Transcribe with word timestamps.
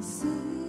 See 0.00 0.67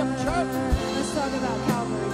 Him, 0.00 0.16
church. 0.16 0.48
Let's 0.94 1.14
talk 1.14 1.30
about 1.30 1.66
Calvary. 1.66 2.09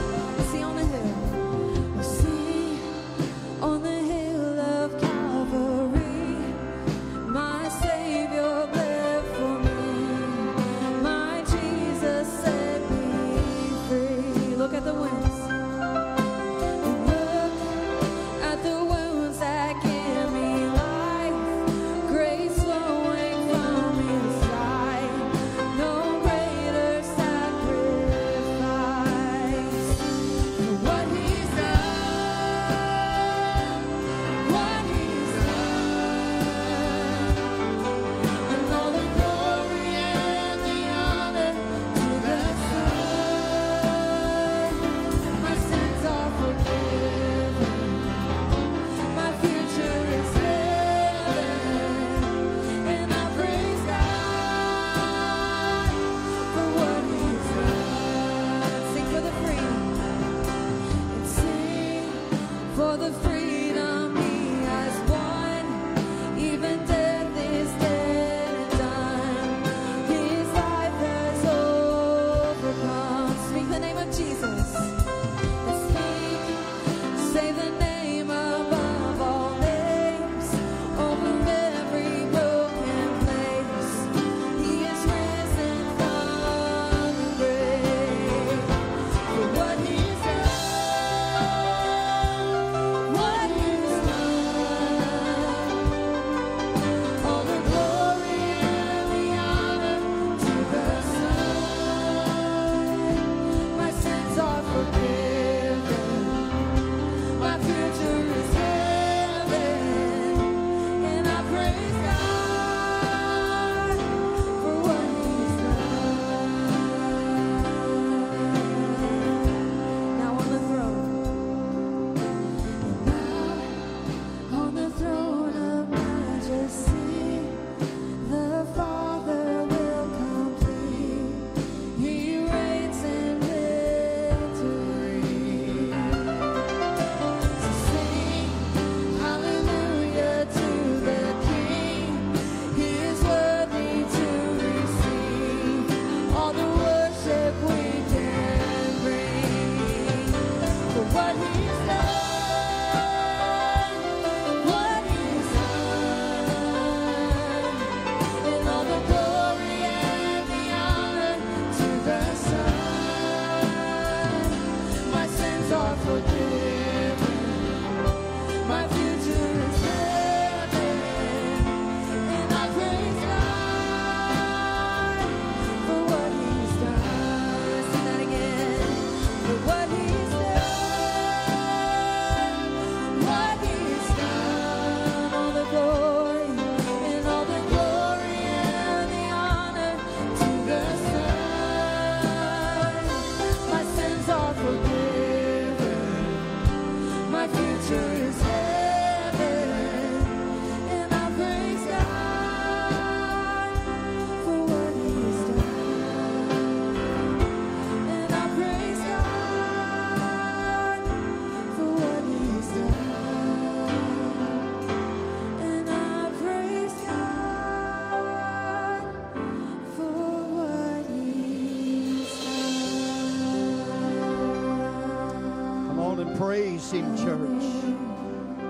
Praise 226.37 226.91
Him, 226.91 227.17
church. 227.17 227.95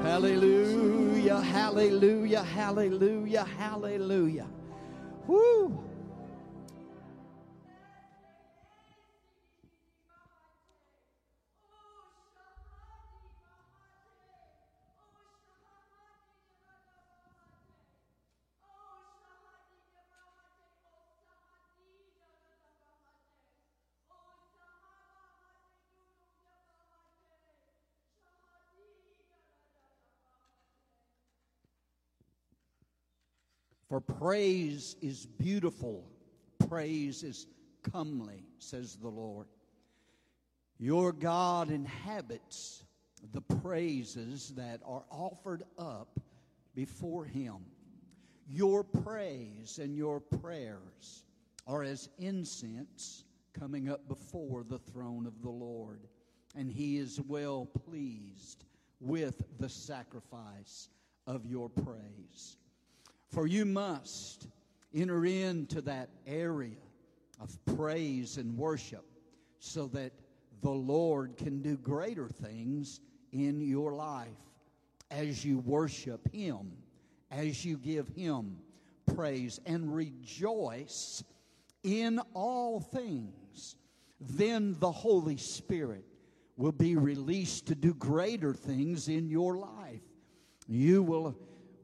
Hallelujah, 0.02 1.40
hallelujah, 1.40 2.42
hallelujah, 2.42 3.44
hallelujah. 3.44 4.46
Woo! 5.26 5.85
For 33.96 34.02
praise 34.02 34.94
is 35.00 35.24
beautiful, 35.24 36.04
praise 36.68 37.22
is 37.22 37.46
comely, 37.82 38.44
says 38.58 38.96
the 38.96 39.08
Lord. 39.08 39.46
Your 40.78 41.12
God 41.12 41.70
inhabits 41.70 42.84
the 43.32 43.40
praises 43.40 44.52
that 44.54 44.82
are 44.84 45.06
offered 45.10 45.62
up 45.78 46.20
before 46.74 47.24
Him. 47.24 47.64
Your 48.46 48.84
praise 48.84 49.78
and 49.78 49.96
your 49.96 50.20
prayers 50.20 51.24
are 51.66 51.82
as 51.82 52.10
incense 52.18 53.24
coming 53.58 53.88
up 53.88 54.06
before 54.08 54.62
the 54.62 54.78
throne 54.78 55.24
of 55.24 55.40
the 55.40 55.48
Lord, 55.48 56.00
and 56.54 56.70
He 56.70 56.98
is 56.98 57.18
well 57.22 57.64
pleased 57.64 58.66
with 59.00 59.42
the 59.58 59.70
sacrifice 59.70 60.90
of 61.26 61.46
your 61.46 61.70
praise. 61.70 62.58
For 63.30 63.46
you 63.46 63.64
must 63.64 64.48
enter 64.94 65.24
into 65.24 65.80
that 65.82 66.08
area 66.26 66.76
of 67.40 67.58
praise 67.76 68.38
and 68.38 68.56
worship 68.56 69.04
so 69.58 69.86
that 69.88 70.12
the 70.62 70.70
Lord 70.70 71.36
can 71.36 71.60
do 71.60 71.76
greater 71.76 72.28
things 72.28 73.00
in 73.32 73.60
your 73.60 73.92
life 73.92 74.28
as 75.10 75.44
you 75.44 75.58
worship 75.58 76.32
Him, 76.32 76.72
as 77.30 77.64
you 77.64 77.76
give 77.76 78.08
Him 78.08 78.56
praise 79.14 79.60
and 79.66 79.94
rejoice 79.94 81.22
in 81.82 82.20
all 82.34 82.80
things. 82.80 83.76
Then 84.20 84.76
the 84.78 84.90
Holy 84.90 85.36
Spirit 85.36 86.04
will 86.56 86.72
be 86.72 86.96
released 86.96 87.66
to 87.66 87.74
do 87.74 87.92
greater 87.94 88.54
things 88.54 89.08
in 89.08 89.28
your 89.28 89.56
life. 89.58 90.00
You 90.66 91.02
will 91.02 91.36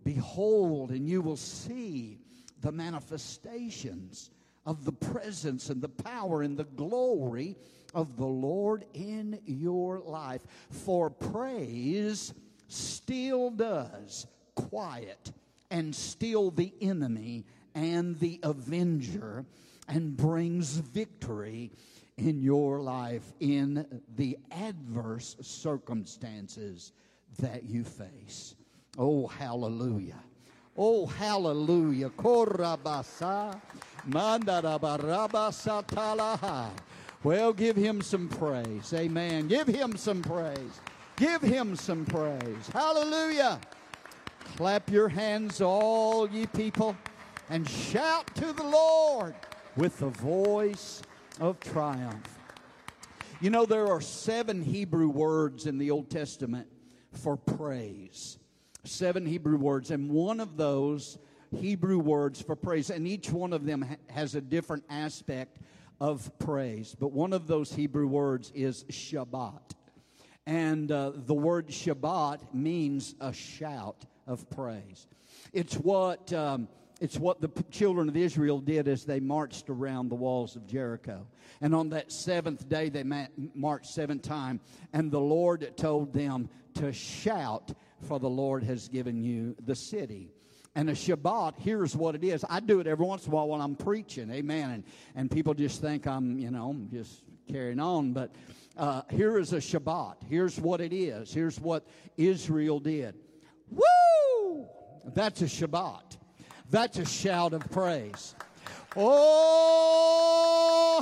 behold 0.05 0.91
and 0.91 1.09
you 1.09 1.21
will 1.21 1.37
see 1.37 2.19
the 2.61 2.73
manifestations 2.73 4.31
of 4.65 4.85
the 4.85 4.93
presence 4.93 5.71
and 5.71 5.83
the 5.83 5.89
power 5.89 6.43
and 6.43 6.57
the 6.57 6.65
glory 6.65 7.57
of 7.95 8.17
the 8.17 8.27
Lord 8.27 8.85
in 8.95 9.39
your 9.45 9.99
life. 10.01 10.43
For 10.71 11.11
praise 11.11 12.33
still 12.69 13.51
does 13.51 14.27
quiet 14.55 15.33
and 15.71 15.95
still 15.95 16.51
the 16.51 16.73
enemy 16.81 17.45
and 17.75 18.19
the 18.19 18.39
avenger 18.43 19.45
and 19.89 20.17
brings 20.17 20.77
victory 20.77 21.73
in 22.17 22.43
your 22.43 22.81
life 22.81 23.33
in 23.41 24.03
the 24.17 24.39
adverse 24.51 25.37
circumstances 25.41 26.93
that 27.39 27.65
you 27.65 27.85
face. 27.85 28.55
Oh, 28.99 29.27
hallelujah. 29.27 30.23
Oh, 30.77 31.07
hallelujah. 31.07 32.11
Korabasa. 32.11 33.61
Mandarabarabasa 34.09 35.85
talaha. 35.87 36.71
Well, 37.23 37.53
give 37.53 37.77
him 37.77 38.03
some 38.03 38.29
praise. 38.29 38.93
Amen. 38.93 39.49
Give 39.49 39.67
him 39.67 39.97
some 39.97 40.23
praise. 40.23 40.81
Give 41.17 41.41
him 41.41 41.77
some 41.77 42.05
praise. 42.05 42.69
Hallelujah. 42.73 43.61
Clap 44.57 44.91
your 44.91 45.09
hands, 45.09 45.61
all 45.61 46.29
ye 46.29 46.47
people, 46.47 46.97
and 47.49 47.69
shout 47.69 48.27
to 48.35 48.53
the 48.53 48.65
Lord 48.65 49.35
with 49.77 49.99
the 49.99 50.09
voice 50.09 51.01
of 51.41 51.61
triumph. 51.61 52.39
You 53.41 53.51
know, 53.51 53.67
there 53.67 53.89
are 53.89 54.01
seven 54.01 54.61
Hebrew 54.61 55.09
words 55.09 55.67
in 55.67 55.79
the 55.79 55.91
Old 55.91 56.11
Testament 56.11 56.67
for 57.13 57.37
praise. 57.37 58.39
Seven 58.85 59.27
Hebrew 59.27 59.59
words, 59.59 59.93
and 59.93 60.11
one 60.11 60.41
of 60.41 60.57
those 60.57 61.17
Hebrew 61.57 61.99
words 61.99 62.43
for 62.43 62.57
praise, 62.57 62.91
and 62.91 63.07
each 63.07 63.31
one 63.31 63.53
of 63.53 63.65
them 63.65 63.83
ha- 63.83 63.97
has 64.11 64.35
a 64.35 64.41
different 64.41 64.85
aspect 64.91 65.59
of 66.01 66.37
praise. 66.41 66.97
But 66.99 67.13
one 67.13 67.33
of 67.33 67.47
those 67.47 67.73
Hebrew 67.73 68.09
words 68.09 68.51
is 68.55 68.83
Shabach. 68.85 69.61
And 70.47 70.91
uh, 70.91 71.13
the 71.15 71.35
word 71.35 71.69
Shabach 71.69 72.41
means 72.53 73.15
a 73.21 73.33
shout 73.33 74.05
of 74.27 74.51
praise. 74.51 75.07
It's 75.53 75.75
what, 75.77 76.33
um, 76.33 76.67
it's 77.01 77.17
what 77.17 77.41
the 77.41 77.51
p- 77.51 77.63
children 77.71 78.09
of 78.09 78.17
Israel 78.17 78.59
did 78.59 78.89
as 78.89 79.05
they 79.05 79.21
marched 79.21 79.71
around 79.71 80.09
the 80.09 80.17
walls 80.17 80.57
of 80.57 80.67
Jericho. 80.67 81.25
And 81.61 81.73
on 81.73 81.91
that 81.91 82.11
seventh 82.11 82.69
day, 82.69 82.89
they 82.89 83.05
ma- 83.05 83.27
marched 83.55 83.93
seven 83.93 84.19
times. 84.19 84.61
And 84.93 85.13
the 85.13 85.21
Lord 85.21 85.77
told 85.77 86.13
them 86.13 86.49
to 86.75 86.93
shout, 86.93 87.73
for 88.03 88.19
the 88.19 88.29
Lord 88.29 88.63
has 88.65 88.89
given 88.89 89.23
you 89.23 89.57
the 89.65 89.75
city. 89.75 90.31
And 90.75 90.89
a 90.89 90.95
Shabach, 90.95 91.59
here's 91.59 91.95
what 91.95 92.15
it 92.15 92.25
is. 92.25 92.45
I 92.49 92.61
do 92.61 92.81
it 92.81 92.87
every 92.87 93.05
once 93.05 93.27
in 93.27 93.33
a 93.33 93.35
while 93.35 93.49
when 93.49 93.61
I'm 93.61 93.77
preaching, 93.77 94.31
amen. 94.31 94.71
And, 94.71 94.85
and 95.15 95.31
people 95.31 95.53
just 95.53 95.83
think 95.83 96.07
I'm, 96.07 96.39
you 96.39 96.51
know, 96.51 96.71
I'm 96.71 96.89
just 96.91 97.23
carrying 97.51 97.79
on. 97.79 98.13
But 98.13 98.35
uh, 98.77 99.03
here 99.11 99.39
is 99.39 99.53
a 99.53 99.59
Shabach. 99.59 100.17
Here's 100.29 100.59
what 100.59 100.81
it 100.81 100.95
is. 100.95 101.33
Here's 101.33 101.61
what 101.61 101.87
Israel 102.17 102.81
did. 102.81 103.15
Woo! 103.71 104.67
That's 105.15 105.43
a 105.43 105.47
Shabach. 105.47 106.17
That's 106.71 106.99
a 106.99 107.05
shout 107.05 107.53
of 107.53 107.71
praise. 107.71 108.35
Oh, 108.97 110.23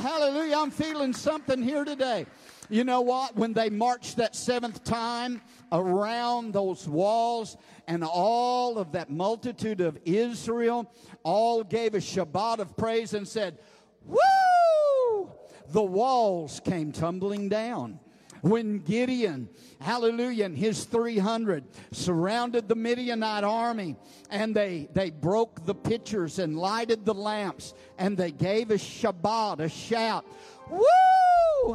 hallelujah. 0.02 0.56
I'm 0.56 0.72
feeling 0.72 1.12
something 1.12 1.62
here 1.62 1.84
today. 1.84 2.26
You 2.68 2.82
know 2.84 3.00
what? 3.02 3.36
When 3.36 3.52
they 3.52 3.70
marched 3.70 4.16
that 4.16 4.34
seventh 4.34 4.82
time 4.84 5.40
around 5.72 6.52
those 6.52 6.88
walls, 6.88 7.56
and 7.86 8.04
all 8.04 8.78
of 8.78 8.92
that 8.92 9.10
multitude 9.10 9.80
of 9.80 9.98
Israel 10.04 10.92
all 11.22 11.62
gave 11.64 11.94
a 11.94 11.98
Shabach 11.98 12.58
of 12.58 12.76
praise 12.76 13.14
and 13.14 13.26
said, 13.26 13.58
Woo! 14.04 15.30
The 15.68 15.82
walls 15.82 16.60
came 16.64 16.92
tumbling 16.92 17.48
down 17.48 18.00
when 18.42 18.78
Gideon, 18.78 19.48
hallelujah, 19.80 20.46
and 20.46 20.56
his 20.56 20.84
300 20.84 21.64
surrounded 21.92 22.68
the 22.68 22.74
Midianite 22.74 23.44
army 23.44 23.96
and 24.30 24.54
they, 24.54 24.88
they 24.92 25.10
broke 25.10 25.64
the 25.66 25.74
pitchers 25.74 26.38
and 26.38 26.56
lighted 26.56 27.04
the 27.04 27.14
lamps 27.14 27.74
and 27.98 28.16
they 28.16 28.30
gave 28.30 28.70
a 28.70 28.74
Shabach, 28.74 29.60
a 29.60 29.68
shout. 29.68 30.24
Woo! 30.70 30.86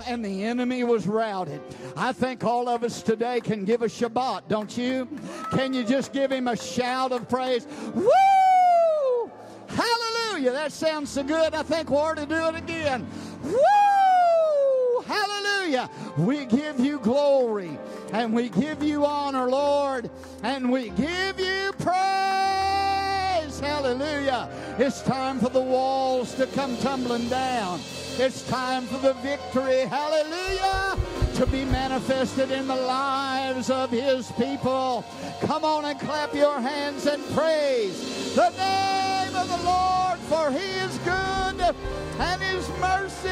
And 0.08 0.24
the 0.24 0.44
enemy 0.44 0.84
was 0.84 1.08
routed. 1.08 1.62
I 1.96 2.12
think 2.12 2.44
all 2.44 2.68
of 2.68 2.84
us 2.84 3.01
today 3.01 3.39
can 3.39 3.65
give 3.65 3.82
a 3.82 3.86
Shabach, 3.86 4.48
don't 4.48 4.75
you? 4.77 5.08
Can 5.51 5.74
you 5.74 5.84
just 5.84 6.12
give 6.12 6.32
him 6.32 6.48
a 6.48 6.56
shout 6.56 7.12
of 7.12 7.30
praise? 7.30 7.65
Woo! 7.94 9.32
Hallelujah! 9.68 10.51
That 10.51 10.72
sounds 10.72 11.10
so 11.10 11.24
good. 11.24 11.56
I 11.56 11.63
think 11.63 11.89
we 11.89 11.98
ought 11.98 12.18
to 12.18 12.25
do 12.25 12.48
it 12.50 12.56
again. 12.56 13.08
Woo! 13.44 15.01
Hallelujah! 15.06 15.89
We 16.18 16.46
give 16.46 16.80
you 16.80 17.00
glory 17.00 17.77
and 18.12 18.34
we 18.34 18.50
give 18.50 18.84
you 18.84 19.06
honor, 19.06 19.50
Lord, 19.50 20.10
and 20.44 20.72
we 20.72 20.89
give 20.89 21.39
you 21.39 21.72
praise. 21.80 23.60
Hallelujah! 23.60 24.50
It's 24.77 25.01
time 25.01 25.39
for 25.39 25.50
the 25.50 25.62
walls 25.62 26.36
to 26.36 26.48
come 26.48 26.77
tumbling 26.77 27.30
down. 27.30 27.80
It's 28.17 28.48
time 28.48 28.86
for 28.88 28.98
the 29.00 29.13
victory, 29.15 29.79
hallelujah, 29.81 30.98
to 31.36 31.45
be 31.48 31.65
manifested 31.65 32.50
in 32.50 32.65
the 32.65 32.75
lives 32.75 33.69
of 33.69 33.91
His 33.91 34.31
people. 34.31 35.03
Come 35.41 35.65
on 35.65 35.84
and 35.84 36.00
clap 36.00 36.34
your 36.34 36.62
hands 36.62 37.07
and 37.07 37.22
praise 37.36 38.34
the 38.34 38.51
name 38.51 39.36
of 39.36 39.50
the 39.50 39.63
Lord, 39.65 40.17
for 40.29 40.50
He 40.50 40.65
is 40.79 40.98
good 41.00 41.75
and 42.19 42.41
His 42.41 42.69
mercy 42.79 43.29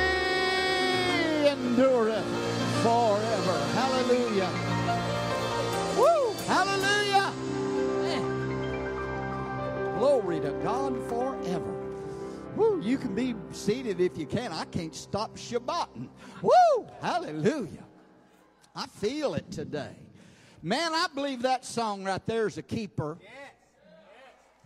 endureth 1.47 2.25
forever. 2.83 3.57
Hallelujah. 3.75 4.49
Woo! 5.97 6.33
Hallelujah. 6.45 7.31
Glory 9.97 10.41
to 10.41 10.51
God 10.61 10.93
forever. 11.07 11.82
Woo, 12.55 12.79
you 12.81 12.98
can 12.98 13.15
be 13.15 13.36
seated 13.51 14.00
if 14.00 14.17
you 14.17 14.27
can. 14.27 14.51
I 14.51 14.65
can't 14.65 14.93
stop 14.93 15.38
Shabaching. 15.38 16.07
Woo, 16.41 16.88
hallelujah. 17.01 17.83
I 18.75 18.86
feel 18.86 19.33
it 19.33 19.50
today. 19.51 19.95
Man, 20.62 20.93
I 20.93 21.07
believe 21.13 21.41
that 21.41 21.65
song 21.65 22.03
right 22.03 22.24
there 22.25 22.48
is 22.48 22.57
a 22.57 22.62
keeper. 22.62 23.17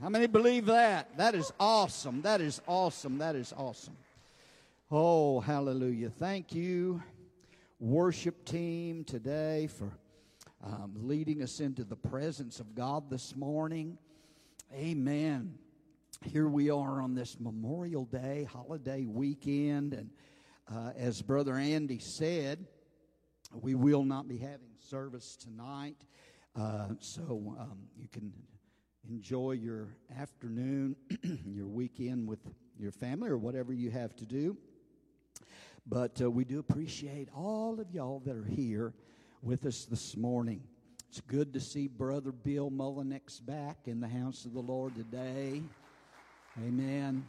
How 0.01 0.09
many 0.09 0.27
believe 0.27 0.65
that? 0.65 1.17
That 1.17 1.33
is 1.33 1.51
awesome. 1.59 2.21
That 2.21 2.41
is 2.41 2.61
awesome. 2.67 3.17
That 3.17 3.35
is 3.35 3.53
awesome. 3.55 3.97
Oh, 4.91 5.39
hallelujah. 5.39 6.09
Thank 6.09 6.53
you, 6.53 7.01
worship 7.79 8.45
team, 8.45 9.05
today 9.05 9.67
for 9.67 9.91
um, 10.63 10.93
leading 10.95 11.41
us 11.41 11.61
into 11.61 11.83
the 11.83 11.95
presence 11.95 12.59
of 12.59 12.75
God 12.75 13.09
this 13.09 13.35
morning. 13.35 13.97
Amen. 14.73 15.57
Here 16.23 16.47
we 16.47 16.71
are 16.71 17.01
on 17.01 17.13
this 17.13 17.39
Memorial 17.39 18.05
Day, 18.05 18.47
holiday 18.51 19.05
weekend, 19.05 19.93
and 19.93 20.09
uh, 20.67 20.91
as 20.97 21.21
Brother 21.21 21.55
Andy 21.55 21.99
said, 21.99 22.65
we 23.53 23.75
will 23.75 24.03
not 24.03 24.27
be 24.27 24.37
having 24.37 24.71
service 24.79 25.35
tonight. 25.35 25.95
Uh, 26.55 26.89
so 26.99 27.55
um, 27.59 27.77
you 27.95 28.07
can 28.09 28.33
enjoy 29.07 29.51
your 29.51 29.95
afternoon, 30.17 30.95
your 31.45 31.67
weekend 31.67 32.27
with 32.27 32.39
your 32.79 32.91
family, 32.91 33.29
or 33.29 33.37
whatever 33.37 33.71
you 33.71 33.91
have 33.91 34.15
to 34.15 34.25
do. 34.25 34.57
But 35.85 36.19
uh, 36.19 36.31
we 36.31 36.43
do 36.45 36.59
appreciate 36.59 37.29
all 37.33 37.79
of 37.79 37.91
y'all 37.91 38.21
that 38.25 38.35
are 38.35 38.43
here 38.43 38.93
with 39.43 39.65
us 39.65 39.85
this 39.85 40.17
morning. 40.17 40.61
It's 41.09 41.21
good 41.21 41.53
to 41.53 41.59
see 41.59 41.87
Brother 41.87 42.31
Bill 42.31 42.71
Mullinex 42.71 43.45
back 43.45 43.77
in 43.85 44.01
the 44.01 44.09
house 44.09 44.45
of 44.45 44.53
the 44.53 44.59
Lord 44.59 44.95
today. 44.95 45.61
Amen. 46.65 47.23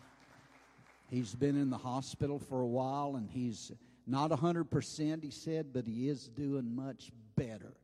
He's 1.11 1.35
been 1.35 1.55
in 1.57 1.69
the 1.69 1.77
hospital 1.77 2.39
for 2.39 2.63
a 2.63 2.67
while 2.67 3.17
and 3.17 3.29
he's 3.29 3.73
not 4.07 4.31
100%, 4.31 5.23
he 5.23 5.31
said, 5.31 5.67
but 5.71 5.87
he 5.87 6.09
is 6.09 6.29
doing 6.29 6.75
much 6.75 7.11
better. 7.37 7.75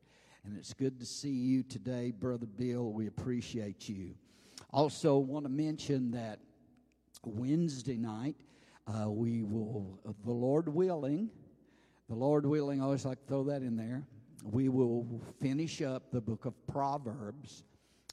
And 0.44 0.56
it's 0.56 0.72
good 0.72 0.98
to 1.00 1.04
see 1.04 1.30
you 1.30 1.62
today, 1.62 2.12
Brother 2.12 2.46
Bill. 2.46 2.90
We 2.92 3.08
appreciate 3.08 3.90
you. 3.90 4.14
Also, 4.70 5.18
want 5.18 5.44
to 5.44 5.50
mention 5.50 6.10
that 6.12 6.38
Wednesday 7.24 7.98
night, 7.98 8.36
uh, 8.86 9.10
we 9.10 9.42
will, 9.42 9.98
the 10.24 10.32
Lord 10.32 10.66
willing, 10.68 11.28
the 12.08 12.14
Lord 12.14 12.46
willing, 12.46 12.80
I 12.80 12.84
always 12.84 13.04
like 13.04 13.20
to 13.20 13.26
throw 13.26 13.44
that 13.44 13.60
in 13.60 13.76
there. 13.76 14.06
We 14.42 14.70
will 14.70 15.20
finish 15.40 15.82
up 15.82 16.10
the 16.10 16.22
book 16.22 16.46
of 16.46 16.54
Proverbs 16.66 17.64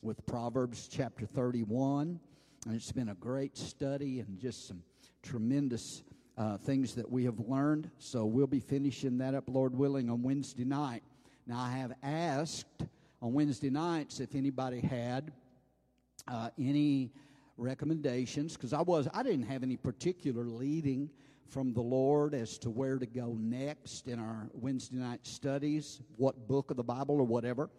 with 0.02 0.26
Proverbs 0.26 0.90
chapter 0.92 1.26
31. 1.26 2.20
And 2.66 2.76
it's 2.76 2.92
been 2.92 3.10
a 3.10 3.16
great 3.16 3.58
study 3.58 4.20
and 4.20 4.40
just 4.40 4.68
some 4.68 4.84
tremendous 5.24 6.04
uh, 6.38 6.58
things 6.58 6.94
that 6.96 7.10
we 7.10 7.24
have 7.26 7.40
learned. 7.40 7.90
So 7.98 8.26
we'll 8.26 8.48
be 8.48 8.60
finishing 8.60 9.18
that 9.18 9.34
up, 9.34 9.46
Lord 9.48 9.76
willing, 9.76 10.10
on 10.10 10.22
Wednesday 10.22 10.64
night. 10.64 11.02
Now, 11.48 11.60
I 11.60 11.72
have 11.72 11.94
asked 12.04 12.84
on 13.22 13.34
Wednesday 13.34 13.70
nights 13.70 14.20
if 14.20 14.36
anybody 14.36 14.80
had 14.80 15.32
uh, 16.28 16.50
any 16.60 17.12
recommendations 17.58 18.56
because 18.56 18.74
I 18.74 18.82
was 18.82 19.08
I 19.14 19.24
didn't 19.24 19.44
have 19.44 19.64
any 19.64 19.78
particular 19.78 20.46
leading 20.46 21.10
from 21.48 21.74
the 21.74 21.82
Lord 21.82 22.34
as 22.34 22.58
to 22.60 22.70
where 22.70 22.98
to 22.98 23.06
go 23.06 23.36
next 23.40 24.08
in 24.08 24.20
our 24.20 24.50
Wednesday 24.54 24.98
night 24.98 25.20
studies, 25.24 26.00
what 26.18 26.48
book 26.48 26.72
of 26.72 26.78
the 26.78 26.84
Bible 26.84 27.16
or 27.20 27.26
whatever. 27.26 27.70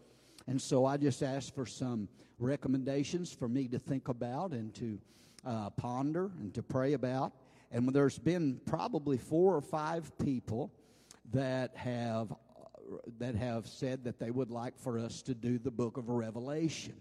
And 0.46 0.60
so 0.60 0.84
I 0.84 0.96
just 0.96 1.22
asked 1.22 1.54
for 1.54 1.66
some 1.66 2.08
recommendations 2.38 3.32
for 3.32 3.48
me 3.48 3.68
to 3.68 3.78
think 3.78 4.08
about 4.08 4.52
and 4.52 4.74
to 4.74 4.98
uh, 5.44 5.70
ponder 5.70 6.30
and 6.40 6.52
to 6.54 6.62
pray 6.62 6.92
about. 6.94 7.32
And 7.70 7.88
there's 7.88 8.18
been 8.18 8.60
probably 8.66 9.16
four 9.16 9.56
or 9.56 9.60
five 9.62 10.16
people 10.18 10.72
that 11.32 11.76
have 11.76 12.32
that 13.18 13.34
have 13.34 13.66
said 13.66 14.04
that 14.04 14.18
they 14.18 14.30
would 14.30 14.50
like 14.50 14.78
for 14.78 14.98
us 14.98 15.22
to 15.22 15.34
do 15.34 15.58
the 15.58 15.70
book 15.70 15.96
of 15.96 16.08
Revelation. 16.08 16.94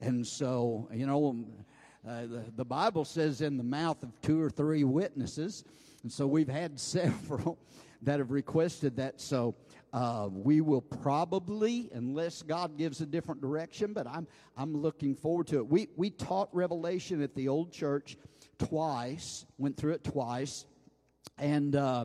And 0.00 0.26
so, 0.26 0.88
you 0.92 1.06
know, 1.06 1.44
uh, 2.08 2.22
the, 2.22 2.44
the 2.56 2.64
Bible 2.64 3.04
says 3.04 3.42
in 3.42 3.58
the 3.58 3.64
mouth 3.64 4.02
of 4.02 4.18
two 4.22 4.40
or 4.40 4.48
three 4.48 4.84
witnesses. 4.84 5.64
And 6.02 6.10
so 6.10 6.26
we've 6.26 6.48
had 6.48 6.80
several 6.80 7.58
that 8.02 8.18
have 8.18 8.30
requested 8.30 8.96
that. 8.96 9.20
So 9.20 9.54
uh, 9.92 10.28
we 10.30 10.60
will 10.60 10.80
probably, 10.80 11.90
unless 11.92 12.42
God 12.42 12.78
gives 12.78 13.00
a 13.00 13.06
different 13.06 13.40
direction, 13.40 13.92
but 13.92 14.06
I'm, 14.06 14.26
I'm 14.56 14.76
looking 14.76 15.16
forward 15.16 15.48
to 15.48 15.56
it. 15.56 15.66
We, 15.66 15.88
we 15.96 16.10
taught 16.10 16.48
Revelation 16.52 17.22
at 17.22 17.34
the 17.34 17.48
old 17.48 17.72
church 17.72 18.16
twice, 18.58 19.46
went 19.58 19.76
through 19.76 19.92
it 19.92 20.04
twice. 20.04 20.64
And 21.38 21.74
uh, 21.74 22.04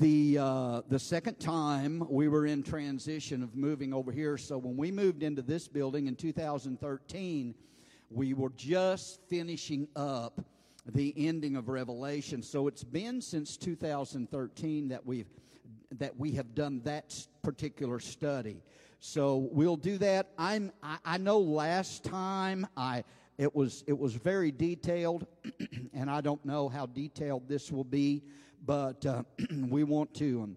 the, 0.00 0.38
uh, 0.38 0.82
the 0.88 0.98
second 0.98 1.40
time 1.40 2.06
we 2.08 2.28
were 2.28 2.46
in 2.46 2.62
transition 2.62 3.42
of 3.42 3.56
moving 3.56 3.92
over 3.92 4.12
here. 4.12 4.36
So 4.36 4.58
when 4.58 4.76
we 4.76 4.92
moved 4.92 5.22
into 5.22 5.42
this 5.42 5.66
building 5.66 6.06
in 6.06 6.14
2013, 6.14 7.54
we 8.10 8.32
were 8.32 8.52
just 8.56 9.20
finishing 9.28 9.88
up 9.96 10.40
the 10.86 11.12
ending 11.16 11.56
of 11.56 11.68
Revelation. 11.68 12.42
So 12.42 12.68
it's 12.68 12.84
been 12.84 13.20
since 13.20 13.56
2013 13.56 14.88
that 14.88 15.04
we've 15.04 15.28
that 15.98 16.18
we 16.18 16.32
have 16.32 16.54
done 16.54 16.80
that 16.84 17.26
particular 17.42 18.00
study. 18.00 18.62
So 19.00 19.48
we'll 19.52 19.76
do 19.76 19.98
that. 19.98 20.30
I'm 20.36 20.72
I, 20.82 20.98
I 21.04 21.18
know 21.18 21.38
last 21.38 22.04
time 22.04 22.66
I 22.76 23.04
it 23.38 23.54
was 23.54 23.84
it 23.86 23.96
was 23.96 24.14
very 24.14 24.50
detailed, 24.50 25.26
and 25.94 26.10
I 26.10 26.20
don't 26.20 26.44
know 26.44 26.68
how 26.68 26.86
detailed 26.86 27.48
this 27.48 27.70
will 27.70 27.84
be, 27.84 28.24
but 28.66 29.06
uh, 29.06 29.22
we 29.68 29.84
want 29.84 30.12
to 30.14 30.42
um, 30.42 30.56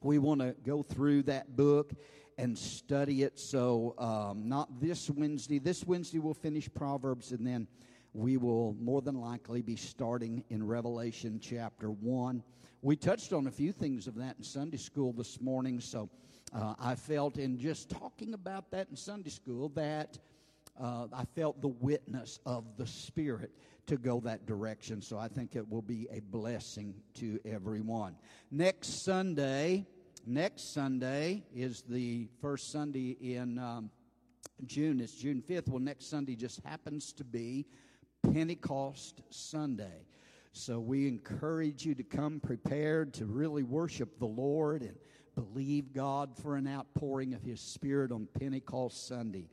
we 0.00 0.18
want 0.18 0.40
to 0.40 0.54
go 0.64 0.82
through 0.82 1.24
that 1.24 1.56
book 1.56 1.92
and 2.38 2.56
study 2.56 3.24
it. 3.24 3.38
So 3.38 3.94
um, 3.98 4.48
not 4.48 4.80
this 4.80 5.10
Wednesday. 5.10 5.58
This 5.58 5.84
Wednesday 5.84 6.20
we'll 6.20 6.34
finish 6.34 6.68
Proverbs, 6.72 7.32
and 7.32 7.44
then 7.44 7.66
we 8.14 8.36
will 8.36 8.76
more 8.80 9.02
than 9.02 9.20
likely 9.20 9.62
be 9.62 9.76
starting 9.76 10.44
in 10.48 10.64
Revelation 10.64 11.40
chapter 11.42 11.90
one. 11.90 12.44
We 12.84 12.96
touched 12.96 13.32
on 13.32 13.46
a 13.46 13.50
few 13.52 13.70
things 13.70 14.08
of 14.08 14.16
that 14.16 14.34
in 14.38 14.42
Sunday 14.42 14.76
school 14.76 15.12
this 15.12 15.40
morning, 15.40 15.78
so 15.78 16.10
uh, 16.52 16.74
I 16.80 16.96
felt 16.96 17.38
in 17.38 17.56
just 17.56 17.88
talking 17.88 18.34
about 18.34 18.72
that 18.72 18.88
in 18.90 18.96
Sunday 18.96 19.30
school 19.30 19.68
that 19.76 20.18
uh, 20.80 21.06
I 21.12 21.24
felt 21.36 21.62
the 21.62 21.68
witness 21.68 22.40
of 22.44 22.64
the 22.76 22.86
Spirit 22.88 23.52
to 23.86 23.96
go 23.96 24.18
that 24.22 24.46
direction. 24.46 25.00
So 25.00 25.16
I 25.16 25.28
think 25.28 25.54
it 25.54 25.70
will 25.70 25.82
be 25.82 26.08
a 26.10 26.18
blessing 26.18 26.92
to 27.14 27.38
everyone. 27.44 28.16
Next 28.50 29.04
Sunday, 29.04 29.86
next 30.26 30.74
Sunday 30.74 31.44
is 31.54 31.84
the 31.88 32.26
first 32.40 32.72
Sunday 32.72 33.16
in 33.20 33.60
um, 33.60 33.90
June. 34.66 34.98
It's 34.98 35.14
June 35.14 35.40
5th. 35.48 35.68
Well, 35.68 35.78
next 35.78 36.10
Sunday 36.10 36.34
just 36.34 36.60
happens 36.64 37.12
to 37.12 37.22
be 37.22 37.64
Pentecost 38.32 39.22
Sunday. 39.30 40.04
So 40.54 40.78
we 40.78 41.08
encourage 41.08 41.86
you 41.86 41.94
to 41.94 42.02
come 42.02 42.38
prepared 42.38 43.14
to 43.14 43.24
really 43.24 43.62
worship 43.62 44.18
the 44.18 44.26
Lord 44.26 44.82
and 44.82 44.94
believe 45.34 45.94
God 45.94 46.36
for 46.36 46.56
an 46.56 46.68
outpouring 46.68 47.32
of 47.32 47.42
His 47.42 47.58
Spirit 47.58 48.12
on 48.12 48.28
Pentecost 48.38 49.08
Sunday. 49.08 49.48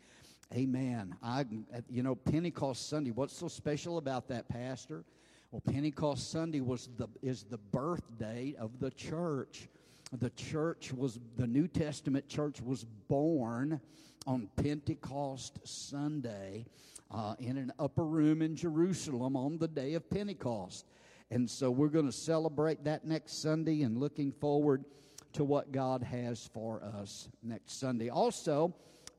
Amen. 0.53 1.15
I, 1.24 1.46
you 1.89 2.03
know, 2.03 2.15
Pentecost 2.15 2.89
Sunday. 2.89 3.12
What's 3.12 3.38
so 3.38 3.48
special 3.48 3.98
about 3.98 4.27
that, 4.27 4.50
Pastor? 4.50 5.06
Well, 5.51 5.62
Pentecost 5.62 6.32
Sunday 6.32 6.60
was 6.60 6.89
the 6.98 7.08
is 7.22 7.44
the 7.44 7.58
birthday 7.58 8.56
of 8.60 8.79
the 8.82 8.91
church. 8.91 9.70
The 10.12 10.32
church 10.32 10.91
was 10.91 11.18
the 11.38 11.48
New 11.48 11.70
Testament 11.70 12.27
church 12.27 12.62
was 12.62 12.84
born 13.08 13.79
on 14.27 14.50
Pentecost 14.58 15.60
Sunday 15.63 16.65
uh, 17.12 17.36
in 17.39 17.58
an 17.58 17.72
upper 17.80 18.06
room 18.06 18.42
in 18.42 18.56
Jerusalem 18.56 19.36
on 19.36 19.58
the 19.58 19.68
day 19.68 19.94
of 19.94 20.10
Pentecost. 20.10 20.86
And 21.32 21.50
so 21.50 21.70
we're 21.70 21.89
going 21.89 22.06
to 22.06 22.12
celebrate 22.12 22.84
that 22.86 23.06
next 23.06 23.42
Sunday 23.42 23.84
and 23.84 23.98
looking 23.98 24.32
forward 24.32 24.86
to 25.34 25.44
what 25.44 25.72
God 25.72 26.01
has 26.04 26.50
for 26.54 26.84
us 26.84 27.30
next 27.44 27.80
Sunday. 27.80 28.10
Also, 28.10 28.74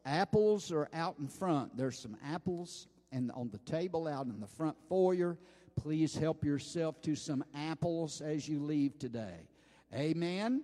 Apples 0.05 0.73
are 0.73 0.89
out 0.95 1.17
in 1.19 1.29
front. 1.29 1.77
There's 1.77 1.99
some 1.99 2.17
apples 2.25 2.87
and 3.13 3.31
on 3.33 3.51
the 3.51 3.59
table 3.59 4.09
out 4.09 4.27
in 4.27 4.41
the 4.41 4.47
front 4.47 4.77
foyer. 4.89 5.37
Please 5.77 6.15
help 6.17 6.45
yourself 6.45 7.01
to 7.03 7.15
some 7.15 7.45
apples 7.55 8.21
as 8.21 8.49
you 8.49 8.61
leave 8.61 8.99
today. 8.99 9.49
Amen. 9.95 10.63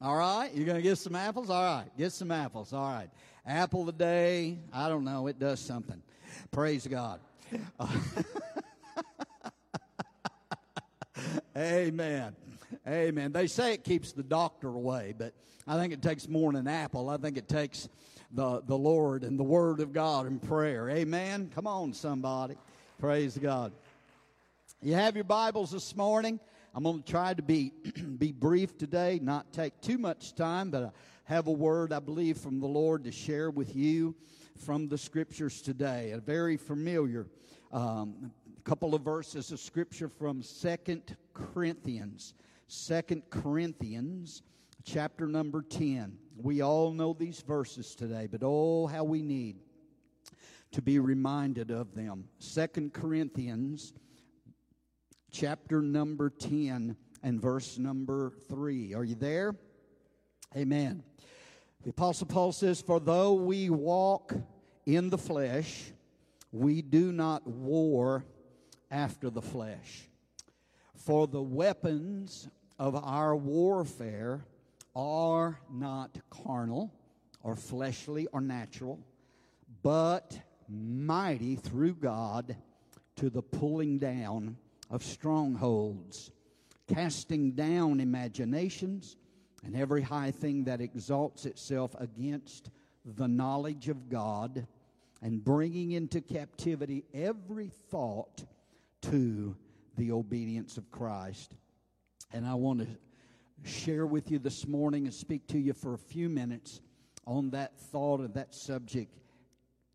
All 0.00 0.16
right, 0.16 0.54
you're 0.54 0.66
going 0.66 0.76
to 0.76 0.82
get 0.82 0.98
some 0.98 1.16
apples? 1.16 1.50
All 1.50 1.62
right, 1.62 1.88
get 1.96 2.12
some 2.12 2.30
apples. 2.30 2.72
All 2.72 2.92
right. 2.92 3.08
Apple 3.48 3.84
the 3.84 3.92
day, 3.92 4.58
I 4.74 4.90
don't 4.90 5.04
know, 5.04 5.26
it 5.26 5.38
does 5.38 5.58
something. 5.58 6.02
Praise 6.50 6.86
God. 6.86 7.18
Amen. 11.56 12.36
Amen. 12.86 13.32
They 13.32 13.46
say 13.46 13.72
it 13.72 13.84
keeps 13.84 14.12
the 14.12 14.22
doctor 14.22 14.68
away, 14.68 15.14
but 15.16 15.32
I 15.66 15.78
think 15.78 15.94
it 15.94 16.02
takes 16.02 16.28
more 16.28 16.52
than 16.52 16.66
an 16.66 16.74
apple. 16.74 17.08
I 17.08 17.16
think 17.16 17.38
it 17.38 17.48
takes 17.48 17.88
the, 18.32 18.60
the 18.66 18.76
Lord 18.76 19.24
and 19.24 19.38
the 19.38 19.44
Word 19.44 19.80
of 19.80 19.94
God 19.94 20.26
and 20.26 20.42
prayer. 20.42 20.90
Amen. 20.90 21.50
Come 21.54 21.66
on, 21.66 21.94
somebody. 21.94 22.56
Praise 23.00 23.38
God. 23.38 23.72
You 24.82 24.92
have 24.92 25.14
your 25.14 25.24
Bibles 25.24 25.70
this 25.70 25.96
morning. 25.96 26.38
I'm 26.74 26.82
going 26.82 27.02
to 27.02 27.10
try 27.10 27.32
to 27.32 27.42
be 27.42 27.72
be 28.18 28.30
brief 28.30 28.76
today, 28.76 29.18
not 29.22 29.54
take 29.54 29.80
too 29.80 29.96
much 29.96 30.34
time, 30.34 30.70
but 30.70 30.82
I 30.82 30.90
have 31.28 31.46
a 31.46 31.52
word 31.52 31.92
I 31.92 31.98
believe 31.98 32.38
from 32.38 32.58
the 32.58 32.66
Lord 32.66 33.04
to 33.04 33.12
share 33.12 33.50
with 33.50 33.76
you 33.76 34.16
from 34.64 34.88
the 34.88 34.96
scriptures 34.96 35.60
today. 35.60 36.12
A 36.12 36.18
very 36.18 36.56
familiar 36.56 37.26
um, 37.70 38.32
couple 38.64 38.94
of 38.94 39.02
verses 39.02 39.52
of 39.52 39.60
scripture 39.60 40.08
from 40.08 40.42
Second 40.42 41.18
Corinthians. 41.34 42.32
Second 42.66 43.24
Corinthians 43.28 44.42
chapter 44.84 45.26
number 45.26 45.60
10. 45.60 46.16
We 46.34 46.62
all 46.62 46.92
know 46.92 47.12
these 47.12 47.42
verses 47.42 47.94
today, 47.94 48.26
but 48.30 48.40
oh, 48.42 48.86
how 48.86 49.04
we 49.04 49.20
need 49.20 49.56
to 50.72 50.80
be 50.80 50.98
reminded 50.98 51.70
of 51.70 51.94
them. 51.94 52.24
Second 52.38 52.94
Corinthians 52.94 53.92
chapter 55.30 55.82
number 55.82 56.30
10 56.30 56.96
and 57.22 57.42
verse 57.42 57.76
number 57.76 58.32
3. 58.48 58.94
Are 58.94 59.04
you 59.04 59.14
there? 59.14 59.54
Amen. 60.56 61.02
The 61.84 61.90
Apostle 61.90 62.26
Paul 62.26 62.52
says, 62.52 62.80
For 62.80 62.98
though 63.00 63.34
we 63.34 63.70
walk 63.70 64.34
in 64.84 65.10
the 65.10 65.18
flesh, 65.18 65.92
we 66.50 66.82
do 66.82 67.12
not 67.12 67.46
war 67.46 68.24
after 68.90 69.30
the 69.30 69.42
flesh. 69.42 70.08
For 70.94 71.26
the 71.26 71.42
weapons 71.42 72.48
of 72.78 72.96
our 72.96 73.36
warfare 73.36 74.44
are 74.96 75.60
not 75.70 76.18
carnal 76.30 76.92
or 77.42 77.54
fleshly 77.54 78.26
or 78.32 78.40
natural, 78.40 78.98
but 79.82 80.38
mighty 80.68 81.56
through 81.56 81.94
God 81.94 82.56
to 83.16 83.30
the 83.30 83.42
pulling 83.42 83.98
down 83.98 84.56
of 84.90 85.04
strongholds, 85.04 86.30
casting 86.88 87.52
down 87.52 88.00
imaginations 88.00 89.16
and 89.64 89.76
every 89.76 90.02
high 90.02 90.30
thing 90.30 90.64
that 90.64 90.80
exalts 90.80 91.46
itself 91.46 91.94
against 91.98 92.70
the 93.04 93.28
knowledge 93.28 93.88
of 93.88 94.08
God, 94.08 94.66
and 95.22 95.42
bringing 95.44 95.92
into 95.92 96.20
captivity 96.20 97.04
every 97.12 97.70
thought 97.90 98.44
to 99.02 99.56
the 99.96 100.12
obedience 100.12 100.76
of 100.76 100.90
Christ. 100.90 101.56
And 102.32 102.46
I 102.46 102.54
want 102.54 102.80
to 102.80 103.68
share 103.68 104.06
with 104.06 104.30
you 104.30 104.38
this 104.38 104.66
morning 104.66 105.06
and 105.06 105.14
speak 105.14 105.46
to 105.48 105.58
you 105.58 105.72
for 105.72 105.94
a 105.94 105.98
few 105.98 106.28
minutes 106.28 106.80
on 107.26 107.50
that 107.50 107.78
thought 107.78 108.20
of 108.20 108.34
that 108.34 108.54
subject 108.54 109.18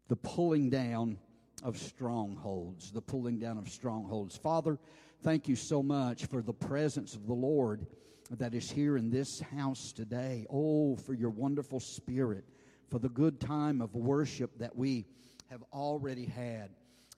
the 0.09 0.15
pulling 0.17 0.69
down 0.69 1.17
of 1.63 1.77
strongholds. 1.77 2.91
The 2.91 3.01
pulling 3.01 3.39
down 3.39 3.57
of 3.57 3.69
strongholds. 3.69 4.35
Father, 4.35 4.77
thank 5.21 5.47
you 5.47 5.55
so 5.55 5.81
much 5.81 6.25
for 6.25 6.41
the 6.41 6.53
presence 6.53 7.15
of 7.15 7.25
the 7.27 7.33
Lord 7.33 7.85
that 8.31 8.53
is 8.53 8.69
here 8.69 8.97
in 8.97 9.09
this 9.09 9.39
house 9.39 9.91
today. 9.91 10.45
Oh, 10.49 10.95
for 10.95 11.13
your 11.13 11.29
wonderful 11.29 11.79
spirit, 11.79 12.45
for 12.89 12.99
the 12.99 13.09
good 13.09 13.39
time 13.39 13.81
of 13.81 13.95
worship 13.95 14.57
that 14.59 14.75
we 14.75 15.05
have 15.49 15.63
already 15.71 16.25
had. 16.25 16.69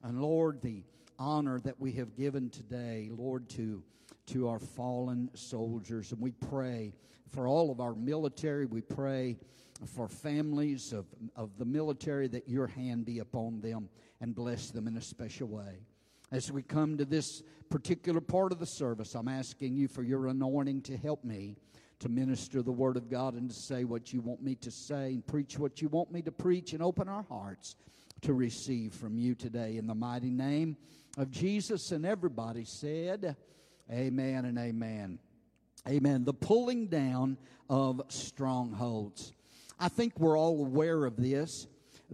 And 0.03 0.21
Lord, 0.21 0.61
the 0.61 0.83
honor 1.17 1.59
that 1.61 1.79
we 1.79 1.93
have 1.93 2.15
given 2.15 2.49
today, 2.49 3.09
Lord, 3.11 3.49
to, 3.51 3.81
to 4.27 4.47
our 4.47 4.59
fallen 4.59 5.29
soldiers. 5.33 6.11
And 6.11 6.21
we 6.21 6.31
pray 6.31 6.93
for 7.31 7.47
all 7.47 7.71
of 7.71 7.79
our 7.79 7.95
military. 7.95 8.65
We 8.65 8.81
pray 8.81 9.37
for 9.85 10.07
families 10.07 10.93
of, 10.93 11.05
of 11.35 11.57
the 11.57 11.65
military 11.65 12.27
that 12.29 12.47
your 12.47 12.67
hand 12.67 13.05
be 13.05 13.19
upon 13.19 13.61
them 13.61 13.89
and 14.21 14.33
bless 14.33 14.71
them 14.71 14.87
in 14.87 14.97
a 14.97 15.01
special 15.01 15.47
way. 15.47 15.79
As 16.35 16.51
we 16.51 16.63
come 16.63 16.97
to 16.97 17.05
this 17.05 17.43
particular 17.69 18.19
part 18.19 18.51
of 18.51 18.59
the 18.59 18.65
service, 18.65 19.15
I'm 19.15 19.29
asking 19.29 19.77
you 19.77 19.87
for 19.87 20.03
your 20.03 20.27
anointing 20.27 20.81
to 20.81 20.97
help 20.97 21.23
me 21.23 21.55
to 21.99 22.09
minister 22.09 22.61
the 22.61 22.73
Word 22.73 22.97
of 22.97 23.09
God 23.09 23.35
and 23.35 23.49
to 23.49 23.55
say 23.55 23.85
what 23.85 24.11
you 24.11 24.19
want 24.19 24.43
me 24.43 24.55
to 24.55 24.69
say 24.69 25.13
and 25.13 25.25
preach 25.25 25.57
what 25.57 25.81
you 25.81 25.87
want 25.87 26.11
me 26.11 26.21
to 26.23 26.33
preach 26.33 26.73
and 26.73 26.83
open 26.83 27.07
our 27.07 27.23
hearts 27.29 27.77
to 28.23 28.33
receive 28.33 28.93
from 28.93 29.17
you 29.17 29.33
today 29.33 29.77
in 29.77 29.87
the 29.87 29.95
mighty 29.95 30.29
name 30.29 30.75
of 31.17 31.31
Jesus. 31.31 31.93
And 31.93 32.05
everybody 32.05 32.65
said, 32.65 33.37
Amen 33.89 34.43
and 34.43 34.57
amen. 34.57 35.19
Amen. 35.87 36.25
The 36.25 36.33
pulling 36.33 36.87
down 36.87 37.37
of 37.69 38.01
strongholds. 38.09 39.31
I 39.79 39.87
think 39.87 40.19
we're 40.19 40.37
all 40.37 40.59
aware 40.59 41.05
of 41.05 41.15
this, 41.15 41.67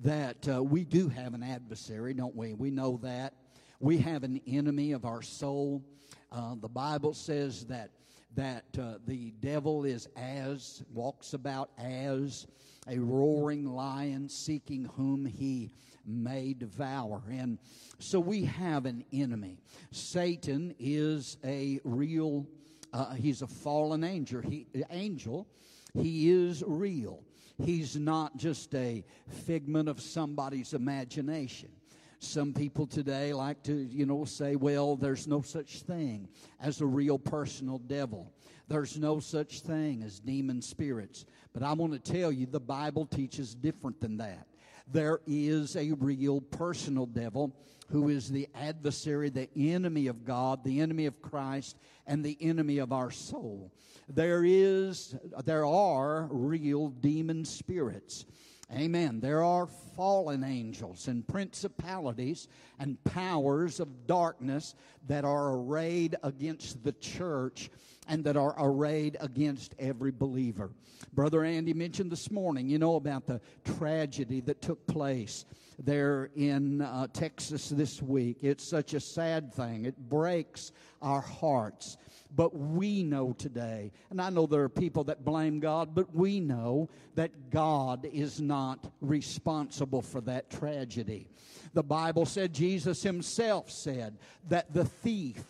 that 0.03 0.47
uh, 0.47 0.61
we 0.61 0.85
do 0.85 1.09
have 1.09 1.33
an 1.33 1.41
adversary, 1.41 2.13
don't 2.13 2.35
we? 2.35 2.53
We 2.53 2.69
know 2.69 2.99
that. 3.01 3.33
We 3.81 3.97
have 3.97 4.23
an 4.23 4.39
enemy 4.45 4.91
of 4.91 5.05
our 5.05 5.23
soul. 5.23 5.83
Uh, 6.31 6.53
the 6.61 6.69
Bible 6.69 7.15
says 7.15 7.65
that 7.65 7.89
that 8.35 8.63
uh, 8.79 8.93
the 9.07 9.31
devil 9.41 9.85
is 9.85 10.07
as 10.15 10.83
walks 10.93 11.33
about 11.33 11.71
as 11.79 12.45
a 12.87 12.99
roaring 12.99 13.65
lion 13.65 14.29
seeking 14.29 14.85
whom 14.95 15.25
he 15.25 15.71
may 16.05 16.53
devour. 16.53 17.23
And 17.29 17.57
so 17.97 18.19
we 18.19 18.45
have 18.45 18.85
an 18.85 19.03
enemy. 19.11 19.57
Satan 19.91 20.75
is 20.79 21.37
a 21.43 21.79
real 21.83 22.45
uh, 22.93 23.15
he's 23.15 23.41
a 23.41 23.47
fallen 23.47 24.03
angel. 24.03 24.41
He 24.41 24.67
angel. 24.91 25.47
He 25.95 26.29
is 26.29 26.63
real. 26.67 27.23
He's 27.57 27.95
not 27.95 28.37
just 28.37 28.75
a 28.75 29.03
figment 29.27 29.89
of 29.89 29.99
somebody's 30.01 30.75
imagination 30.75 31.71
some 32.23 32.53
people 32.53 32.85
today 32.85 33.33
like 33.33 33.63
to, 33.63 33.73
you 33.73 34.05
know, 34.05 34.25
say, 34.25 34.55
well, 34.55 34.95
there's 34.95 35.27
no 35.27 35.41
such 35.41 35.81
thing 35.81 36.27
as 36.59 36.79
a 36.79 36.85
real 36.85 37.17
personal 37.17 37.79
devil. 37.79 38.31
There's 38.67 38.97
no 38.97 39.19
such 39.19 39.61
thing 39.61 40.03
as 40.03 40.19
demon 40.19 40.61
spirits. 40.61 41.25
But 41.51 41.63
I 41.63 41.73
want 41.73 41.93
to 41.93 42.11
tell 42.11 42.31
you, 42.31 42.45
the 42.45 42.59
Bible 42.59 43.05
teaches 43.05 43.55
different 43.55 43.99
than 43.99 44.17
that. 44.17 44.47
There 44.87 45.21
is 45.25 45.75
a 45.75 45.93
real 45.93 46.41
personal 46.41 47.05
devil 47.05 47.55
who 47.89 48.09
is 48.09 48.29
the 48.29 48.47
adversary, 48.55 49.29
the 49.29 49.49
enemy 49.55 50.07
of 50.07 50.23
God, 50.23 50.63
the 50.63 50.79
enemy 50.79 51.07
of 51.07 51.21
Christ, 51.21 51.77
and 52.05 52.23
the 52.23 52.37
enemy 52.39 52.77
of 52.77 52.93
our 52.93 53.11
soul. 53.11 53.73
There 54.07 54.43
is, 54.45 55.15
there 55.45 55.65
are 55.65 56.27
real 56.31 56.89
demon 56.89 57.45
spirits. 57.45 58.25
Amen. 58.73 59.19
There 59.19 59.43
are 59.43 59.67
fallen 59.97 60.45
angels 60.45 61.09
and 61.09 61.27
principalities 61.27 62.47
and 62.79 63.03
powers 63.03 63.81
of 63.81 64.07
darkness 64.07 64.75
that 65.07 65.25
are 65.25 65.55
arrayed 65.55 66.15
against 66.23 66.81
the 66.83 66.93
church 66.93 67.69
and 68.07 68.23
that 68.23 68.37
are 68.37 68.55
arrayed 68.57 69.17
against 69.19 69.75
every 69.77 70.11
believer. 70.11 70.71
Brother 71.13 71.43
Andy 71.43 71.73
mentioned 71.73 72.11
this 72.11 72.31
morning, 72.31 72.69
you 72.69 72.79
know, 72.79 72.95
about 72.95 73.27
the 73.27 73.41
tragedy 73.77 74.39
that 74.41 74.61
took 74.61 74.87
place 74.87 75.45
there 75.77 76.29
in 76.35 76.81
uh, 76.81 77.07
Texas 77.11 77.69
this 77.69 78.01
week. 78.01 78.37
It's 78.41 78.67
such 78.67 78.93
a 78.93 78.99
sad 78.99 79.53
thing, 79.53 79.85
it 79.85 79.97
breaks 79.97 80.71
our 81.01 81.21
hearts. 81.21 81.97
But 82.33 82.55
we 82.55 83.03
know 83.03 83.33
today, 83.33 83.91
and 84.09 84.21
I 84.21 84.29
know 84.29 84.45
there 84.45 84.63
are 84.63 84.69
people 84.69 85.03
that 85.05 85.25
blame 85.25 85.59
God, 85.59 85.93
but 85.93 86.15
we 86.15 86.39
know 86.39 86.89
that 87.15 87.49
God 87.49 88.05
is 88.05 88.39
not 88.39 88.91
responsible 89.01 90.01
for 90.01 90.21
that 90.21 90.49
tragedy. 90.49 91.27
The 91.73 91.83
Bible 91.83 92.25
said, 92.25 92.53
Jesus 92.53 93.03
himself 93.03 93.69
said, 93.69 94.17
that 94.47 94.73
the 94.73 94.85
thief, 94.85 95.43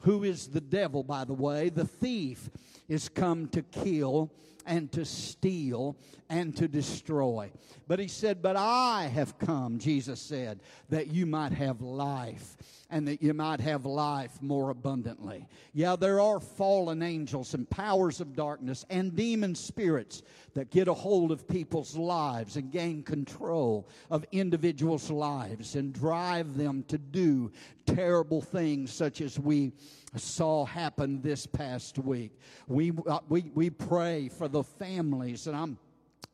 who 0.00 0.24
is 0.24 0.48
the 0.48 0.60
devil, 0.60 1.02
by 1.02 1.24
the 1.24 1.34
way, 1.34 1.68
the 1.68 1.86
thief 1.86 2.48
is 2.88 3.08
come 3.08 3.48
to 3.48 3.62
kill 3.62 4.32
and 4.66 4.90
to 4.92 5.04
steal 5.04 5.96
and 6.28 6.56
to 6.56 6.68
destroy. 6.68 7.50
But 7.86 7.98
he 7.98 8.08
said, 8.08 8.42
But 8.42 8.56
I 8.56 9.10
have 9.12 9.38
come, 9.38 9.78
Jesus 9.78 10.20
said, 10.20 10.60
that 10.88 11.08
you 11.08 11.26
might 11.26 11.52
have 11.52 11.80
life 11.80 12.56
and 12.92 13.08
that 13.08 13.22
you 13.22 13.32
might 13.32 13.60
have 13.60 13.86
life 13.86 14.40
more 14.42 14.68
abundantly. 14.68 15.46
Yeah, 15.72 15.96
there 15.96 16.20
are 16.20 16.38
fallen 16.38 17.02
angels 17.02 17.54
and 17.54 17.68
powers 17.68 18.20
of 18.20 18.36
darkness 18.36 18.84
and 18.90 19.16
demon 19.16 19.54
spirits 19.54 20.22
that 20.52 20.70
get 20.70 20.88
a 20.88 20.94
hold 20.94 21.32
of 21.32 21.48
people's 21.48 21.96
lives 21.96 22.56
and 22.56 22.70
gain 22.70 23.02
control 23.02 23.88
of 24.10 24.26
individuals' 24.30 25.10
lives 25.10 25.74
and 25.74 25.94
drive 25.94 26.54
them 26.58 26.84
to 26.88 26.98
do 26.98 27.50
terrible 27.86 28.42
things 28.42 28.92
such 28.92 29.22
as 29.22 29.38
we 29.38 29.72
saw 30.16 30.64
happen 30.64 31.20
this 31.22 31.46
past 31.46 31.98
week. 31.98 32.32
We, 32.66 32.92
uh, 33.06 33.20
we, 33.28 33.50
we 33.54 33.70
pray 33.70 34.28
for 34.28 34.48
the 34.48 34.62
families, 34.62 35.46
and 35.46 35.56
I'm 35.56 35.78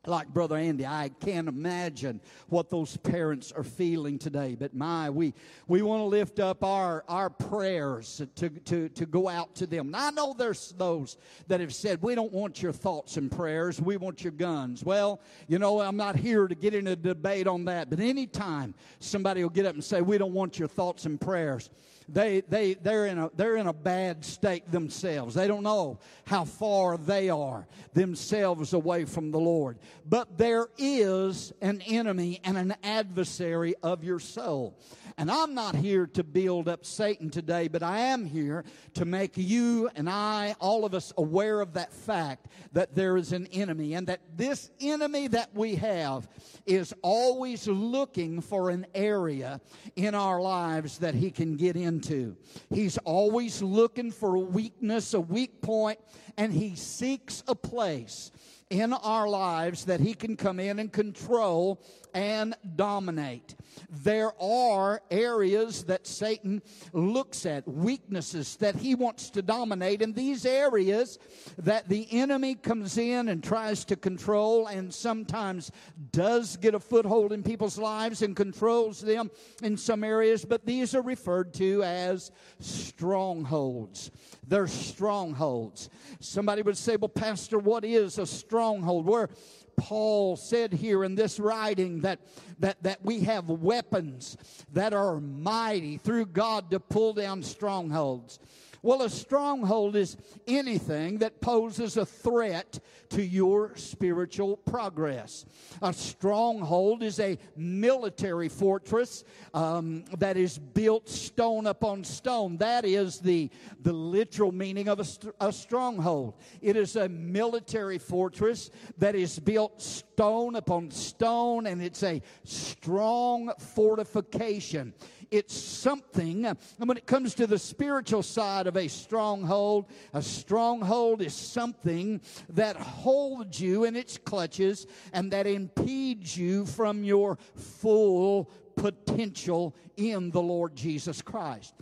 like 0.08 0.28
Brother 0.28 0.56
Andy, 0.56 0.86
I 0.86 1.10
can't 1.20 1.48
imagine 1.48 2.20
what 2.48 2.70
those 2.70 2.96
parents 2.96 3.52
are 3.52 3.64
feeling 3.64 4.18
today. 4.18 4.56
But 4.58 4.74
my, 4.74 5.10
we, 5.10 5.34
we 5.66 5.82
want 5.82 6.00
to 6.00 6.06
lift 6.06 6.40
up 6.40 6.64
our, 6.64 7.04
our 7.08 7.30
prayers 7.30 8.22
to, 8.36 8.48
to, 8.48 8.88
to 8.88 9.06
go 9.06 9.28
out 9.28 9.54
to 9.56 9.66
them. 9.66 9.90
Now, 9.90 10.08
I 10.08 10.10
know 10.10 10.34
there's 10.36 10.72
those 10.78 11.16
that 11.48 11.60
have 11.60 11.74
said, 11.74 12.02
we 12.02 12.14
don't 12.14 12.32
want 12.32 12.62
your 12.62 12.72
thoughts 12.72 13.16
and 13.16 13.30
prayers. 13.30 13.80
We 13.80 13.96
want 13.96 14.22
your 14.24 14.32
guns. 14.32 14.84
Well, 14.84 15.20
you 15.46 15.58
know, 15.58 15.80
I'm 15.80 15.96
not 15.96 16.16
here 16.16 16.48
to 16.48 16.54
get 16.54 16.74
in 16.74 16.86
a 16.86 16.96
debate 16.96 17.46
on 17.46 17.66
that. 17.66 17.90
But 17.90 18.00
anytime 18.00 18.74
somebody 19.00 19.42
will 19.42 19.50
get 19.50 19.66
up 19.66 19.74
and 19.74 19.84
say, 19.84 20.00
we 20.00 20.18
don't 20.18 20.32
want 20.32 20.58
your 20.58 20.68
thoughts 20.68 21.04
and 21.04 21.20
prayers, 21.20 21.70
they, 22.08 22.40
they, 22.40 22.72
they're, 22.72 23.06
in 23.06 23.18
a, 23.18 23.30
they're 23.36 23.56
in 23.56 23.66
a 23.66 23.72
bad 23.72 24.24
state 24.24 24.70
themselves. 24.72 25.34
They 25.34 25.46
don't 25.46 25.62
know 25.62 25.98
how 26.24 26.46
far 26.46 26.96
they 26.96 27.28
are 27.28 27.66
themselves 27.92 28.72
away 28.72 29.04
from 29.04 29.30
the 29.30 29.38
Lord. 29.38 29.78
But 30.06 30.38
there 30.38 30.68
is 30.78 31.52
an 31.60 31.80
enemy 31.82 32.40
and 32.44 32.56
an 32.56 32.74
adversary 32.82 33.74
of 33.82 34.04
your 34.04 34.18
soul. 34.18 34.78
And 35.18 35.32
I'm 35.32 35.52
not 35.52 35.74
here 35.74 36.06
to 36.06 36.22
build 36.22 36.68
up 36.68 36.86
Satan 36.86 37.28
today, 37.28 37.66
but 37.66 37.82
I 37.82 37.98
am 37.98 38.24
here 38.24 38.64
to 38.94 39.04
make 39.04 39.32
you 39.34 39.90
and 39.96 40.08
I, 40.08 40.54
all 40.60 40.84
of 40.84 40.94
us, 40.94 41.12
aware 41.16 41.60
of 41.60 41.72
that 41.72 41.92
fact 41.92 42.46
that 42.72 42.94
there 42.94 43.16
is 43.16 43.32
an 43.32 43.48
enemy 43.48 43.94
and 43.94 44.06
that 44.06 44.20
this 44.36 44.70
enemy 44.80 45.26
that 45.26 45.52
we 45.54 45.74
have 45.74 46.28
is 46.66 46.94
always 47.02 47.66
looking 47.66 48.40
for 48.40 48.70
an 48.70 48.86
area 48.94 49.60
in 49.96 50.14
our 50.14 50.40
lives 50.40 50.98
that 50.98 51.16
he 51.16 51.32
can 51.32 51.56
get 51.56 51.74
into. 51.74 52.36
He's 52.70 52.96
always 52.98 53.60
looking 53.60 54.12
for 54.12 54.36
a 54.36 54.40
weakness, 54.40 55.14
a 55.14 55.20
weak 55.20 55.60
point, 55.60 55.98
and 56.36 56.52
he 56.52 56.76
seeks 56.76 57.42
a 57.48 57.56
place 57.56 58.30
in 58.70 58.92
our 58.92 59.28
lives 59.28 59.86
that 59.86 60.00
he 60.00 60.14
can 60.14 60.36
come 60.36 60.60
in 60.60 60.78
and 60.78 60.92
control 60.92 61.80
and 62.14 62.54
dominate. 62.76 63.54
There 63.90 64.32
are 64.40 65.00
areas 65.10 65.84
that 65.84 66.06
Satan 66.06 66.62
looks 66.92 67.46
at, 67.46 67.66
weaknesses 67.66 68.56
that 68.56 68.76
he 68.76 68.94
wants 68.94 69.30
to 69.30 69.42
dominate, 69.42 70.02
and 70.02 70.14
these 70.14 70.44
areas 70.44 71.18
that 71.58 71.88
the 71.88 72.06
enemy 72.10 72.56
comes 72.56 72.98
in 72.98 73.28
and 73.28 73.42
tries 73.42 73.84
to 73.86 73.96
control 73.96 74.66
and 74.66 74.92
sometimes 74.92 75.70
does 76.12 76.56
get 76.56 76.74
a 76.74 76.80
foothold 76.80 77.32
in 77.32 77.42
people's 77.42 77.78
lives 77.78 78.22
and 78.22 78.36
controls 78.36 79.00
them 79.00 79.30
in 79.62 79.76
some 79.76 80.04
areas, 80.04 80.44
but 80.44 80.66
these 80.66 80.94
are 80.94 81.02
referred 81.02 81.54
to 81.54 81.82
as 81.84 82.30
strongholds. 82.58 84.10
They're 84.48 84.66
strongholds. 84.66 85.90
Somebody 86.20 86.62
would 86.62 86.76
say, 86.76 86.96
Well, 86.96 87.10
Pastor, 87.10 87.58
what 87.58 87.84
is 87.84 88.18
a 88.18 88.26
stronghold? 88.26 89.06
Where 89.06 89.28
Paul 89.76 90.36
said 90.36 90.72
here 90.72 91.04
in 91.04 91.14
this 91.14 91.38
writing 91.38 92.00
that, 92.00 92.20
that, 92.58 92.82
that 92.82 93.04
we 93.04 93.20
have 93.20 93.48
weapons 93.48 94.36
that 94.72 94.92
are 94.92 95.20
mighty 95.20 95.98
through 95.98 96.26
God 96.26 96.70
to 96.70 96.80
pull 96.80 97.12
down 97.12 97.42
strongholds. 97.42 98.40
Well, 98.82 99.02
a 99.02 99.10
stronghold 99.10 99.96
is 99.96 100.16
anything 100.46 101.18
that 101.18 101.40
poses 101.40 101.96
a 101.96 102.06
threat 102.06 102.78
to 103.10 103.22
your 103.22 103.72
spiritual 103.76 104.56
progress. 104.56 105.46
A 105.82 105.92
stronghold 105.92 107.02
is 107.02 107.18
a 107.18 107.38
military 107.56 108.48
fortress 108.48 109.24
um, 109.54 110.04
that 110.18 110.36
is 110.36 110.58
built 110.58 111.08
stone 111.08 111.66
upon 111.66 112.04
stone. 112.04 112.58
That 112.58 112.84
is 112.84 113.18
the, 113.18 113.50
the 113.82 113.92
literal 113.92 114.52
meaning 114.52 114.88
of 114.88 115.00
a, 115.00 115.46
a 115.46 115.52
stronghold. 115.52 116.34
It 116.60 116.76
is 116.76 116.96
a 116.96 117.08
military 117.08 117.98
fortress 117.98 118.70
that 118.98 119.14
is 119.14 119.38
built 119.38 119.82
stone 119.82 120.54
upon 120.56 120.90
stone, 120.90 121.66
and 121.66 121.82
it's 121.82 122.02
a 122.02 122.22
strong 122.44 123.52
fortification. 123.58 124.92
It's 125.30 125.54
something, 125.54 126.46
and 126.46 126.58
when 126.78 126.96
it 126.96 127.06
comes 127.06 127.34
to 127.34 127.46
the 127.46 127.58
spiritual 127.58 128.22
side 128.22 128.66
of 128.66 128.76
a 128.76 128.88
stronghold, 128.88 129.86
a 130.14 130.22
stronghold 130.22 131.20
is 131.20 131.34
something 131.34 132.20
that 132.50 132.76
holds 132.76 133.60
you 133.60 133.84
in 133.84 133.94
its 133.96 134.16
clutches 134.16 134.86
and 135.12 135.30
that 135.32 135.46
impedes 135.46 136.36
you 136.36 136.64
from 136.66 137.04
your 137.04 137.38
full 137.54 138.50
potential 138.78 139.74
in 139.96 140.30
the 140.30 140.40
Lord 140.40 140.76
Jesus 140.76 141.20
Christ. 141.20 141.74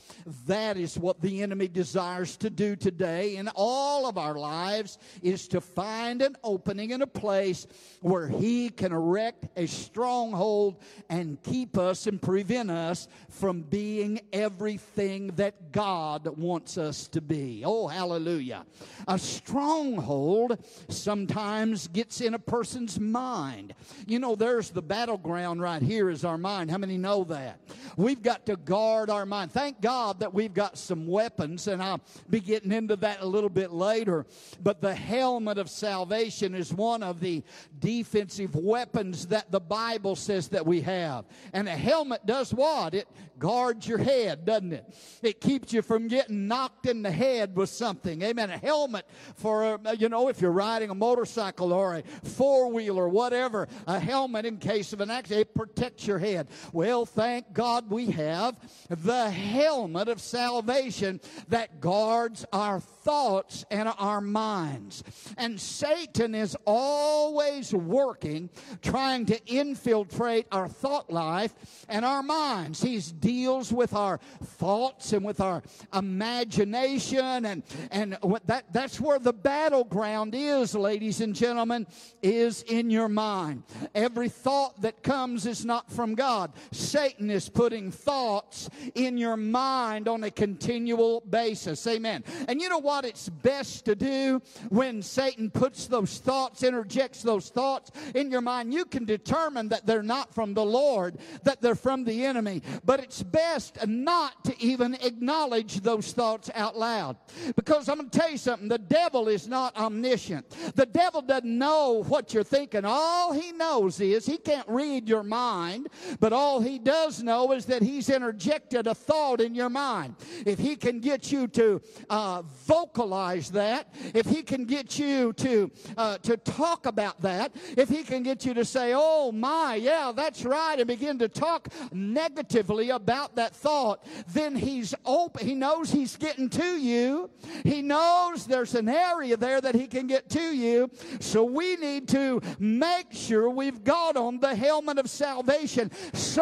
That 0.47 0.79
is 0.79 0.99
what 0.99 1.21
the 1.21 1.43
enemy 1.43 1.69
desires 1.69 2.37
to 2.39 2.49
do 2.49 2.75
today 2.75 3.37
in 3.37 3.49
all 3.55 4.07
of 4.07 4.17
our 4.17 4.35
lives 4.35 4.99
is 5.23 5.47
to 5.49 5.61
find 5.61 6.23
an 6.23 6.35
opening 6.43 6.91
in 6.91 7.03
a 7.03 7.07
place 7.07 7.67
where 8.01 8.27
he 8.27 8.71
can 8.71 8.93
erect 8.93 9.47
a 9.57 9.67
stronghold 9.67 10.77
and 11.11 11.43
keep 11.43 11.77
us 11.77 12.07
and 12.07 12.21
prevent 12.21 12.71
us 12.71 13.07
from 13.29 13.61
being 13.61 14.21
everything 14.33 15.29
that 15.37 15.73
God 15.73 16.27
wants 16.39 16.79
us 16.79 17.09
to 17.09 17.21
be. 17.21 17.65
Oh, 17.67 17.87
hallelujah. 17.87 18.65
A 19.09 19.19
stronghold 19.19 20.59
sometimes 20.89 21.89
gets 21.89 22.23
in 22.23 22.33
a 22.33 22.39
person's 22.39 22.99
mind. 22.99 23.75
You 24.07 24.19
know, 24.21 24.37
there's 24.37 24.71
the 24.71 24.81
battleground 24.81 25.61
right 25.61 25.83
here 25.83 26.09
is 26.09 26.25
our 26.25 26.39
mind. 26.39 26.71
How 26.71 26.79
many 26.79 26.86
know 26.87 27.25
that? 27.25 27.61
We've 27.97 28.23
got 28.23 28.47
to 28.47 28.57
guard 28.57 29.11
our 29.11 29.27
mind. 29.27 29.53
Thank 29.53 29.81
God 29.81 30.21
that 30.21 30.33
we've 30.33 30.55
got 30.55 30.79
some 30.79 31.07
weapons, 31.07 31.67
and 31.67 31.83
I'll 31.83 32.01
be 32.31 32.41
getting 32.41 32.73
into 32.73 32.97
that 32.97 33.21
a 33.21 33.27
little 33.27 33.51
bit 33.51 33.73
later. 33.73 34.27
But 34.63 34.81
the 34.81 34.95
helmet 34.95 35.59
of 35.59 35.69
salvation 35.69 36.55
is 36.55 36.73
one 36.73 37.03
of 37.03 37.21
the 37.21 37.43
defensive 37.79 38.55
weapons 38.55 39.27
that 39.27 39.51
the 39.51 39.61
Bible 39.61 40.15
says 40.17 40.49
that 40.49 40.65
we 40.65 40.81
have. 40.83 41.25
And 41.53 41.69
a 41.69 41.77
helmet 41.77 42.27
does 42.27 42.55
what? 42.55 42.95
It 42.95 43.09
guards 43.39 43.87
your 43.87 43.99
head, 43.99 44.45
doesn't 44.45 44.73
it? 44.73 44.95
It 45.23 45.41
keeps 45.41 45.73
you 45.73 45.83
from 45.83 46.09
getting 46.09 46.49
knocked 46.49 46.87
in 46.87 47.03
the 47.03 47.11
head 47.11 47.55
with 47.57 47.69
something. 47.69 48.23
Amen. 48.23 48.51
A 48.51 48.59
helmet 48.59 49.07
for, 49.35 49.79
uh, 49.85 49.93
you 49.93 50.09
know, 50.09 50.29
if 50.29 50.41
you're 50.41 50.53
riding 50.53 50.91
a 50.91 50.95
motorcycle 50.95 51.73
or 51.73 51.97
a 51.97 52.03
four 52.29 52.71
wheeler, 52.73 53.09
whatever, 53.09 53.69
a 53.87 53.99
helmet 53.99 54.47
in 54.47 54.57
case 54.59 54.93
of 54.93 55.01
an 55.01 55.11
accident, 55.11 55.49
it 55.49 55.55
protects 55.55 56.07
your 56.07 56.19
head. 56.19 56.49
Well, 56.77 57.07
thank 57.07 57.55
God 57.55 57.89
we 57.89 58.11
have 58.11 58.55
the 58.91 59.31
helmet 59.31 60.09
of 60.09 60.21
salvation 60.21 61.23
that 61.49 61.81
guards 61.81 62.45
our 62.53 62.81
thoughts 62.81 63.65
and 63.71 63.89
our 63.99 64.21
minds. 64.21 65.03
And 65.39 65.59
Satan 65.59 66.35
is 66.35 66.55
always 66.67 67.73
working, 67.73 68.51
trying 68.83 69.25
to 69.25 69.43
infiltrate 69.47 70.49
our 70.53 70.69
thought 70.69 71.11
life 71.11 71.55
and 71.89 72.05
our 72.05 72.23
minds. 72.23 72.83
He 72.83 73.01
deals 73.21 73.73
with 73.73 73.95
our 73.95 74.19
thoughts 74.45 75.15
and 75.15 75.25
with 75.25 75.41
our 75.41 75.63
imagination, 75.95 77.47
and, 77.47 77.63
and 77.91 78.19
that, 78.45 78.71
that's 78.71 79.01
where 79.01 79.19
the 79.19 79.33
battleground 79.33 80.35
is, 80.35 80.75
ladies 80.75 81.23
and 81.23 81.35
gentlemen, 81.35 81.87
is 82.23 82.61
in 82.65 82.91
your 82.91 83.09
mind. 83.09 83.63
Every 83.95 84.29
thought 84.29 84.83
that 84.83 85.03
comes 85.03 85.47
is 85.47 85.65
not 85.65 85.91
from 85.91 86.15
God. 86.15 86.53
Satan 86.73 87.31
is 87.31 87.49
putting 87.49 87.91
thoughts 87.91 88.69
in 88.95 89.19
your 89.19 89.37
mind 89.37 90.09
on 90.09 90.25
a 90.25 90.31
continual 90.31 91.23
basis. 91.29 91.87
Amen. 91.87 92.25
And 92.49 92.61
you 92.61 92.69
know 92.69 92.79
what 92.79 93.05
it's 93.05 93.29
best 93.29 93.85
to 93.87 93.95
do 93.95 94.41
when 94.69 95.03
Satan 95.03 95.51
puts 95.51 95.87
those 95.87 96.19
thoughts, 96.19 96.63
interjects 96.63 97.23
those 97.23 97.49
thoughts 97.49 97.91
in 98.15 98.31
your 98.31 98.41
mind? 98.41 98.73
You 98.73 98.85
can 98.85 99.05
determine 99.05 99.69
that 99.69 99.87
they're 99.87 100.03
not 100.03 100.35
from 100.35 100.55
the 100.55 100.65
Lord, 100.65 101.19
that 101.45 101.61
they're 101.61 101.75
from 101.75 102.05
the 102.05 102.25
enemy. 102.25 102.63
But 102.85 103.01
it's 103.01 103.23
best 103.23 103.87
not 103.87 104.45
to 104.45 104.63
even 104.63 104.95
acknowledge 104.95 105.81
those 105.81 106.13
thoughts 106.13 106.51
out 106.55 106.77
loud. 106.77 107.17
Because 107.57 107.89
I'm 107.89 107.99
going 107.99 108.11
to 108.11 108.19
tell 108.19 108.31
you 108.31 108.39
something 108.39 108.69
the 108.69 108.79
devil 108.79 109.29
is 109.29 109.49
not 109.49 109.77
omniscient. 109.77 110.49
The 110.75 110.87
devil 110.87 111.23
doesn't 111.23 111.59
know 111.59 112.05
what 112.09 112.35
you're 112.35 112.45
thinking. 112.45 112.85
All 112.85 113.33
he 113.33 113.53
knows 113.53 114.01
is 114.01 114.27
he 114.27 114.39
can't 114.39 114.69
read 114.69 115.09
your 115.09 115.23
mind, 115.23 115.89
but 116.21 116.33
all 116.33 116.56
he 116.61 116.79
does 116.79 117.23
know 117.23 117.53
is 117.53 117.67
that 117.67 117.83
he's 117.83 118.09
interjected 118.09 118.87
a 118.87 118.95
thought 118.95 119.41
in 119.41 119.55
your 119.55 119.69
mind. 119.69 120.17
If 120.45 120.59
he 120.59 120.77
can 120.77 121.01
get 121.01 121.33
you 121.33 121.49
to 121.49 121.81
uh, 122.11 122.43
vocalize 122.67 123.51
that, 123.53 123.95
if 124.15 124.27
he 124.27 124.43
can 124.43 124.65
get 124.65 124.99
you 124.99 125.33
to 125.35 125.71
uh, 125.97 126.19
to 126.19 126.37
talk 126.37 126.87
about 126.87 127.21
that, 127.23 127.55
if 127.77 127.89
he 127.89 128.03
can 128.03 128.23
get 128.23 128.45
you 128.45 128.55
to 128.55 128.65
say, 128.65 128.93
"Oh 128.95 129.33
my, 129.33 129.77
yeah, 129.77 130.13
that's 130.15 130.45
right," 130.45 130.79
and 130.79 130.87
begin 130.87 131.19
to 131.19 131.29
talk 131.29 131.69
negatively 131.93 132.91
about 132.91 133.37
that 133.37 133.55
thought, 133.55 134.05
then 134.33 134.55
he's 134.55 134.95
open. 135.05 135.47
He 135.47 135.55
knows 135.55 135.91
he's 135.91 136.17
getting 136.17 136.49
to 136.51 136.77
you. 136.77 137.31
He 137.65 137.83
knows 137.83 138.47
there's 138.47 138.75
an 138.75 138.89
area 138.89 139.37
there 139.37 139.61
that 139.61 139.75
he 139.75 139.87
can 139.87 140.07
get 140.07 140.29
to 140.31 140.55
you. 140.55 140.91
So 141.21 141.45
we 141.45 141.77
need 141.77 142.09
to 142.09 142.41
make 142.59 143.13
sure 143.13 143.51
we've 143.51 143.83
got 143.85 144.17
on 144.17 144.39
the 144.39 144.55
helmet 144.55 144.99
of 144.99 145.09
salvation 145.09 145.91
so 146.13 146.36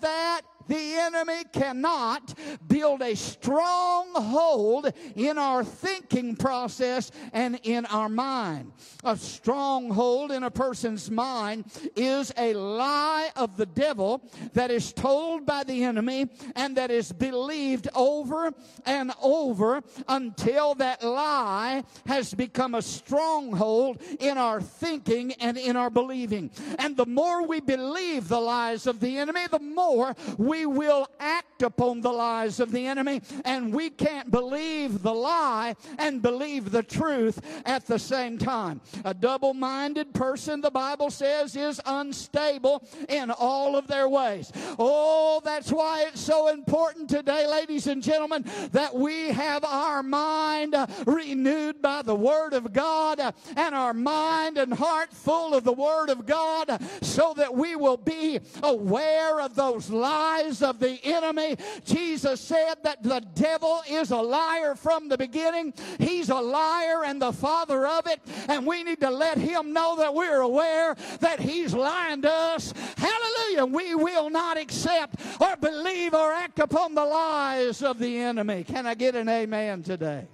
that 0.00 0.40
the 0.68 0.94
enemy 0.96 1.44
cannot 1.52 2.34
build 2.66 3.02
a 3.02 3.14
stronghold 3.14 4.92
in 5.14 5.38
our 5.38 5.64
thinking 5.64 6.36
process 6.36 7.10
and 7.32 7.58
in 7.62 7.86
our 7.86 8.08
mind. 8.08 8.72
A 9.04 9.16
stronghold 9.16 10.32
in 10.32 10.42
a 10.42 10.50
person's 10.50 11.10
mind 11.10 11.64
is 11.94 12.32
a 12.36 12.54
lie 12.54 13.30
of 13.36 13.56
the 13.56 13.66
devil 13.66 14.22
that 14.54 14.70
is 14.70 14.92
told 14.92 15.46
by 15.46 15.64
the 15.64 15.84
enemy 15.84 16.28
and 16.54 16.76
that 16.76 16.90
is 16.90 17.12
believed 17.12 17.88
over 17.94 18.52
and 18.84 19.12
over 19.22 19.82
until 20.08 20.74
that 20.74 21.02
lie 21.02 21.84
has 22.06 22.34
become 22.34 22.74
a 22.74 22.82
stronghold 22.82 24.02
in 24.20 24.38
our 24.38 24.60
thinking 24.60 25.32
and 25.34 25.56
in 25.56 25.76
our 25.76 25.90
believing. 25.90 26.50
And 26.78 26.96
the 26.96 27.06
more 27.06 27.46
we 27.46 27.60
believe 27.60 28.28
the 28.28 28.40
lies 28.40 28.86
of 28.86 29.00
the 29.00 29.18
enemy, 29.18 29.46
the 29.50 29.58
more 29.58 30.14
we 30.38 30.55
we 30.56 30.64
will 30.64 31.06
act 31.20 31.62
upon 31.62 32.00
the 32.00 32.12
lies 32.12 32.60
of 32.60 32.72
the 32.72 32.86
enemy, 32.86 33.20
and 33.44 33.74
we 33.74 33.90
can't 33.90 34.30
believe 34.30 35.02
the 35.02 35.12
lie 35.12 35.74
and 35.98 36.22
believe 36.22 36.70
the 36.70 36.82
truth 36.82 37.40
at 37.66 37.86
the 37.86 37.98
same 37.98 38.38
time. 38.38 38.80
A 39.04 39.12
double 39.12 39.52
minded 39.52 40.14
person, 40.14 40.60
the 40.60 40.70
Bible 40.70 41.10
says, 41.10 41.56
is 41.56 41.80
unstable 41.84 42.82
in 43.08 43.30
all 43.30 43.76
of 43.76 43.86
their 43.86 44.08
ways. 44.08 44.50
Oh, 44.78 45.42
that's 45.44 45.70
why 45.70 46.04
it's 46.08 46.20
so 46.20 46.48
important 46.48 47.10
today, 47.10 47.46
ladies 47.46 47.86
and 47.86 48.02
gentlemen, 48.02 48.44
that 48.72 48.94
we 48.94 49.28
have 49.28 49.64
our 49.64 50.02
mind 50.02 50.74
renewed 51.06 51.82
by 51.82 52.02
the 52.02 52.14
Word 52.14 52.54
of 52.54 52.72
God 52.72 53.20
and 53.56 53.74
our 53.74 53.94
mind 53.94 54.56
and 54.56 54.72
heart 54.72 55.12
full 55.12 55.54
of 55.54 55.64
the 55.64 55.72
Word 55.72 56.08
of 56.08 56.24
God 56.26 56.80
so 57.02 57.34
that 57.36 57.54
we 57.54 57.76
will 57.76 57.98
be 57.98 58.40
aware 58.62 59.40
of 59.40 59.54
those 59.54 59.90
lies 59.90 60.45
of 60.62 60.78
the 60.78 60.98
enemy. 61.04 61.56
Jesus 61.84 62.40
said 62.40 62.74
that 62.82 63.02
the 63.02 63.20
devil 63.34 63.82
is 63.88 64.10
a 64.10 64.16
liar 64.16 64.74
from 64.74 65.08
the 65.08 65.18
beginning. 65.18 65.74
He's 65.98 66.28
a 66.28 66.36
liar 66.40 67.04
and 67.04 67.20
the 67.20 67.32
father 67.32 67.86
of 67.86 68.06
it. 68.06 68.20
And 68.48 68.66
we 68.66 68.82
need 68.82 69.00
to 69.00 69.10
let 69.10 69.38
him 69.38 69.72
know 69.72 69.96
that 69.96 70.14
we're 70.14 70.40
aware 70.40 70.96
that 71.20 71.40
he's 71.40 71.74
lying 71.74 72.22
to 72.22 72.32
us. 72.32 72.72
Hallelujah. 72.96 73.66
We 73.66 73.94
will 73.94 74.30
not 74.30 74.56
accept 74.56 75.20
or 75.40 75.56
believe 75.56 76.14
or 76.14 76.32
act 76.32 76.58
upon 76.58 76.94
the 76.94 77.04
lies 77.04 77.82
of 77.82 77.98
the 77.98 78.18
enemy. 78.18 78.64
Can 78.64 78.86
I 78.86 78.94
get 78.94 79.14
an 79.14 79.28
amen 79.28 79.82
today? 79.82 80.26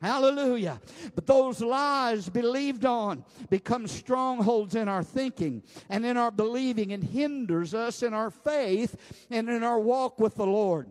Hallelujah. 0.00 0.80
But 1.14 1.26
those 1.26 1.60
lies 1.60 2.28
believed 2.28 2.86
on 2.86 3.24
become 3.50 3.86
strongholds 3.86 4.74
in 4.74 4.88
our 4.88 5.02
thinking 5.02 5.62
and 5.90 6.06
in 6.06 6.16
our 6.16 6.30
believing 6.30 6.92
and 6.92 7.04
hinders 7.04 7.74
us 7.74 8.02
in 8.02 8.14
our 8.14 8.30
faith 8.30 8.96
and 9.30 9.48
in 9.50 9.62
our 9.62 9.78
walk 9.78 10.18
with 10.18 10.36
the 10.36 10.46
Lord. 10.46 10.88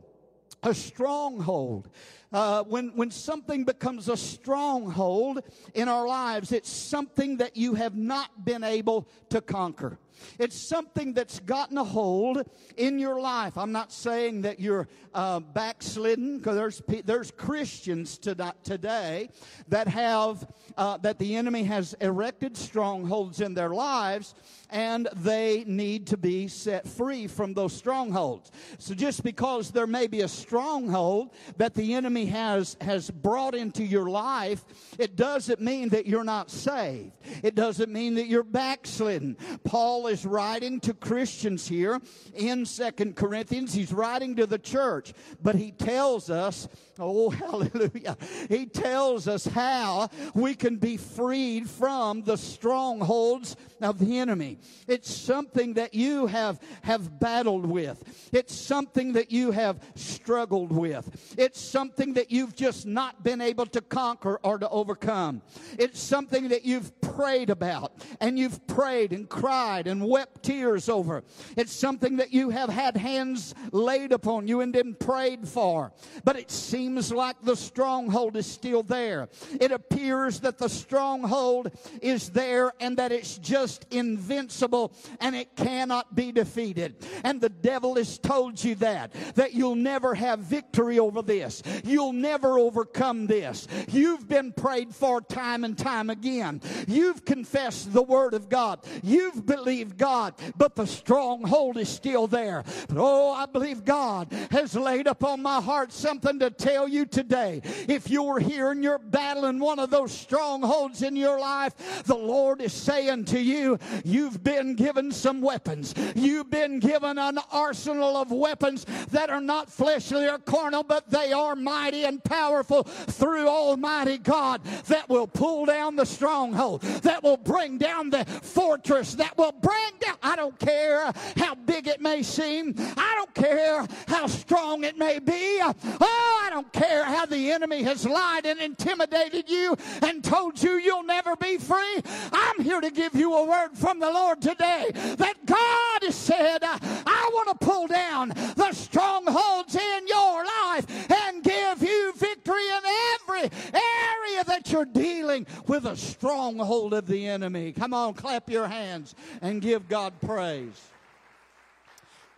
A 0.62 0.74
stronghold. 0.74 1.90
Uh, 2.32 2.64
when, 2.66 2.90
when 2.90 3.10
something 3.10 3.64
becomes 3.64 4.08
a 4.10 4.18
stronghold 4.18 5.42
in 5.74 5.88
our 5.88 6.06
lives, 6.06 6.52
it's 6.52 6.70
something 6.70 7.38
that 7.38 7.58
you 7.58 7.74
have 7.74 7.96
not 7.96 8.46
been 8.46 8.64
able 8.64 9.08
to 9.30 9.42
conquer. 9.42 9.98
It's 10.38 10.58
something 10.58 11.14
that's 11.14 11.40
gotten 11.40 11.78
a 11.78 11.84
hold 11.84 12.44
in 12.78 13.00
your 13.00 13.20
life. 13.20 13.58
I'm 13.58 13.72
not 13.72 13.92
saying 13.92 14.44
that 14.44 14.60
you're 14.60 14.88
uh, 15.14 15.40
backslidden, 15.40 16.38
because 16.38 16.56
there's 16.56 16.82
there's 17.06 17.32
Christians 17.32 18.18
today 18.18 19.30
that 19.68 19.88
have 19.88 20.48
uh, 20.78 20.98
that 20.98 21.18
the 21.18 21.36
enemy 21.36 21.64
has 21.64 21.96
erected 22.00 22.56
strongholds 22.56 23.42
in 23.42 23.54
their 23.54 23.70
lives, 23.70 24.36
and 24.70 25.08
they 25.16 25.64
need 25.66 26.08
to 26.08 26.18
be 26.18 26.48
set 26.48 26.88
free 26.88 27.28
from 27.28 27.54
those 27.54 27.74
strongholds. 27.74 28.52
So 28.78 28.94
just 28.94 29.24
because 29.24 29.72
there 29.72 29.88
may 29.88 30.08
be 30.08 30.22
a 30.22 30.28
stronghold 30.28 31.32
that 31.58 31.74
the 31.74 31.96
enemy 31.96 32.28
has 32.28 32.78
has 32.82 33.10
brought 33.10 33.56
into 33.56 33.84
your 33.84 34.10
life, 34.10 34.64
it 35.00 35.16
doesn't 35.16 35.60
mean 35.60 35.90
that 35.90 36.06
you're 36.06 36.24
not 36.24 36.52
saved. 36.52 37.14
It 37.44 37.56
doesn't 37.56 37.92
mean 37.92 38.16
that 38.16 38.28
you're 38.28 38.44
backslidden. 38.44 39.38
Paul 39.64 40.08
is 40.10 40.26
writing 40.26 40.80
to 40.82 40.94
Christians 40.94 41.68
here 41.68 42.00
in 42.36 42.66
Second 42.66 43.16
Corinthians. 43.16 43.74
He's 43.74 43.94
writing 43.94 44.36
to 44.36 44.46
the 44.46 44.58
church, 44.58 45.14
but 45.42 45.56
he 45.56 45.72
tells 45.72 46.30
us, 46.30 46.68
oh, 46.98 47.30
hallelujah. 47.30 48.18
He 48.50 48.66
tells 48.66 49.28
us 49.28 49.46
how 49.46 50.10
we 50.34 50.56
can 50.56 50.78
be 50.78 50.98
freed 50.98 51.70
from 51.70 52.24
the 52.24 52.38
strongholds 52.38 53.56
of 53.82 54.00
the 54.00 54.20
enemy. 54.20 54.58
It's 54.88 55.14
something 55.14 55.74
that 55.76 55.94
you 55.94 56.28
have, 56.28 56.60
have 56.84 57.20
battled 57.20 57.66
with. 57.66 58.04
It's 58.34 58.54
something 58.54 59.14
that 59.14 59.32
you 59.32 59.52
have 59.52 59.80
struggled 59.96 60.72
with. 60.72 61.36
It's 61.38 61.60
something 61.60 62.14
that 62.14 62.32
you've 62.32 62.56
just 62.56 62.86
not 62.86 63.24
been 63.24 63.42
able 63.42 63.66
to 63.68 63.82
conquer 63.82 64.40
or 64.44 64.58
to 64.58 64.70
overcome. 64.70 65.42
It's 65.78 66.00
something 66.00 66.50
that 66.50 66.66
you've 66.66 67.00
prayed 67.02 67.50
about 67.50 67.94
and 68.20 68.38
you've 68.38 68.66
prayed 68.68 69.14
and 69.14 69.28
cried 69.30 69.88
and 69.88 70.08
wept 70.08 70.44
tears 70.44 70.90
over. 70.90 71.24
It's 71.56 71.74
something 71.74 72.18
that 72.18 72.34
you 72.34 72.50
have 72.50 72.70
had 72.70 72.98
hands 72.98 73.54
laid 73.72 74.12
upon 74.12 74.48
you 74.48 74.62
and 74.62 74.74
been 74.74 74.96
prayed 74.96 75.48
for. 75.48 75.92
But 76.24 76.38
it 76.38 76.52
seems 76.52 77.12
like 77.12 77.36
the 77.44 77.56
stronghold 77.56 78.36
is 78.36 78.46
still 78.46 78.84
there. 78.84 79.30
It 79.60 79.72
appears 79.72 80.40
that 80.42 80.58
the 80.58 80.70
stronghold 80.70 81.72
is 82.02 82.30
there 82.30 82.74
and 82.80 82.98
that 82.98 83.12
it's 83.12 83.38
just 83.38 83.69
invincible 83.92 84.94
and 85.20 85.36
it 85.36 85.56
cannot 85.56 86.16
be 86.16 86.32
defeated. 86.32 86.96
And 87.24 87.42
the 87.42 87.50
devil 87.50 87.96
has 87.96 88.18
told 88.18 88.64
you 88.64 88.76
that, 88.76 89.14
that 89.36 89.54
you'll 89.54 89.76
never 89.76 90.16
have 90.16 90.40
victory 90.40 91.00
over 91.00 91.22
this. 91.22 91.62
You'll 91.84 92.14
never 92.14 92.58
overcome 92.58 93.28
this. 93.28 93.68
You've 93.90 94.28
been 94.28 94.52
prayed 94.52 94.96
for 94.96 95.22
time 95.22 95.64
and 95.64 95.78
time 95.78 96.10
again. 96.10 96.62
You've 96.88 97.26
confessed 97.26 97.94
the 97.94 98.02
word 98.02 98.34
of 98.34 98.50
God. 98.50 98.80
You've 99.04 99.46
believed 99.46 99.98
God, 99.98 100.36
but 100.58 100.76
the 100.76 100.88
stronghold 100.88 101.78
is 101.78 101.90
still 101.90 102.28
there. 102.28 102.64
But 102.88 102.98
oh, 102.98 103.32
I 103.34 103.46
believe 103.46 103.86
God 103.86 104.32
has 104.52 104.76
laid 104.76 105.08
upon 105.08 105.42
my 105.42 105.62
heart 105.62 105.92
something 105.92 106.40
to 106.40 106.50
tell 106.50 106.88
you 106.88 107.06
today. 107.06 107.62
If 107.88 108.10
you're 108.10 108.40
here 108.40 108.72
and 108.72 108.84
you're 108.84 109.00
battling 109.00 109.60
one 109.60 109.80
of 109.80 109.90
those 109.90 110.12
strongholds 110.12 111.02
in 111.02 111.16
your 111.16 111.40
life, 111.40 112.04
the 112.06 112.16
Lord 112.16 112.62
is 112.62 112.74
saying 112.74 113.26
to 113.26 113.40
you, 113.40 113.59
you've 114.04 114.44
been 114.44 114.76
given 114.76 115.12
some 115.12 115.42
weapons. 115.42 115.94
You've 116.16 116.50
been 116.50 116.80
given 116.80 117.18
an 117.18 117.40
arsenal 117.52 118.18
of 118.18 118.32
weapons 118.32 118.86
that 119.12 119.30
are 119.30 119.42
not 119.42 119.72
fleshly 119.72 120.28
or 120.28 120.38
carnal, 120.38 120.84
but 120.84 121.10
they 121.10 121.32
are 121.34 121.56
mighty 121.56 122.04
and 122.06 122.24
powerful 122.24 122.84
through 122.84 123.48
Almighty 123.48 124.18
God 124.18 124.64
that 124.88 125.10
will 125.10 125.28
pull 125.28 125.66
down 125.66 125.96
the 125.96 126.06
stronghold, 126.06 126.82
that 126.82 127.24
will 127.24 127.38
bring 127.38 127.78
down 127.78 128.10
the 128.10 128.26
fortress, 128.26 129.16
that 129.16 129.38
will 129.38 129.52
bring 129.52 129.92
down. 130.00 130.16
I 130.22 130.36
don't 130.36 130.58
care 130.60 131.12
how 131.38 131.56
big 131.56 131.88
it 131.88 132.02
may 132.02 132.24
seem. 132.24 132.76
I 132.98 133.16
don't 133.16 133.34
care 133.34 133.88
how 134.08 134.28
strong 134.28 134.84
it 134.84 134.98
may 134.98 135.20
be. 135.20 135.60
Oh, 135.62 136.42
I 136.46 136.50
don't 136.50 136.72
care 136.74 137.04
how 137.04 137.26
the 137.26 137.52
enemy 137.52 137.84
has 137.84 138.06
lied 138.06 138.46
and 138.46 138.60
intimidated 138.60 139.50
you 139.50 139.78
and 140.02 140.24
told 140.24 140.62
you 140.62 140.74
you'll 140.74 141.04
never 141.04 141.36
be 141.36 141.58
free. 141.58 142.02
I'm 142.32 142.64
here 142.64 142.82
to 142.82 142.92
give 142.92 143.16
you 143.16 143.34
a 143.36 143.46
word 143.50 143.70
from 143.74 144.00
the 144.00 144.12
Lord 144.12 144.42
today 144.42 144.92
that 144.94 145.46
God 145.46 146.04
has 146.04 146.16
said, 146.16 146.60
I 146.64 147.30
want 147.34 147.60
to 147.60 147.66
pull 147.66 147.88
down 147.88 148.30
the 148.30 148.72
strongholds 148.74 149.76
in 149.76 150.08
your 150.08 150.46
life 150.46 151.12
and 151.12 151.44
give 151.44 151.82
you 151.82 152.14
victory 152.16 152.68
in 152.68 152.82
every 153.16 153.50
area 153.74 154.44
that 154.46 154.72
you're 154.72 154.86
dealing 154.86 155.48
with 155.68 155.86
a 155.86 155.98
stronghold 155.98 156.94
of 156.94 157.08
the 157.08 157.28
enemy. 157.28 157.72
Come 157.72 157.94
on, 157.94 158.14
clap 158.14 158.50
your 158.50 158.68
hands 158.68 159.16
and 159.42 159.62
give 159.62 159.90
God 159.90 160.14
praise. 160.22 160.80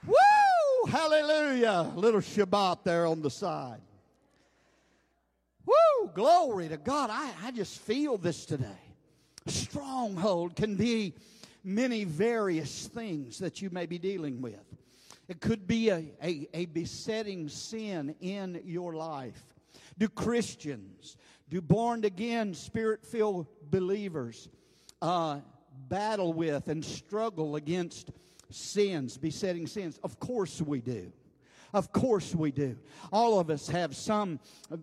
Woo! 0.07 0.89
Hallelujah. 0.89 1.91
Little 1.95 2.21
Shabach 2.21 2.83
there 2.83 3.05
on 3.05 3.21
the 3.21 3.29
side. 3.29 3.81
Woo! 5.65 6.09
Glory 6.15 6.69
to 6.69 6.77
God. 6.77 7.09
I, 7.11 7.31
I 7.43 7.51
just 7.51 7.79
feel 7.79 8.17
this 8.17 8.45
today. 8.45 8.90
Stronghold 9.47 10.55
can 10.55 10.75
be 10.75 11.13
many 11.63 12.03
various 12.03 12.87
things 12.87 13.39
that 13.39 13.61
you 13.61 13.69
may 13.69 13.85
be 13.85 13.97
dealing 13.97 14.41
with. 14.41 14.63
It 15.27 15.39
could 15.39 15.67
be 15.67 15.89
a, 15.89 16.03
a, 16.21 16.47
a 16.53 16.65
besetting 16.65 17.47
sin 17.47 18.15
in 18.19 18.61
your 18.65 18.93
life. 18.93 19.41
Do 19.97 20.09
Christians, 20.09 21.17
do 21.49 21.61
born 21.61 22.03
again, 22.05 22.53
spirit 22.53 23.05
filled 23.05 23.47
believers 23.69 24.49
uh, 25.01 25.39
battle 25.87 26.33
with 26.33 26.67
and 26.67 26.83
struggle 26.83 27.55
against 27.55 28.11
sins, 28.49 29.17
besetting 29.17 29.67
sins? 29.67 29.99
Of 30.03 30.19
course 30.19 30.61
we 30.61 30.81
do. 30.81 31.11
Of 31.73 31.93
course 31.93 32.35
we 32.35 32.51
do. 32.51 32.77
All 33.13 33.39
of 33.39 33.49
us 33.49 33.69
have 33.69 33.95
some, 33.95 34.39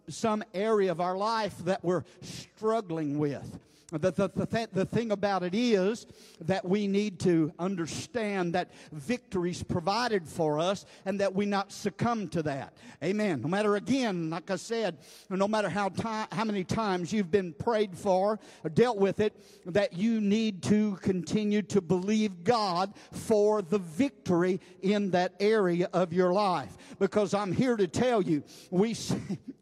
some 0.08 0.42
area 0.54 0.90
of 0.90 1.00
our 1.00 1.16
life 1.16 1.56
that 1.64 1.84
we're 1.84 2.04
struggling 2.22 3.18
with. 3.18 3.58
The, 3.90 4.10
the, 4.10 4.30
the, 4.34 4.44
th- 4.44 4.68
the 4.70 4.84
thing 4.84 5.12
about 5.12 5.42
it 5.42 5.54
is 5.54 6.06
that 6.42 6.62
we 6.62 6.86
need 6.86 7.18
to 7.20 7.52
understand 7.58 8.52
that 8.52 8.70
victory's 8.92 9.62
provided 9.62 10.28
for 10.28 10.58
us 10.58 10.84
and 11.06 11.20
that 11.20 11.34
we 11.34 11.46
not 11.46 11.72
succumb 11.72 12.28
to 12.28 12.42
that. 12.42 12.76
Amen. 13.02 13.40
No 13.40 13.48
matter, 13.48 13.76
again, 13.76 14.28
like 14.28 14.50
I 14.50 14.56
said, 14.56 14.98
no 15.30 15.48
matter 15.48 15.70
how, 15.70 15.90
how 16.30 16.44
many 16.44 16.64
times 16.64 17.14
you've 17.14 17.30
been 17.30 17.54
prayed 17.54 17.96
for 17.96 18.38
or 18.62 18.68
dealt 18.68 18.98
with 18.98 19.20
it, 19.20 19.32
that 19.64 19.94
you 19.94 20.20
need 20.20 20.62
to 20.64 20.96
continue 20.96 21.62
to 21.62 21.80
believe 21.80 22.44
God 22.44 22.92
for 23.10 23.62
the 23.62 23.78
victory 23.78 24.60
in 24.82 25.12
that 25.12 25.32
area 25.40 25.88
of 25.94 26.12
your 26.12 26.34
life. 26.34 26.76
Because 26.98 27.32
I'm 27.32 27.52
here 27.52 27.76
to 27.76 27.86
tell 27.86 28.20
you, 28.20 28.42
we. 28.70 28.94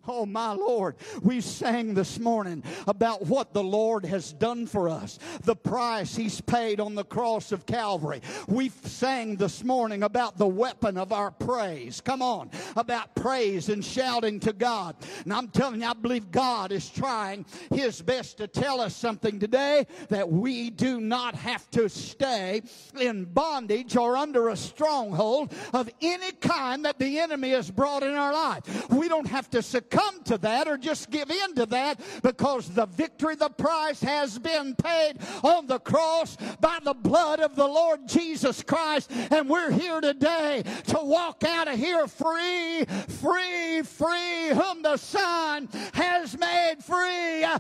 Oh, 0.09 0.25
my 0.25 0.53
Lord. 0.53 0.97
We 1.21 1.41
sang 1.41 1.95
this 1.95 2.21
morning 2.21 2.62
about 2.87 3.27
what 3.27 3.53
the 3.53 3.65
Lord 3.65 4.05
has 4.05 4.15
done 4.33 4.66
for 4.66 4.88
us, 4.88 5.18
the 5.42 5.57
price 5.57 6.16
He's 6.16 6.40
paid 6.40 6.81
on 6.81 6.94
the 6.94 7.05
cross 7.05 7.52
of 7.52 7.66
Calvary. 7.66 8.20
We 8.48 8.70
sang 8.85 9.37
this 9.37 9.64
morning 9.64 10.02
about 10.02 10.38
the 10.38 10.46
weapon 10.46 10.96
of 10.96 11.12
our 11.12 11.31
praise. 11.31 12.00
Come 12.00 12.22
on, 12.22 12.50
about 12.76 13.14
praise 13.14 13.68
and 13.68 13.85
shouting 13.85 14.40
to 14.40 14.52
God. 14.52 14.96
And 15.24 15.33
I'm 15.33 15.48
telling 15.48 15.81
you, 15.81 15.87
I 15.87 15.94
believe 15.94 16.31
God 16.31 16.72
is 16.72 16.88
trying 16.88 17.44
His 17.72 18.00
best 18.02 18.38
to 18.38 18.46
tell 18.46 18.81
us 18.81 18.94
something 18.94 19.38
today 19.38 19.87
that 20.09 20.31
we 20.31 20.70
do 20.70 21.00
not 21.00 21.35
have 21.35 21.70
to 21.72 21.88
stay 21.88 22.62
in 23.00 23.24
bondage 23.24 23.96
or 23.96 24.16
under 24.16 24.48
a 24.48 24.57
stronghold 24.57 25.52
of 25.72 25.90
any 26.00 26.33
kind 26.33 26.85
that 26.85 26.98
the 26.98 27.18
enemy 27.18 27.50
has 27.50 27.70
brought 27.70 28.02
in 28.02 28.14
our 28.14 28.33
life. 28.33 28.88
We 28.90 29.09
don't 29.09 29.26
have 29.26 29.50
to 29.50 29.62
succumb 29.62 30.22
to 30.24 30.38
that 30.38 30.68
or 30.68 30.76
just 30.76 31.11
give 31.11 31.31
in 31.31 31.55
to 31.57 31.66
that 31.66 32.00
because 32.22 32.68
the 32.68 32.87
victory, 32.87 33.35
the 33.35 33.48
price 33.48 34.00
has 34.07 34.38
been 34.38 34.75
paid 34.77 35.14
on 35.42 35.66
the 35.66 35.81
cross 35.81 36.37
by 36.61 36.79
the 36.83 36.95
blood 36.95 37.40
of 37.40 37.57
the 37.57 37.66
Lord 37.66 38.07
Jesus 38.07 38.62
Christ. 38.62 39.11
And 39.31 39.49
we're 39.49 39.73
here 39.73 40.01
today 40.01 40.62
to 40.87 40.99
walk 41.03 41.42
out 41.45 41.66
of 41.66 41.79
here 41.79 42.07
free, 42.07 42.85
free, 42.85 43.83
free. 43.83 44.49
Whom 44.51 44.83
the 44.83 44.97
Son 44.97 45.69
has 45.92 46.38
made 46.38 46.77
free 46.81 47.42
uh, 47.42 47.59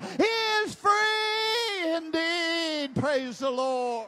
is 0.64 0.74
free 0.74 1.94
indeed. 1.96 2.94
Praise 2.94 3.40
the 3.40 3.50
Lord. 3.50 4.06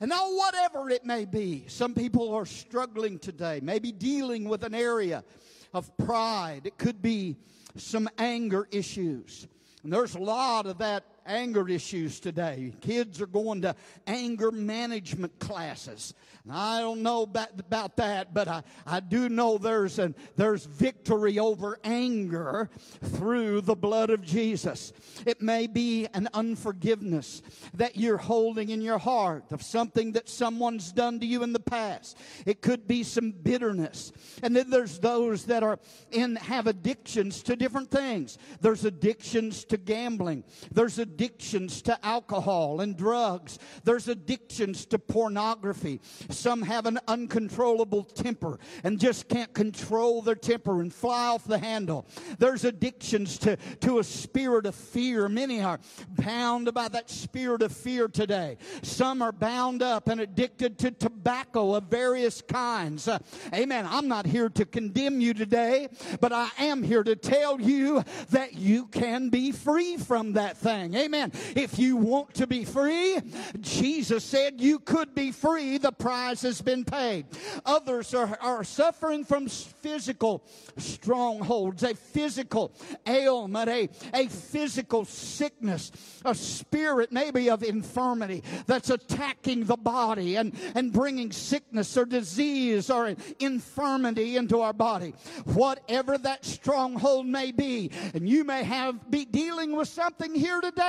And 0.00 0.10
now, 0.10 0.28
whatever 0.30 0.90
it 0.90 1.04
may 1.04 1.24
be, 1.24 1.64
some 1.66 1.92
people 1.92 2.32
are 2.32 2.46
struggling 2.46 3.18
today, 3.18 3.58
maybe 3.60 3.90
dealing 3.90 4.48
with 4.48 4.62
an 4.62 4.72
area 4.72 5.24
of 5.72 5.96
pride. 5.98 6.62
It 6.64 6.78
could 6.78 7.02
be 7.02 7.36
some 7.76 8.08
anger 8.18 8.68
issues. 8.70 9.46
And 9.82 9.92
there's 9.92 10.14
a 10.14 10.20
lot 10.20 10.66
of 10.66 10.78
that 10.78 11.04
anger 11.28 11.68
issues 11.68 12.18
today. 12.18 12.72
Kids 12.80 13.20
are 13.20 13.26
going 13.26 13.62
to 13.62 13.76
anger 14.06 14.50
management 14.50 15.38
classes. 15.38 16.14
I 16.50 16.80
don't 16.80 17.02
know 17.02 17.22
about, 17.22 17.60
about 17.60 17.96
that, 17.98 18.32
but 18.32 18.48
I, 18.48 18.62
I 18.86 19.00
do 19.00 19.28
know 19.28 19.58
there's, 19.58 19.98
an, 19.98 20.14
there's 20.36 20.64
victory 20.64 21.38
over 21.38 21.78
anger 21.84 22.70
through 23.02 23.60
the 23.60 23.74
blood 23.76 24.08
of 24.08 24.22
Jesus. 24.22 24.94
It 25.26 25.42
may 25.42 25.66
be 25.66 26.06
an 26.14 26.28
unforgiveness 26.32 27.42
that 27.74 27.96
you're 27.96 28.16
holding 28.16 28.70
in 28.70 28.80
your 28.80 28.96
heart 28.96 29.52
of 29.52 29.62
something 29.62 30.12
that 30.12 30.28
someone's 30.28 30.90
done 30.90 31.20
to 31.20 31.26
you 31.26 31.42
in 31.42 31.52
the 31.52 31.60
past. 31.60 32.16
It 32.46 32.62
could 32.62 32.88
be 32.88 33.02
some 33.02 33.32
bitterness. 33.32 34.12
And 34.42 34.56
then 34.56 34.70
there's 34.70 34.98
those 34.98 35.44
that 35.46 35.62
are 35.62 35.78
in 36.10 36.36
have 36.36 36.66
addictions 36.66 37.42
to 37.42 37.56
different 37.56 37.90
things. 37.90 38.38
There's 38.62 38.86
addictions 38.86 39.64
to 39.66 39.76
gambling. 39.76 40.44
There's 40.72 40.98
addictions 40.98 41.17
to 41.18 41.98
alcohol 42.02 42.80
and 42.80 42.96
drugs. 42.96 43.58
There's 43.82 44.06
addictions 44.06 44.86
to 44.86 44.98
pornography. 44.98 46.00
Some 46.30 46.62
have 46.62 46.86
an 46.86 47.00
uncontrollable 47.08 48.04
temper 48.04 48.58
and 48.84 49.00
just 49.00 49.28
can't 49.28 49.52
control 49.52 50.22
their 50.22 50.36
temper 50.36 50.80
and 50.80 50.94
fly 50.94 51.26
off 51.26 51.44
the 51.44 51.58
handle. 51.58 52.06
There's 52.38 52.64
addictions 52.64 53.38
to, 53.38 53.56
to 53.80 53.98
a 53.98 54.04
spirit 54.04 54.66
of 54.66 54.74
fear. 54.74 55.28
Many 55.28 55.60
are 55.60 55.80
bound 56.10 56.72
by 56.72 56.88
that 56.88 57.10
spirit 57.10 57.62
of 57.62 57.72
fear 57.72 58.06
today. 58.06 58.56
Some 58.82 59.20
are 59.20 59.32
bound 59.32 59.82
up 59.82 60.08
and 60.08 60.20
addicted 60.20 60.78
to 60.80 60.90
tobacco 60.92 61.74
of 61.74 61.84
various 61.84 62.42
kinds. 62.42 63.08
Uh, 63.08 63.18
amen. 63.52 63.86
I'm 63.88 64.06
not 64.06 64.26
here 64.26 64.48
to 64.50 64.64
condemn 64.64 65.20
you 65.20 65.34
today, 65.34 65.88
but 66.20 66.32
I 66.32 66.48
am 66.58 66.82
here 66.82 67.02
to 67.02 67.16
tell 67.16 67.60
you 67.60 68.04
that 68.30 68.54
you 68.54 68.86
can 68.86 69.30
be 69.30 69.50
free 69.52 69.96
from 69.96 70.34
that 70.34 70.56
thing. 70.56 70.94
Amen. 70.98 71.32
If 71.54 71.78
you 71.78 71.96
want 71.96 72.34
to 72.34 72.46
be 72.46 72.64
free, 72.64 73.18
Jesus 73.60 74.24
said 74.24 74.60
you 74.60 74.80
could 74.80 75.14
be 75.14 75.30
free. 75.30 75.78
The 75.78 75.92
price 75.92 76.42
has 76.42 76.60
been 76.60 76.84
paid. 76.84 77.26
Others 77.64 78.14
are, 78.14 78.36
are 78.40 78.64
suffering 78.64 79.24
from 79.24 79.48
physical 79.48 80.42
strongholds, 80.76 81.82
a 81.82 81.94
physical 81.94 82.72
ailment, 83.06 83.68
a, 83.68 83.88
a 84.12 84.26
physical 84.26 85.04
sickness, 85.04 85.92
a 86.24 86.34
spirit 86.34 87.12
maybe 87.12 87.48
of 87.48 87.62
infirmity 87.62 88.42
that's 88.66 88.90
attacking 88.90 89.64
the 89.64 89.76
body 89.76 90.36
and, 90.36 90.54
and 90.74 90.92
bringing 90.92 91.30
sickness 91.30 91.96
or 91.96 92.04
disease 92.04 92.90
or 92.90 93.14
infirmity 93.38 94.36
into 94.36 94.60
our 94.60 94.72
body. 94.72 95.14
Whatever 95.44 96.18
that 96.18 96.44
stronghold 96.44 97.26
may 97.26 97.52
be, 97.52 97.90
and 98.14 98.28
you 98.28 98.44
may 98.44 98.64
have 98.64 99.10
be 99.10 99.24
dealing 99.24 99.76
with 99.76 99.88
something 99.88 100.34
here 100.34 100.60
today. 100.60 100.87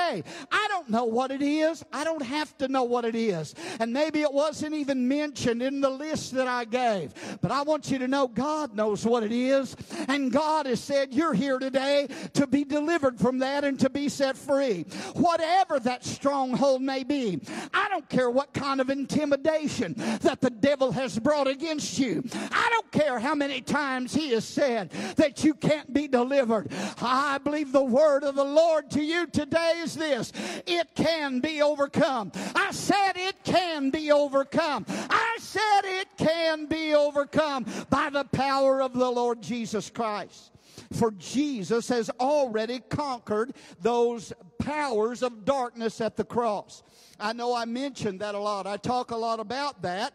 I 0.51 0.67
don't 0.69 0.89
know 0.89 1.05
what 1.05 1.31
it 1.31 1.41
is. 1.41 1.83
I 1.91 2.03
don't 2.03 2.21
have 2.21 2.57
to 2.59 2.67
know 2.67 2.83
what 2.83 3.05
it 3.05 3.15
is. 3.15 3.55
And 3.79 3.93
maybe 3.93 4.21
it 4.21 4.33
wasn't 4.33 4.73
even 4.73 5.07
mentioned 5.07 5.61
in 5.61 5.81
the 5.81 5.89
list 5.89 6.33
that 6.33 6.47
I 6.47 6.65
gave. 6.65 7.13
But 7.41 7.51
I 7.51 7.61
want 7.63 7.91
you 7.91 7.99
to 7.99 8.07
know 8.07 8.27
God 8.27 8.75
knows 8.75 9.05
what 9.05 9.23
it 9.23 9.31
is. 9.31 9.75
And 10.07 10.31
God 10.31 10.65
has 10.65 10.79
said, 10.79 11.13
You're 11.13 11.33
here 11.33 11.59
today 11.59 12.07
to 12.33 12.47
be 12.47 12.63
delivered 12.63 13.19
from 13.19 13.39
that 13.39 13.63
and 13.63 13.79
to 13.79 13.89
be 13.89 14.09
set 14.09 14.37
free. 14.37 14.85
Whatever 15.13 15.79
that 15.81 16.05
stronghold 16.05 16.81
may 16.81 17.03
be, 17.03 17.39
I 17.73 17.87
don't 17.89 18.07
care 18.09 18.29
what 18.29 18.53
kind 18.53 18.81
of 18.81 18.89
intimidation 18.89 19.93
that 20.21 20.41
the 20.41 20.49
devil 20.49 20.91
has 20.91 21.17
brought 21.19 21.47
against 21.47 21.99
you. 21.99 22.23
I 22.51 22.67
don't 22.71 22.91
care 22.91 23.19
how 23.19 23.35
many 23.35 23.61
times 23.61 24.13
he 24.13 24.31
has 24.31 24.45
said 24.45 24.91
that 25.15 25.43
you 25.43 25.53
can't 25.53 25.93
be 25.93 26.07
delivered. 26.07 26.71
I 27.01 27.37
believe 27.39 27.71
the 27.71 27.83
word 27.83 28.23
of 28.23 28.35
the 28.35 28.43
Lord 28.43 28.89
to 28.91 29.01
you 29.01 29.27
today 29.27 29.81
is 29.89 29.95
this 29.95 30.33
it 30.65 30.87
can 30.95 31.39
be 31.39 31.61
overcome. 31.61 32.31
I 32.55 32.71
said 32.71 33.13
it 33.15 33.43
can 33.43 33.89
be 33.89 34.11
overcome. 34.11 34.85
I 35.09 35.37
said 35.39 35.81
it 35.83 36.07
can 36.17 36.65
be 36.65 36.93
overcome 36.93 37.65
by 37.89 38.09
the 38.09 38.25
power 38.25 38.81
of 38.81 38.93
the 38.93 39.09
Lord 39.09 39.41
Jesus 39.41 39.89
Christ. 39.89 40.51
For 40.93 41.11
Jesus 41.11 41.89
has 41.89 42.09
already 42.19 42.79
conquered 42.79 43.53
those 43.81 44.33
powers 44.59 45.23
of 45.23 45.45
darkness 45.45 46.01
at 46.01 46.15
the 46.15 46.23
cross. 46.23 46.83
I 47.19 47.33
know 47.33 47.53
I 47.53 47.65
mentioned 47.65 48.21
that 48.21 48.35
a 48.35 48.39
lot. 48.39 48.65
I 48.65 48.77
talk 48.77 49.11
a 49.11 49.17
lot 49.17 49.39
about 49.39 49.81
that. 49.81 50.13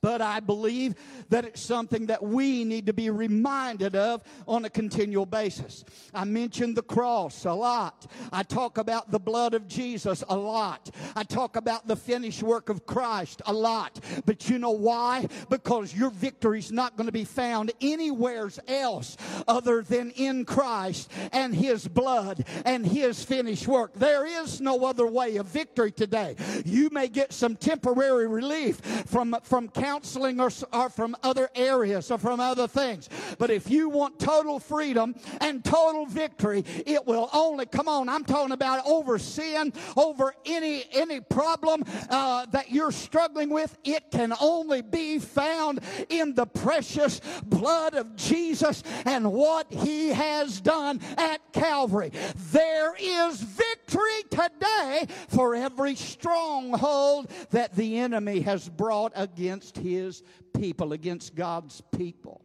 But 0.00 0.22
I 0.22 0.38
believe 0.38 0.94
that 1.30 1.44
it's 1.44 1.60
something 1.60 2.06
that 2.06 2.22
we 2.22 2.62
need 2.64 2.86
to 2.86 2.92
be 2.92 3.10
reminded 3.10 3.96
of 3.96 4.22
on 4.46 4.64
a 4.64 4.70
continual 4.70 5.26
basis. 5.26 5.84
I 6.14 6.24
mentioned 6.24 6.76
the 6.76 6.82
cross 6.82 7.44
a 7.44 7.52
lot. 7.52 8.06
I 8.32 8.44
talk 8.44 8.78
about 8.78 9.10
the 9.10 9.18
blood 9.18 9.54
of 9.54 9.66
Jesus 9.66 10.22
a 10.28 10.36
lot. 10.36 10.88
I 11.16 11.24
talk 11.24 11.56
about 11.56 11.88
the 11.88 11.96
finished 11.96 12.44
work 12.44 12.68
of 12.68 12.86
Christ 12.86 13.42
a 13.44 13.52
lot. 13.52 13.98
But 14.24 14.48
you 14.48 14.58
know 14.60 14.70
why? 14.70 15.26
Because 15.50 15.92
your 15.92 16.10
victory 16.10 16.60
is 16.60 16.70
not 16.70 16.96
going 16.96 17.06
to 17.06 17.12
be 17.12 17.24
found 17.24 17.72
anywhere 17.80 18.50
else 18.68 19.16
other 19.48 19.82
than 19.82 20.12
in 20.12 20.44
Christ 20.44 21.10
and 21.32 21.52
His 21.52 21.88
blood 21.88 22.44
and 22.64 22.86
His 22.86 23.24
finished 23.24 23.66
work. 23.66 23.94
There 23.94 24.24
is 24.24 24.60
no 24.60 24.84
other 24.84 25.08
way 25.08 25.36
of 25.38 25.46
victory 25.46 25.90
today. 25.90 26.36
You 26.64 26.88
may 26.90 27.08
get 27.08 27.32
some 27.32 27.56
temporary 27.56 28.28
relief 28.28 28.76
from, 29.06 29.36
from 29.42 29.68
counseling 29.88 30.38
or, 30.38 30.50
or 30.72 30.90
from 30.90 31.16
other 31.22 31.48
areas 31.54 32.10
or 32.10 32.18
from 32.18 32.40
other 32.40 32.68
things. 32.68 33.08
But 33.38 33.50
if 33.50 33.70
you 33.70 33.88
want 33.88 34.18
total 34.18 34.58
freedom 34.58 35.14
and 35.40 35.64
total 35.64 36.04
victory, 36.04 36.62
it 36.84 37.06
will 37.06 37.30
only, 37.32 37.64
come 37.64 37.88
on, 37.88 38.08
I'm 38.10 38.24
talking 38.24 38.52
about 38.52 38.86
over 38.86 39.18
sin, 39.18 39.72
over 39.96 40.34
any, 40.44 40.84
any 40.92 41.20
problem 41.20 41.84
uh, 42.10 42.44
that 42.50 42.70
you're 42.70 42.92
struggling 42.92 43.48
with. 43.48 43.78
It 43.82 44.10
can 44.10 44.34
only 44.40 44.82
be 44.82 45.18
found 45.18 45.80
in 46.10 46.34
the 46.34 46.44
precious 46.44 47.20
blood 47.46 47.94
of 47.94 48.14
Jesus 48.14 48.82
and 49.06 49.32
what 49.32 49.72
he 49.72 50.08
has 50.08 50.60
done 50.60 51.00
at 51.16 51.38
Calvary. 51.52 52.12
There 52.52 52.94
is 53.00 53.40
victory 53.40 54.22
today 54.30 55.06
for 55.28 55.54
every 55.54 55.94
stronghold 55.94 57.30
that 57.50 57.74
the 57.74 57.98
enemy 57.98 58.40
has 58.40 58.68
brought 58.68 59.12
against 59.16 59.77
his 59.78 60.22
people, 60.54 60.92
against 60.92 61.34
God's 61.34 61.80
people. 61.96 62.44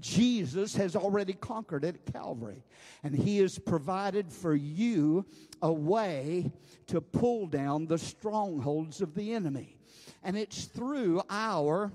Jesus 0.00 0.74
has 0.76 0.96
already 0.96 1.32
conquered 1.32 1.84
it 1.84 1.96
at 2.06 2.12
Calvary, 2.12 2.62
and 3.02 3.14
he 3.14 3.38
has 3.38 3.58
provided 3.58 4.32
for 4.32 4.54
you 4.54 5.26
a 5.62 5.72
way 5.72 6.50
to 6.86 7.00
pull 7.00 7.46
down 7.46 7.86
the 7.86 7.98
strongholds 7.98 9.00
of 9.00 9.14
the 9.14 9.32
enemy. 9.34 9.76
And 10.22 10.36
it's 10.36 10.64
through 10.64 11.22
our 11.28 11.92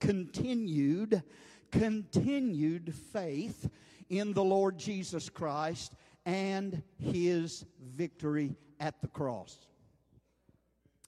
continued, 0.00 1.22
continued 1.70 2.94
faith 3.12 3.70
in 4.08 4.32
the 4.32 4.44
Lord 4.44 4.78
Jesus 4.78 5.28
Christ 5.28 5.94
and 6.26 6.82
his 6.98 7.64
victory 7.94 8.56
at 8.78 9.00
the 9.00 9.08
cross. 9.08 9.56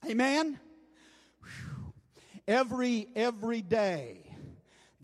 Amen? 0.09 0.59
Whew. 1.41 1.84
Every, 2.47 3.07
every 3.15 3.61
day, 3.61 4.25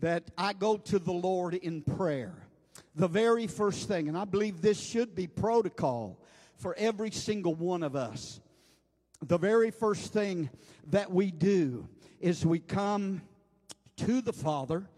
that 0.02 0.24
I 0.36 0.52
go 0.52 0.76
to 0.76 0.98
the 0.98 1.12
Lord 1.12 1.54
in 1.54 1.80
prayer. 1.80 2.34
The 2.96 3.08
very 3.08 3.46
first 3.46 3.88
thing, 3.88 4.08
and 4.08 4.18
I 4.18 4.24
believe 4.24 4.60
this 4.60 4.78
should 4.78 5.14
be 5.14 5.28
protocol 5.28 6.18
for 6.56 6.74
every 6.76 7.12
single 7.12 7.54
one 7.54 7.82
of 7.82 7.96
us. 7.96 8.40
The 9.24 9.38
very 9.38 9.70
first 9.70 10.12
thing 10.12 10.50
that 10.90 11.10
we 11.10 11.30
do 11.30 11.88
is 12.20 12.44
we 12.44 12.58
come 12.58 13.22
to 13.98 14.20
the 14.20 14.32
Father 14.32 14.88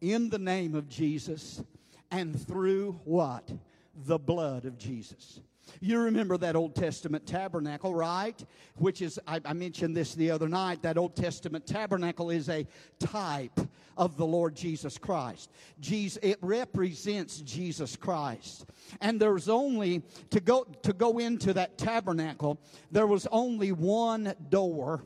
in 0.00 0.30
the 0.30 0.38
name 0.38 0.74
of 0.74 0.88
Jesus 0.88 1.62
and 2.10 2.40
through 2.46 2.98
what? 3.04 3.50
The 3.94 4.18
blood 4.18 4.64
of 4.64 4.78
Jesus. 4.78 5.40
You 5.80 6.00
remember 6.00 6.36
that 6.38 6.56
Old 6.56 6.74
Testament 6.74 7.26
tabernacle, 7.26 7.94
right? 7.94 8.42
Which 8.76 9.02
is, 9.02 9.18
I, 9.26 9.40
I, 9.44 9.52
mentioned 9.52 9.96
this 9.96 10.14
the 10.14 10.30
other 10.30 10.48
night, 10.48 10.82
that 10.82 10.96
Old 10.96 11.16
Testament 11.16 11.66
tabernacle 11.66 12.30
is 12.30 12.48
a 12.48 12.66
type 12.98 13.58
of 13.96 14.16
the 14.16 14.26
Lord 14.26 14.54
Jesus 14.54 14.98
Christ. 14.98 15.50
Jesus, 15.80 16.18
it 16.22 16.38
represents 16.40 17.40
Jesus 17.40 17.96
Christ. 17.96 18.66
And 19.00 19.18
there's 19.18 19.48
only, 19.48 20.02
to 20.30 20.40
go, 20.40 20.66
to 20.82 20.92
go 20.92 21.18
into 21.18 21.52
that 21.54 21.78
tabernacle, 21.78 22.58
there 22.90 23.06
was 23.06 23.26
only 23.30 23.72
one 23.72 24.34
door 24.48 25.02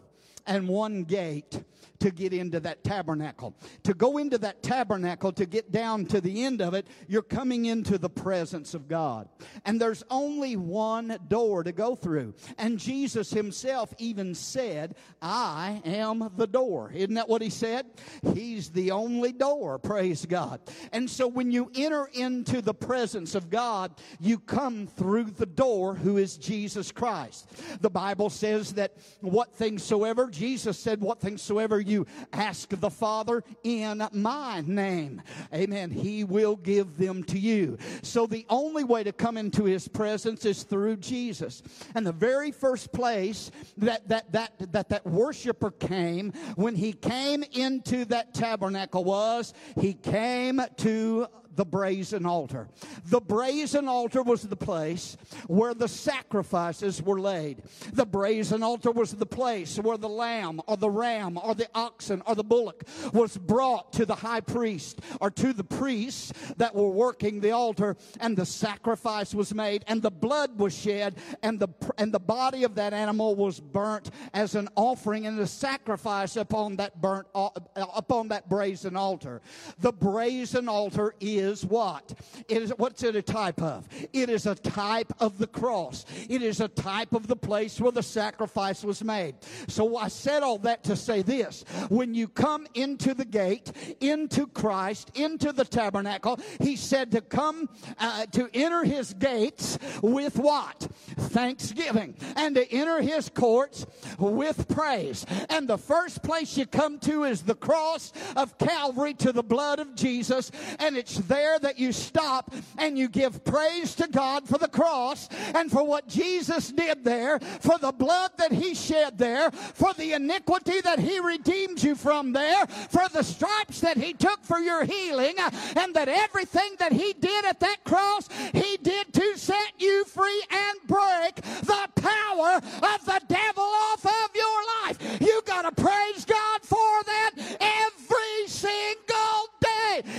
and 0.46 0.68
one 0.68 1.04
gate 1.04 1.62
to 2.00 2.10
get 2.10 2.32
into 2.32 2.58
that 2.60 2.82
tabernacle. 2.82 3.54
To 3.84 3.94
go 3.94 4.18
into 4.18 4.38
that 4.38 4.62
tabernacle, 4.62 5.32
to 5.32 5.46
get 5.46 5.70
down 5.70 6.06
to 6.06 6.20
the 6.20 6.44
end 6.44 6.60
of 6.60 6.74
it, 6.74 6.86
you're 7.08 7.22
coming 7.22 7.66
into 7.66 7.98
the 7.98 8.08
presence 8.08 8.74
of 8.74 8.88
God. 8.88 9.28
And 9.64 9.80
there's 9.80 10.02
only 10.10 10.56
one 10.56 11.18
door 11.28 11.62
to 11.62 11.72
go 11.72 11.94
through. 11.94 12.34
And 12.58 12.78
Jesus 12.78 13.30
himself 13.30 13.94
even 13.98 14.34
said, 14.34 14.96
I 15.20 15.82
am 15.84 16.30
the 16.36 16.46
door. 16.46 16.90
Isn't 16.94 17.14
that 17.14 17.28
what 17.28 17.42
he 17.42 17.50
said? 17.50 17.86
He's 18.34 18.70
the 18.70 18.92
only 18.92 19.32
door, 19.32 19.78
praise 19.78 20.24
God. 20.24 20.60
And 20.92 21.08
so 21.08 21.28
when 21.28 21.50
you 21.50 21.70
enter 21.74 22.08
into 22.14 22.62
the 22.62 22.74
presence 22.74 23.34
of 23.34 23.50
God, 23.50 23.92
you 24.18 24.38
come 24.38 24.86
through 24.86 25.24
the 25.32 25.46
door 25.46 25.94
who 25.94 26.16
is 26.16 26.38
Jesus 26.38 26.92
Christ. 26.92 27.50
The 27.82 27.90
Bible 27.90 28.30
says 28.30 28.72
that 28.74 28.96
what 29.20 29.52
things 29.52 29.82
soever, 29.82 30.29
Jesus 30.30 30.78
said, 30.78 31.00
what 31.00 31.20
things 31.20 31.42
soever 31.42 31.80
you 31.80 32.06
ask 32.32 32.68
the 32.68 32.90
Father 32.90 33.42
in 33.62 34.06
my 34.12 34.62
name. 34.66 35.22
Amen. 35.54 35.90
He 35.90 36.24
will 36.24 36.56
give 36.56 36.96
them 36.96 37.24
to 37.24 37.38
you. 37.38 37.78
So 38.02 38.26
the 38.26 38.46
only 38.48 38.84
way 38.84 39.02
to 39.04 39.12
come 39.12 39.36
into 39.36 39.64
his 39.64 39.88
presence 39.88 40.44
is 40.44 40.62
through 40.62 40.96
Jesus. 40.96 41.62
And 41.94 42.06
the 42.06 42.12
very 42.12 42.50
first 42.50 42.92
place 42.92 43.50
that 43.78 44.08
that 44.08 44.32
that 44.32 44.72
that, 44.72 44.88
that 44.88 45.06
worshiper 45.06 45.70
came 45.70 46.32
when 46.56 46.74
he 46.74 46.92
came 46.92 47.42
into 47.52 48.04
that 48.06 48.34
tabernacle 48.34 49.04
was 49.04 49.54
he 49.80 49.94
came 49.94 50.60
to 50.78 51.26
the 51.56 51.64
brazen 51.64 52.26
altar. 52.26 52.68
The 53.06 53.20
brazen 53.20 53.88
altar 53.88 54.22
was 54.22 54.42
the 54.42 54.56
place 54.56 55.16
where 55.46 55.74
the 55.74 55.88
sacrifices 55.88 57.02
were 57.02 57.20
laid. 57.20 57.62
The 57.92 58.06
brazen 58.06 58.62
altar 58.62 58.90
was 58.90 59.12
the 59.12 59.26
place 59.26 59.78
where 59.78 59.96
the 59.96 60.08
lamb 60.08 60.60
or 60.66 60.76
the 60.76 60.90
ram 60.90 61.38
or 61.42 61.54
the 61.54 61.68
oxen 61.74 62.22
or 62.26 62.34
the 62.34 62.44
bullock 62.44 62.84
was 63.12 63.36
brought 63.36 63.92
to 63.94 64.06
the 64.06 64.14
high 64.14 64.40
priest 64.40 65.00
or 65.20 65.30
to 65.30 65.52
the 65.52 65.64
priests 65.64 66.32
that 66.56 66.74
were 66.74 66.90
working 66.90 67.40
the 67.40 67.50
altar 67.50 67.96
and 68.20 68.36
the 68.36 68.46
sacrifice 68.46 69.34
was 69.34 69.54
made 69.54 69.84
and 69.86 70.02
the 70.02 70.10
blood 70.10 70.58
was 70.58 70.76
shed 70.76 71.16
and 71.42 71.58
the 71.58 71.68
and 71.98 72.12
the 72.12 72.20
body 72.20 72.64
of 72.64 72.74
that 72.74 72.92
animal 72.92 73.34
was 73.34 73.60
burnt 73.60 74.10
as 74.34 74.54
an 74.54 74.68
offering 74.76 75.26
and 75.26 75.38
a 75.40 75.46
sacrifice 75.46 76.36
upon 76.36 76.76
that 76.76 77.00
burnt 77.00 77.26
uh, 77.34 77.50
upon 77.76 78.28
that 78.28 78.48
brazen 78.48 78.96
altar. 78.96 79.40
The 79.78 79.92
brazen 79.92 80.68
altar 80.68 81.14
is 81.20 81.39
is 81.40 81.64
what? 81.64 82.14
It 82.48 82.62
is 82.62 82.70
what's 82.76 83.02
it 83.02 83.16
a 83.16 83.22
type 83.22 83.60
of? 83.60 83.88
It 84.12 84.30
is 84.30 84.46
a 84.46 84.54
type 84.54 85.12
of 85.18 85.38
the 85.38 85.46
cross. 85.46 86.04
It 86.28 86.42
is 86.42 86.60
a 86.60 86.68
type 86.68 87.12
of 87.12 87.26
the 87.26 87.36
place 87.36 87.80
where 87.80 87.92
the 87.92 88.02
sacrifice 88.02 88.84
was 88.84 89.02
made. 89.02 89.34
So 89.68 89.96
I 89.96 90.08
said 90.08 90.42
all 90.42 90.58
that 90.58 90.84
to 90.84 90.96
say 90.96 91.22
this. 91.22 91.64
When 91.88 92.14
you 92.14 92.28
come 92.28 92.66
into 92.74 93.14
the 93.14 93.24
gate, 93.24 93.72
into 94.00 94.46
Christ, 94.46 95.10
into 95.14 95.52
the 95.52 95.64
tabernacle, 95.64 96.38
he 96.60 96.76
said 96.76 97.10
to 97.12 97.20
come 97.20 97.68
uh, 97.98 98.26
to 98.26 98.48
enter 98.54 98.84
his 98.84 99.14
gates 99.14 99.78
with 100.02 100.38
what? 100.38 100.88
Thanksgiving. 101.16 102.14
And 102.36 102.54
to 102.54 102.70
enter 102.72 103.00
his 103.00 103.28
courts 103.28 103.86
with 104.18 104.68
praise. 104.68 105.26
And 105.48 105.68
the 105.68 105.78
first 105.78 106.22
place 106.22 106.56
you 106.56 106.66
come 106.66 106.98
to 107.00 107.24
is 107.24 107.42
the 107.42 107.54
cross 107.54 108.12
of 108.36 108.58
Calvary 108.58 109.14
to 109.14 109.32
the 109.32 109.42
blood 109.42 109.78
of 109.78 109.94
Jesus. 109.94 110.50
And 110.78 110.96
it's 110.96 111.16
there 111.30 111.58
that 111.60 111.78
you 111.78 111.92
stop 111.92 112.52
and 112.76 112.98
you 112.98 113.08
give 113.08 113.44
praise 113.44 113.94
to 113.94 114.08
God 114.08 114.48
for 114.48 114.58
the 114.58 114.68
cross 114.68 115.28
and 115.54 115.70
for 115.70 115.84
what 115.84 116.08
Jesus 116.08 116.72
did 116.72 117.04
there, 117.04 117.38
for 117.60 117.78
the 117.78 117.92
blood 117.92 118.32
that 118.38 118.52
He 118.52 118.74
shed 118.74 119.16
there, 119.16 119.52
for 119.52 119.94
the 119.94 120.12
iniquity 120.12 120.80
that 120.82 120.98
He 120.98 121.20
redeemed 121.20 121.82
you 121.82 121.94
from 121.94 122.32
there, 122.32 122.66
for 122.66 123.08
the 123.12 123.22
stripes 123.22 123.80
that 123.80 123.96
He 123.96 124.12
took 124.12 124.42
for 124.44 124.58
your 124.58 124.84
healing, 124.84 125.34
and 125.76 125.94
that 125.94 126.08
everything 126.08 126.74
that 126.80 126.92
He 126.92 127.12
did 127.12 127.44
at 127.44 127.60
that 127.60 127.84
cross, 127.84 128.28
He 128.52 128.76
did 128.82 129.12
to 129.14 129.38
set 129.38 129.72
you 129.78 130.04
free 130.06 130.42
and 130.50 130.78
break 130.88 131.36
the 131.36 131.88
power 131.94 132.56
of 132.56 133.04
the 133.06 133.20
devil 133.28 133.70
off 133.92 134.04
of 134.04 134.30
your 134.34 134.60
life. 134.82 135.20
You 135.20 135.42
got 135.46 135.62
to 135.62 135.80
praise 135.80 136.24
God 136.24 136.62
for 136.62 137.04
that 137.06 137.30
every. 137.60 137.99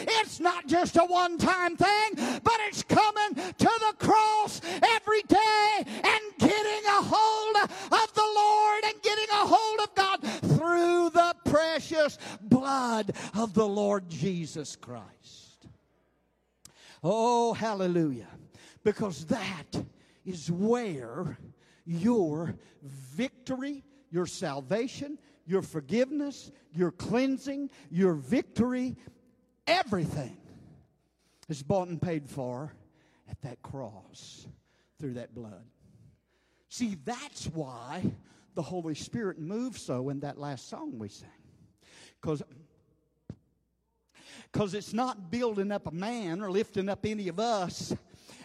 It's 0.07 0.39
not 0.39 0.67
just 0.67 0.95
a 0.97 1.05
one 1.05 1.37
time 1.37 1.75
thing, 1.75 2.39
but 2.43 2.57
it's 2.67 2.83
coming 2.83 3.35
to 3.35 3.53
the 3.79 3.93
cross 3.99 4.61
every 4.83 5.21
day 5.23 5.85
and 5.85 6.21
getting 6.39 6.85
a 6.87 7.01
hold 7.01 7.55
of 7.91 8.13
the 8.13 8.29
Lord 8.35 8.83
and 8.85 9.01
getting 9.01 9.29
a 9.31 9.45
hold 9.47 9.79
of 9.79 9.95
God 9.95 10.21
through 10.57 11.09
the 11.11 11.35
precious 11.45 12.17
blood 12.41 13.13
of 13.35 13.53
the 13.53 13.67
Lord 13.67 14.09
Jesus 14.09 14.75
Christ. 14.75 15.67
Oh, 17.03 17.53
hallelujah. 17.53 18.27
Because 18.83 19.25
that 19.25 19.83
is 20.25 20.51
where 20.51 21.37
your 21.85 22.55
victory, 22.83 23.83
your 24.11 24.25
salvation, 24.25 25.17
your 25.45 25.61
forgiveness, 25.61 26.51
your 26.73 26.91
cleansing, 26.91 27.69
your 27.89 28.13
victory, 28.13 28.95
everything 29.67 30.37
is 31.49 31.63
bought 31.63 31.87
and 31.87 32.01
paid 32.01 32.29
for 32.29 32.71
at 33.29 33.41
that 33.41 33.61
cross 33.61 34.47
through 34.99 35.13
that 35.13 35.33
blood. 35.33 35.65
See, 36.69 36.97
that's 37.03 37.45
why 37.47 38.03
the 38.55 38.61
Holy 38.61 38.95
Spirit 38.95 39.39
moves 39.39 39.81
so 39.81 40.09
in 40.09 40.21
that 40.21 40.37
last 40.37 40.69
song 40.69 40.97
we 40.97 41.09
sang. 41.09 41.29
Because 42.21 42.43
because 44.51 44.73
it's 44.73 44.93
not 44.93 45.31
building 45.31 45.71
up 45.71 45.87
a 45.87 45.91
man 45.91 46.41
or 46.41 46.51
lifting 46.51 46.89
up 46.89 47.05
any 47.05 47.29
of 47.29 47.39
us 47.39 47.93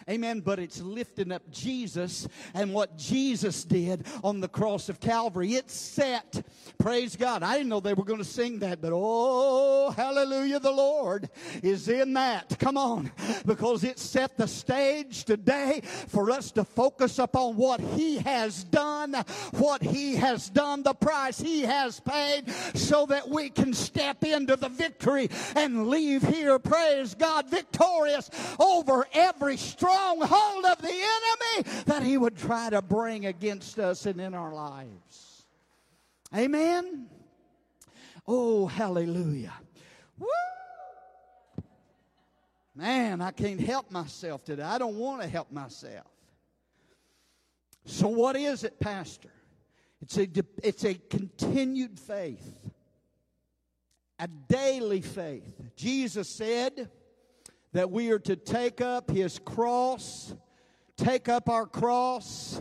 Amen. 0.09 0.39
But 0.39 0.59
it's 0.59 0.81
lifting 0.81 1.33
up 1.33 1.43
Jesus 1.51 2.29
and 2.53 2.73
what 2.73 2.97
Jesus 2.97 3.65
did 3.65 4.05
on 4.23 4.39
the 4.39 4.47
cross 4.47 4.87
of 4.87 5.01
Calvary. 5.01 5.55
It's 5.55 5.73
set. 5.73 6.45
Praise 6.77 7.17
God. 7.17 7.43
I 7.43 7.57
didn't 7.57 7.67
know 7.67 7.81
they 7.81 7.93
were 7.93 8.05
going 8.05 8.19
to 8.19 8.25
sing 8.25 8.59
that, 8.59 8.81
but 8.81 8.91
oh, 8.93 9.91
hallelujah, 9.91 10.61
the 10.61 10.71
Lord 10.71 11.29
is 11.61 11.89
in 11.89 12.13
that. 12.13 12.57
Come 12.57 12.77
on. 12.77 13.11
Because 13.45 13.83
it 13.83 13.99
set 13.99 14.37
the 14.37 14.47
stage 14.47 15.25
today 15.25 15.81
for 16.07 16.31
us 16.31 16.51
to 16.51 16.63
focus 16.63 17.19
upon 17.19 17.57
what 17.57 17.81
He 17.81 18.17
has 18.19 18.63
done, 18.63 19.13
what 19.51 19.81
He 19.81 20.15
has 20.15 20.49
done, 20.49 20.83
the 20.83 20.93
price 20.93 21.37
He 21.37 21.63
has 21.63 21.99
paid, 21.99 22.49
so 22.75 23.05
that 23.07 23.27
we 23.27 23.49
can 23.49 23.73
step 23.73 24.23
into 24.23 24.55
the 24.55 24.69
victory 24.69 25.29
and 25.55 25.89
leave 25.89 26.23
here, 26.23 26.59
praise 26.59 27.13
God, 27.13 27.49
victorious 27.49 28.29
over 28.57 29.05
every 29.13 29.57
strong 29.57 29.96
stronghold 29.97 30.65
of 30.65 30.81
the 30.81 30.87
enemy 30.87 31.83
that 31.85 32.03
he 32.03 32.17
would 32.17 32.37
try 32.37 32.69
to 32.69 32.81
bring 32.81 33.25
against 33.25 33.79
us 33.79 34.05
and 34.05 34.19
in 34.19 34.33
our 34.33 34.53
lives. 34.53 35.45
Amen. 36.35 37.07
Oh, 38.27 38.67
hallelujah. 38.67 39.53
Woo! 40.19 40.27
Man, 42.75 43.21
I 43.21 43.31
can't 43.31 43.59
help 43.59 43.89
myself 43.91 44.43
today. 44.43 44.63
I 44.63 44.77
don't 44.77 44.97
want 44.97 45.21
to 45.21 45.27
help 45.27 45.51
myself. 45.51 46.05
So, 47.85 48.07
what 48.09 48.35
is 48.35 48.63
it, 48.63 48.79
Pastor? 48.79 49.31
It's 50.01 50.17
a, 50.17 50.27
it's 50.61 50.83
a 50.83 50.93
continued 50.93 51.99
faith, 51.99 52.53
a 54.19 54.27
daily 54.27 55.01
faith. 55.01 55.61
Jesus 55.75 56.29
said, 56.29 56.89
that 57.77 57.91
we 57.91 58.09
are 58.09 58.17
to 58.17 58.35
take 58.35 58.81
up 58.81 59.11
his 59.11 59.37
cross, 59.37 60.33
take 60.97 61.29
up 61.29 61.47
our 61.47 61.67
cross 61.67 62.59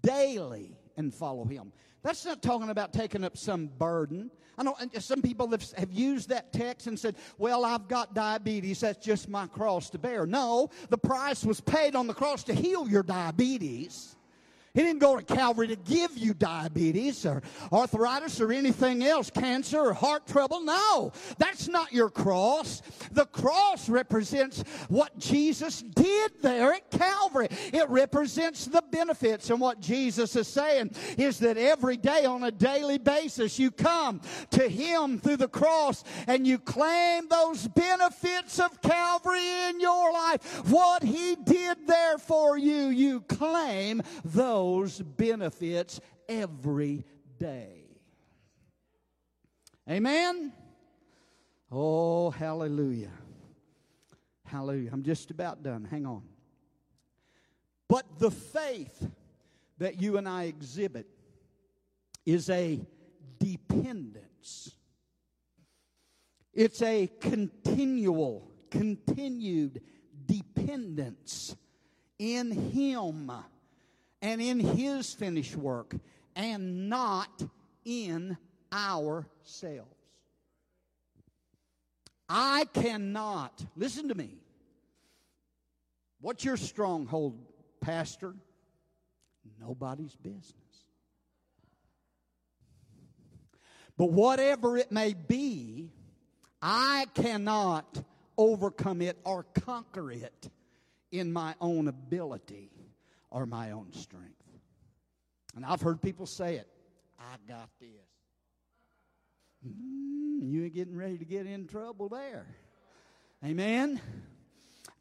daily 0.00 0.74
and 0.96 1.12
follow 1.12 1.44
him. 1.44 1.70
That's 2.02 2.24
not 2.24 2.40
talking 2.40 2.70
about 2.70 2.94
taking 2.94 3.24
up 3.24 3.36
some 3.36 3.66
burden. 3.66 4.30
I 4.56 4.62
know 4.62 4.74
some 5.00 5.20
people 5.20 5.50
have, 5.50 5.70
have 5.72 5.92
used 5.92 6.30
that 6.30 6.50
text 6.50 6.86
and 6.86 6.98
said, 6.98 7.16
Well, 7.36 7.62
I've 7.62 7.88
got 7.88 8.14
diabetes. 8.14 8.80
That's 8.80 9.04
just 9.04 9.28
my 9.28 9.48
cross 9.48 9.90
to 9.90 9.98
bear. 9.98 10.24
No, 10.24 10.70
the 10.88 10.96
price 10.96 11.44
was 11.44 11.60
paid 11.60 11.94
on 11.94 12.06
the 12.06 12.14
cross 12.14 12.42
to 12.44 12.54
heal 12.54 12.88
your 12.88 13.02
diabetes. 13.02 14.16
He 14.76 14.82
didn't 14.82 15.00
go 15.00 15.16
to 15.16 15.22
Calvary 15.22 15.68
to 15.68 15.76
give 15.76 16.18
you 16.18 16.34
diabetes 16.34 17.24
or 17.24 17.42
arthritis 17.72 18.42
or 18.42 18.52
anything 18.52 19.02
else, 19.02 19.30
cancer 19.30 19.80
or 19.80 19.94
heart 19.94 20.26
trouble. 20.26 20.60
No, 20.60 21.12
that's 21.38 21.66
not 21.66 21.94
your 21.94 22.10
cross. 22.10 22.82
The 23.10 23.24
cross 23.24 23.88
represents 23.88 24.62
what 24.90 25.18
Jesus 25.18 25.80
did 25.80 26.32
there 26.42 26.74
at 26.74 26.90
Calvary. 26.90 27.48
It 27.72 27.88
represents 27.88 28.66
the 28.66 28.82
benefits. 28.90 29.48
And 29.48 29.62
what 29.62 29.80
Jesus 29.80 30.36
is 30.36 30.46
saying 30.46 30.90
is 31.16 31.38
that 31.38 31.56
every 31.56 31.96
day 31.96 32.26
on 32.26 32.42
a 32.42 32.50
daily 32.50 32.98
basis, 32.98 33.58
you 33.58 33.70
come 33.70 34.20
to 34.50 34.68
Him 34.68 35.18
through 35.18 35.38
the 35.38 35.48
cross 35.48 36.04
and 36.26 36.46
you 36.46 36.58
claim 36.58 37.28
those 37.30 37.66
benefits 37.68 38.60
of 38.60 38.82
Calvary 38.82 39.48
in 39.70 39.80
your 39.80 40.12
life. 40.12 40.68
What 40.70 41.02
He 41.02 41.34
did 41.34 41.86
there 41.86 42.18
for 42.18 42.58
you, 42.58 42.88
you 42.88 43.22
claim 43.22 44.02
those 44.22 44.65
benefits 45.00 46.00
every 46.28 47.04
day. 47.38 47.84
Amen? 49.88 50.52
Oh, 51.70 52.30
hallelujah. 52.30 53.12
Hallelujah. 54.44 54.90
I'm 54.92 55.02
just 55.02 55.30
about 55.30 55.62
done. 55.62 55.84
Hang 55.84 56.06
on. 56.06 56.22
But 57.88 58.18
the 58.18 58.30
faith 58.30 59.08
that 59.78 60.00
you 60.00 60.16
and 60.16 60.28
I 60.28 60.44
exhibit 60.44 61.06
is 62.24 62.50
a 62.50 62.80
dependence. 63.38 64.72
It's 66.52 66.82
a 66.82 67.08
continual, 67.20 68.50
continued 68.70 69.82
dependence 70.26 71.54
in 72.18 72.50
Him 72.50 73.30
and 74.26 74.42
in 74.42 74.58
His 74.58 75.14
finished 75.14 75.54
work 75.54 75.94
and 76.34 76.88
not 76.88 77.44
in 77.84 78.36
ourselves. 78.72 79.94
I 82.28 82.64
cannot, 82.74 83.64
listen 83.76 84.08
to 84.08 84.16
me. 84.16 84.30
What's 86.20 86.44
your 86.44 86.56
stronghold, 86.56 87.38
Pastor? 87.80 88.34
Nobody's 89.60 90.16
business. 90.16 90.54
But 93.96 94.10
whatever 94.10 94.76
it 94.76 94.90
may 94.90 95.14
be, 95.14 95.92
I 96.60 97.06
cannot 97.14 98.02
overcome 98.36 99.02
it 99.02 99.18
or 99.22 99.44
conquer 99.64 100.10
it 100.10 100.50
in 101.12 101.32
my 101.32 101.54
own 101.60 101.86
ability 101.86 102.72
or 103.30 103.46
my 103.46 103.72
own 103.72 103.92
strength. 103.92 104.32
And 105.54 105.64
I've 105.64 105.80
heard 105.80 106.02
people 106.02 106.26
say 106.26 106.56
it 106.56 106.68
I 107.18 107.36
got 107.48 107.70
this. 107.80 107.88
Mm, 109.66 110.52
you 110.52 110.64
ain't 110.64 110.74
getting 110.74 110.96
ready 110.96 111.18
to 111.18 111.24
get 111.24 111.46
in 111.46 111.66
trouble 111.66 112.08
there. 112.08 112.46
Amen. 113.44 114.00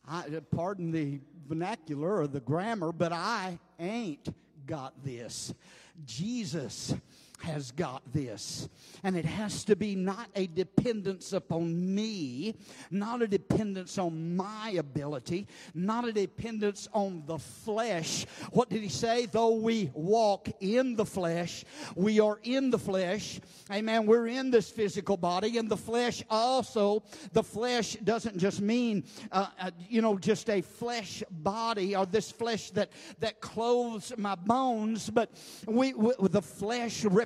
I, 0.07 0.23
pardon 0.51 0.91
the 0.91 1.19
vernacular 1.47 2.21
or 2.21 2.27
the 2.27 2.39
grammar, 2.39 2.91
but 2.91 3.11
I 3.11 3.59
ain't 3.79 4.27
got 4.65 5.03
this. 5.03 5.53
Jesus 6.05 6.93
has 7.41 7.71
got 7.71 8.01
this. 8.11 8.69
And 9.03 9.15
it 9.15 9.25
has 9.25 9.63
to 9.65 9.75
be 9.75 9.95
not 9.95 10.29
a 10.35 10.47
dependence 10.47 11.33
upon 11.33 11.93
me, 11.93 12.55
not 12.89 13.21
a 13.21 13.27
dependence 13.27 13.97
on 13.97 14.35
my 14.35 14.75
ability, 14.77 15.47
not 15.73 16.07
a 16.07 16.11
dependence 16.11 16.87
on 16.93 17.23
the 17.25 17.37
flesh. 17.37 18.25
What 18.51 18.69
did 18.69 18.81
he 18.81 18.89
say? 18.89 19.27
Though 19.27 19.55
we 19.55 19.91
walk 19.93 20.49
in 20.59 20.95
the 20.95 21.05
flesh, 21.05 21.65
we 21.95 22.19
are 22.19 22.39
in 22.43 22.69
the 22.69 22.79
flesh. 22.79 23.39
Amen. 23.71 24.05
We're 24.05 24.27
in 24.27 24.51
this 24.51 24.69
physical 24.69 25.17
body, 25.17 25.57
and 25.57 25.69
the 25.69 25.77
flesh 25.77 26.23
also, 26.29 27.03
the 27.33 27.43
flesh 27.43 27.95
doesn't 28.03 28.37
just 28.37 28.61
mean, 28.61 29.03
uh, 29.31 29.47
uh, 29.59 29.71
you 29.89 30.01
know, 30.01 30.17
just 30.17 30.49
a 30.49 30.61
flesh 30.61 31.23
body 31.29 31.95
or 31.95 32.05
this 32.05 32.31
flesh 32.31 32.71
that, 32.71 32.91
that 33.19 33.41
clothes 33.41 34.13
my 34.17 34.35
bones, 34.35 35.09
but 35.09 35.29
we, 35.67 35.93
we 35.93 36.13
the 36.29 36.41
flesh 36.41 37.03
represents 37.05 37.24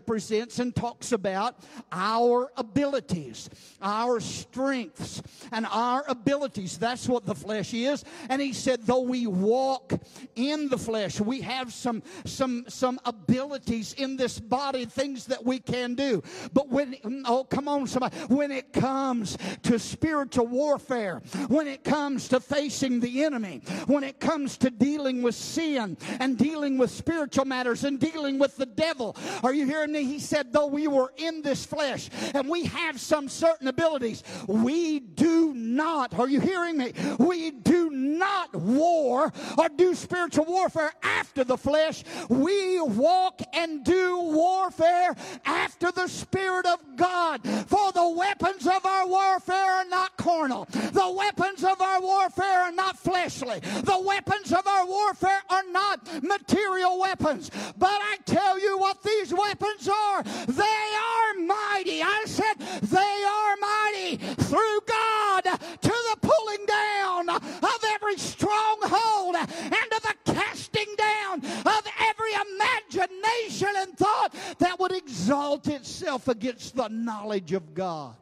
and 0.59 0.75
talks 0.75 1.11
about 1.11 1.55
our 1.91 2.51
abilities, 2.57 3.49
our 3.81 4.19
strengths, 4.19 5.21
and 5.51 5.65
our 5.71 6.03
abilities. 6.07 6.77
That's 6.77 7.07
what 7.07 7.25
the 7.25 7.35
flesh 7.35 7.73
is. 7.73 8.03
And 8.29 8.41
he 8.41 8.53
said, 8.53 8.85
though 8.85 9.01
we 9.01 9.27
walk 9.27 9.93
in 10.35 10.69
the 10.69 10.77
flesh, 10.77 11.19
we 11.19 11.41
have 11.41 11.73
some 11.73 12.03
some 12.25 12.65
some 12.67 12.99
abilities 13.05 13.93
in 13.93 14.17
this 14.17 14.39
body, 14.39 14.85
things 14.85 15.25
that 15.27 15.45
we 15.45 15.59
can 15.59 15.95
do. 15.95 16.21
But 16.53 16.69
when 16.69 16.95
oh 17.25 17.43
come 17.43 17.67
on, 17.67 17.87
somebody, 17.87 18.17
when 18.27 18.51
it 18.51 18.73
comes 18.73 19.37
to 19.63 19.79
spiritual 19.79 20.47
warfare, 20.47 21.21
when 21.47 21.67
it 21.67 21.83
comes 21.83 22.27
to 22.29 22.39
facing 22.39 22.99
the 22.99 23.23
enemy, 23.23 23.61
when 23.87 24.03
it 24.03 24.19
comes 24.19 24.57
to 24.57 24.69
dealing 24.69 25.21
with 25.21 25.35
sin 25.35 25.97
and 26.19 26.37
dealing 26.37 26.77
with 26.77 26.91
spiritual 26.91 27.45
matters 27.45 27.83
and 27.83 27.99
dealing 27.99 28.39
with 28.39 28.57
the 28.57 28.65
devil, 28.65 29.15
are 29.43 29.53
you 29.53 29.65
hearing 29.65 29.88
He 29.93 30.19
said, 30.19 30.53
though 30.53 30.67
we 30.67 30.87
were 30.87 31.13
in 31.17 31.41
this 31.41 31.65
flesh 31.65 32.09
and 32.33 32.49
we 32.49 32.65
have 32.65 32.99
some 32.99 33.29
certain 33.29 33.67
abilities, 33.67 34.23
we 34.47 34.99
do 34.99 35.53
not, 35.53 36.17
are 36.17 36.29
you 36.29 36.39
hearing 36.39 36.77
me? 36.77 36.93
We 37.17 37.51
do 37.51 37.89
not 37.89 38.55
war 38.55 39.31
or 39.57 39.69
do 39.69 39.95
spiritual 39.95 40.45
warfare 40.45 40.91
after 41.03 41.43
the 41.43 41.57
flesh. 41.57 42.03
We 42.29 42.81
walk 42.81 43.41
and 43.53 43.83
do 43.83 44.19
warfare 44.19 45.15
after 45.45 45.91
the 45.91 46.07
Spirit 46.07 46.65
of 46.65 46.79
God. 46.95 47.41
For 47.67 47.91
the 47.91 48.09
weapons 48.09 48.67
of 48.67 48.85
our 48.85 49.07
warfare 49.07 49.71
are 49.73 49.85
not 49.85 50.17
carnal. 50.17 50.65
The 50.65 51.13
weapons 51.15 51.63
of 51.63 51.81
our 51.81 52.01
warfare 52.01 52.63
are 52.63 52.71
not 52.71 52.97
fleshly. 52.97 53.59
The 53.59 54.01
weapons 54.05 54.51
of 54.51 54.65
our 54.67 54.85
warfare 54.85 55.41
are 55.49 55.63
not 55.71 56.23
material 56.23 56.99
weapons. 56.99 57.51
But 57.77 57.99
I 58.01 58.17
tell 58.25 58.59
you 58.59 58.77
what 58.77 59.01
these 59.03 59.33
weapons 59.33 59.78
are. 59.87 60.23
They 60.23 60.63
are 60.63 61.33
mighty. 61.45 62.01
I 62.01 62.23
said 62.25 62.55
they 62.81 62.97
are 62.97 63.55
mighty 63.57 64.17
through 64.43 64.79
God 64.85 65.43
to 65.43 65.89
the 65.89 66.17
pulling 66.21 66.65
down 66.65 67.29
of 67.29 67.83
every 67.93 68.17
stronghold 68.17 69.35
and 69.35 69.73
to 69.73 70.01
the 70.01 70.33
casting 70.33 70.95
down 70.97 71.43
of 71.43 71.81
every 72.01 72.31
imagination 72.53 73.69
and 73.77 73.97
thought 73.97 74.35
that 74.59 74.79
would 74.79 74.91
exalt 74.91 75.67
itself 75.67 76.27
against 76.27 76.75
the 76.75 76.87
knowledge 76.89 77.53
of 77.53 77.73
God. 77.73 78.15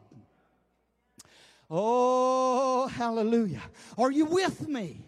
Oh, 1.70 2.86
hallelujah. 2.88 3.62
Are 3.98 4.10
you 4.10 4.24
with 4.24 4.66
me? 4.66 5.00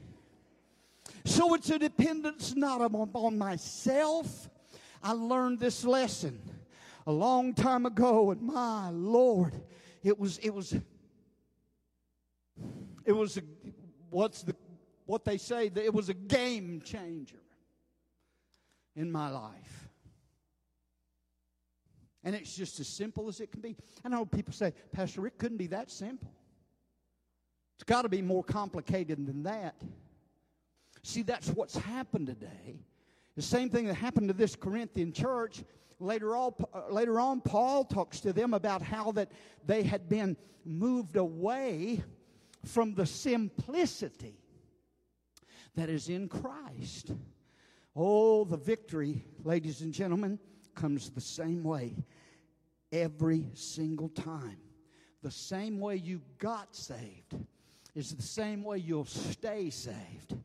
So 1.24 1.54
it's 1.54 1.70
a 1.70 1.78
dependence 1.78 2.54
not 2.54 2.82
upon 2.82 3.38
myself. 3.38 4.49
I 5.02 5.12
learned 5.12 5.58
this 5.58 5.84
lesson 5.84 6.40
a 7.06 7.12
long 7.12 7.54
time 7.54 7.86
ago, 7.86 8.30
and 8.30 8.42
my 8.42 8.90
Lord, 8.90 9.60
it 10.02 10.18
was 10.18 10.38
it 10.38 10.50
was 10.50 10.74
it 13.04 13.12
was 13.12 13.36
a, 13.38 13.42
what's 14.10 14.42
the 14.42 14.54
what 15.06 15.24
they 15.24 15.38
say 15.38 15.70
it 15.74 15.92
was 15.94 16.08
a 16.08 16.14
game 16.14 16.82
changer 16.84 17.40
in 18.94 19.10
my 19.10 19.30
life. 19.30 19.88
And 22.22 22.34
it's 22.34 22.54
just 22.54 22.78
as 22.80 22.86
simple 22.86 23.28
as 23.28 23.40
it 23.40 23.50
can 23.50 23.62
be. 23.62 23.76
I 24.04 24.08
know 24.10 24.26
people 24.26 24.52
say, 24.52 24.74
Pastor 24.92 25.22
Rick 25.22 25.38
couldn't 25.38 25.56
be 25.56 25.68
that 25.68 25.90
simple. 25.90 26.30
It's 27.76 27.84
got 27.84 28.02
to 28.02 28.10
be 28.10 28.20
more 28.20 28.44
complicated 28.44 29.26
than 29.26 29.44
that. 29.44 29.74
See, 31.02 31.22
that's 31.22 31.48
what's 31.48 31.76
happened 31.76 32.26
today. 32.26 32.84
The 33.36 33.42
same 33.42 33.70
thing 33.70 33.86
that 33.86 33.94
happened 33.94 34.28
to 34.28 34.34
this 34.34 34.56
Corinthian 34.56 35.12
church. 35.12 35.62
Later 35.98 36.34
on, 36.36 36.52
uh, 36.74 36.90
later 36.90 37.20
on, 37.20 37.40
Paul 37.40 37.84
talks 37.84 38.20
to 38.20 38.32
them 38.32 38.54
about 38.54 38.82
how 38.82 39.12
that 39.12 39.30
they 39.66 39.82
had 39.82 40.08
been 40.08 40.36
moved 40.64 41.16
away 41.16 42.02
from 42.64 42.94
the 42.94 43.06
simplicity 43.06 44.38
that 45.74 45.88
is 45.88 46.08
in 46.08 46.28
Christ. 46.28 47.12
Oh, 47.94 48.44
the 48.44 48.56
victory, 48.56 49.24
ladies 49.44 49.80
and 49.80 49.92
gentlemen, 49.92 50.38
comes 50.74 51.10
the 51.10 51.20
same 51.20 51.62
way 51.62 51.96
every 52.92 53.46
single 53.54 54.08
time. 54.08 54.58
The 55.22 55.30
same 55.30 55.78
way 55.78 55.96
you 55.96 56.22
got 56.38 56.74
saved 56.74 57.36
is 57.94 58.14
the 58.14 58.22
same 58.22 58.62
way 58.62 58.78
you'll 58.78 59.04
stay 59.04 59.70
saved. 59.70 60.36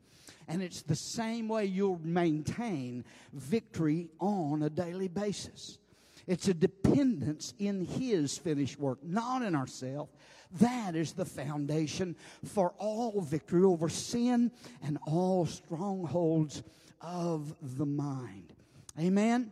And 0.48 0.62
it's 0.62 0.82
the 0.82 0.96
same 0.96 1.48
way 1.48 1.64
you'll 1.64 2.00
maintain 2.04 3.04
victory 3.32 4.08
on 4.20 4.62
a 4.62 4.70
daily 4.70 5.08
basis. 5.08 5.78
It's 6.26 6.48
a 6.48 6.54
dependence 6.54 7.54
in 7.58 7.84
His 7.84 8.38
finished 8.38 8.78
work, 8.78 8.98
not 9.02 9.42
in 9.42 9.54
ourselves. 9.54 10.12
That 10.60 10.94
is 10.94 11.12
the 11.12 11.24
foundation 11.24 12.16
for 12.44 12.72
all 12.78 13.20
victory 13.20 13.64
over 13.64 13.88
sin 13.88 14.52
and 14.82 14.98
all 15.06 15.46
strongholds 15.46 16.62
of 17.00 17.54
the 17.76 17.86
mind. 17.86 18.52
Amen. 18.98 19.50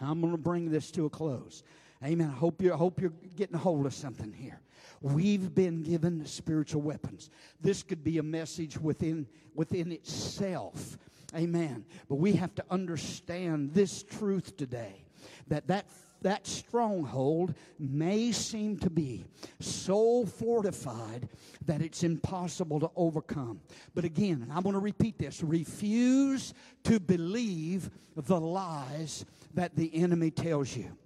I'm 0.00 0.20
going 0.20 0.32
to 0.32 0.38
bring 0.38 0.70
this 0.70 0.90
to 0.92 1.06
a 1.06 1.10
close. 1.10 1.62
Amen. 2.04 2.28
I 2.28 2.38
hope 2.38 2.60
you 2.60 2.72
I 2.72 2.76
hope 2.76 3.00
you're 3.00 3.12
getting 3.36 3.54
a 3.54 3.58
hold 3.58 3.86
of 3.86 3.94
something 3.94 4.32
here. 4.32 4.60
We've 5.06 5.54
been 5.54 5.84
given 5.84 6.26
spiritual 6.26 6.82
weapons. 6.82 7.30
This 7.60 7.84
could 7.84 8.02
be 8.02 8.18
a 8.18 8.24
message 8.24 8.76
within 8.76 9.28
within 9.54 9.92
itself. 9.92 10.98
Amen. 11.32 11.84
But 12.08 12.16
we 12.16 12.32
have 12.32 12.56
to 12.56 12.64
understand 12.72 13.72
this 13.72 14.02
truth 14.02 14.56
today 14.56 15.04
that 15.46 15.68
that 15.68 15.86
that 16.22 16.44
stronghold 16.44 17.54
may 17.78 18.32
seem 18.32 18.78
to 18.78 18.90
be 18.90 19.24
so 19.60 20.26
fortified 20.26 21.28
that 21.66 21.82
it's 21.82 22.02
impossible 22.02 22.80
to 22.80 22.90
overcome. 22.96 23.60
But 23.94 24.04
again, 24.04 24.42
and 24.42 24.52
I'm 24.52 24.64
going 24.64 24.72
to 24.72 24.80
repeat 24.80 25.18
this 25.18 25.40
refuse 25.40 26.52
to 26.82 26.98
believe 26.98 27.90
the 28.16 28.40
lies 28.40 29.24
that 29.54 29.76
the 29.76 29.94
enemy 29.94 30.32
tells 30.32 30.76
you. 30.76 30.96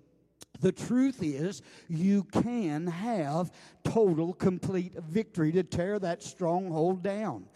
The 0.60 0.72
truth 0.72 1.22
is, 1.22 1.62
you 1.88 2.24
can 2.24 2.86
have 2.86 3.50
total, 3.84 4.34
complete 4.34 4.94
victory 4.94 5.52
to 5.52 5.62
tear 5.62 5.98
that 5.98 6.22
stronghold 6.22 7.02
down. 7.02 7.46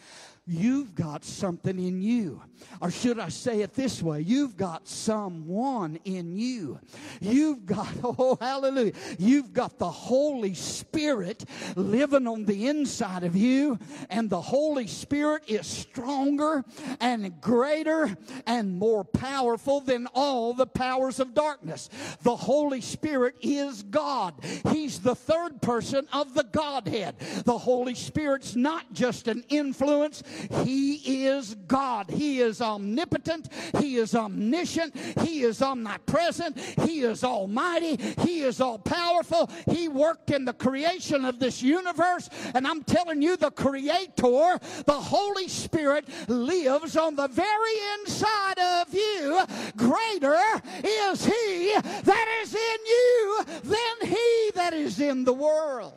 You've 0.47 0.95
got 0.95 1.25
something 1.25 1.79
in 1.79 2.03
you. 2.03 2.43
Or 2.83 2.91
should 2.91 3.19
I 3.19 3.31
say 3.31 3.63
it 3.63 3.73
this 3.73 4.03
way? 4.03 4.21
You've 4.21 4.59
got 4.59 4.87
someone 4.87 5.99
in 6.05 6.37
you. 6.37 6.81
You've 7.21 7.65
got, 7.65 7.89
oh, 8.05 8.37
hallelujah. 8.39 8.93
You've 9.19 9.55
got 9.55 9.79
the 9.79 9.91
Holy 9.91 10.53
Spirit 10.53 11.45
living 11.77 12.27
on 12.27 12.45
the 12.45 12.69
inside 12.69 13.25
of 13.25 13.35
you, 13.35 13.79
and 14.11 14.29
the 14.29 14.41
Holy 14.41 14.87
Spirit 14.87 15.45
is 15.47 15.67
stronger 15.67 16.63
and 17.01 17.41
greater 17.41 18.15
and 18.47 18.79
more 18.79 19.05
powerful 19.05 19.81
than 19.81 20.07
all 20.15 20.53
the 20.53 20.67
powers 20.67 21.21
of 21.21 21.33
darkness. 21.33 21.89
The 22.23 22.37
Holy 22.37 22.83
Spirit 22.83 23.37
is 23.41 23.83
God. 23.83 24.35
He's 24.71 25.01
the 25.01 25.15
third 25.15 25.63
person 25.63 26.07
of 26.13 26.35
the 26.35 26.45
Godhead. 26.45 27.19
The 27.45 27.59
Holy 27.59 27.95
Spirit's 27.95 28.55
not 28.55 28.93
just 28.93 29.27
an 29.27 29.45
influence, 29.49 30.23
he 30.65 31.27
is 31.27 31.55
God. 31.67 32.11
He 32.11 32.41
is 32.41 32.61
omnipotent. 32.61 33.49
He 33.79 33.97
is 33.97 34.15
omniscient. 34.15 34.95
He 35.21 35.43
is 35.43 35.63
omnipresent. 35.63 36.59
He 36.59 37.01
is 37.01 37.25
almighty. 37.25 37.97
He 38.21 38.41
is 38.41 38.61
all 38.61 38.79
powerful. 38.79 39.51
He 39.71 39.89
worked 39.89 40.31
in 40.31 40.45
the 40.45 40.53
creation 40.53 41.25
of 41.25 41.39
this 41.39 41.63
universe. 41.63 42.29
And 42.55 42.67
I'm 42.67 42.83
telling 42.85 43.23
you, 43.23 43.37
the 43.37 43.51
Creator, 43.51 44.59
the 44.87 44.93
Holy 44.93 45.49
Spirit, 45.49 46.07
lives 46.29 46.97
on 46.97 47.17
the 47.17 47.29
very 47.29 47.77
inside 48.01 48.59
of 48.59 48.95
you. 48.95 49.41
Greater 49.77 50.39
is 50.83 51.25
He 51.25 51.75
that 51.81 52.41
is 52.43 52.55
in 52.55 52.87
you 52.87 53.45
than 53.65 54.09
He 54.09 54.51
that 54.55 54.75
is 54.75 55.01
in 55.01 55.25
the 55.25 55.33
world. 55.33 55.95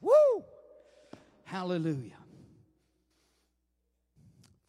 Woo! 0.00 0.44
Hallelujah. 1.44 2.23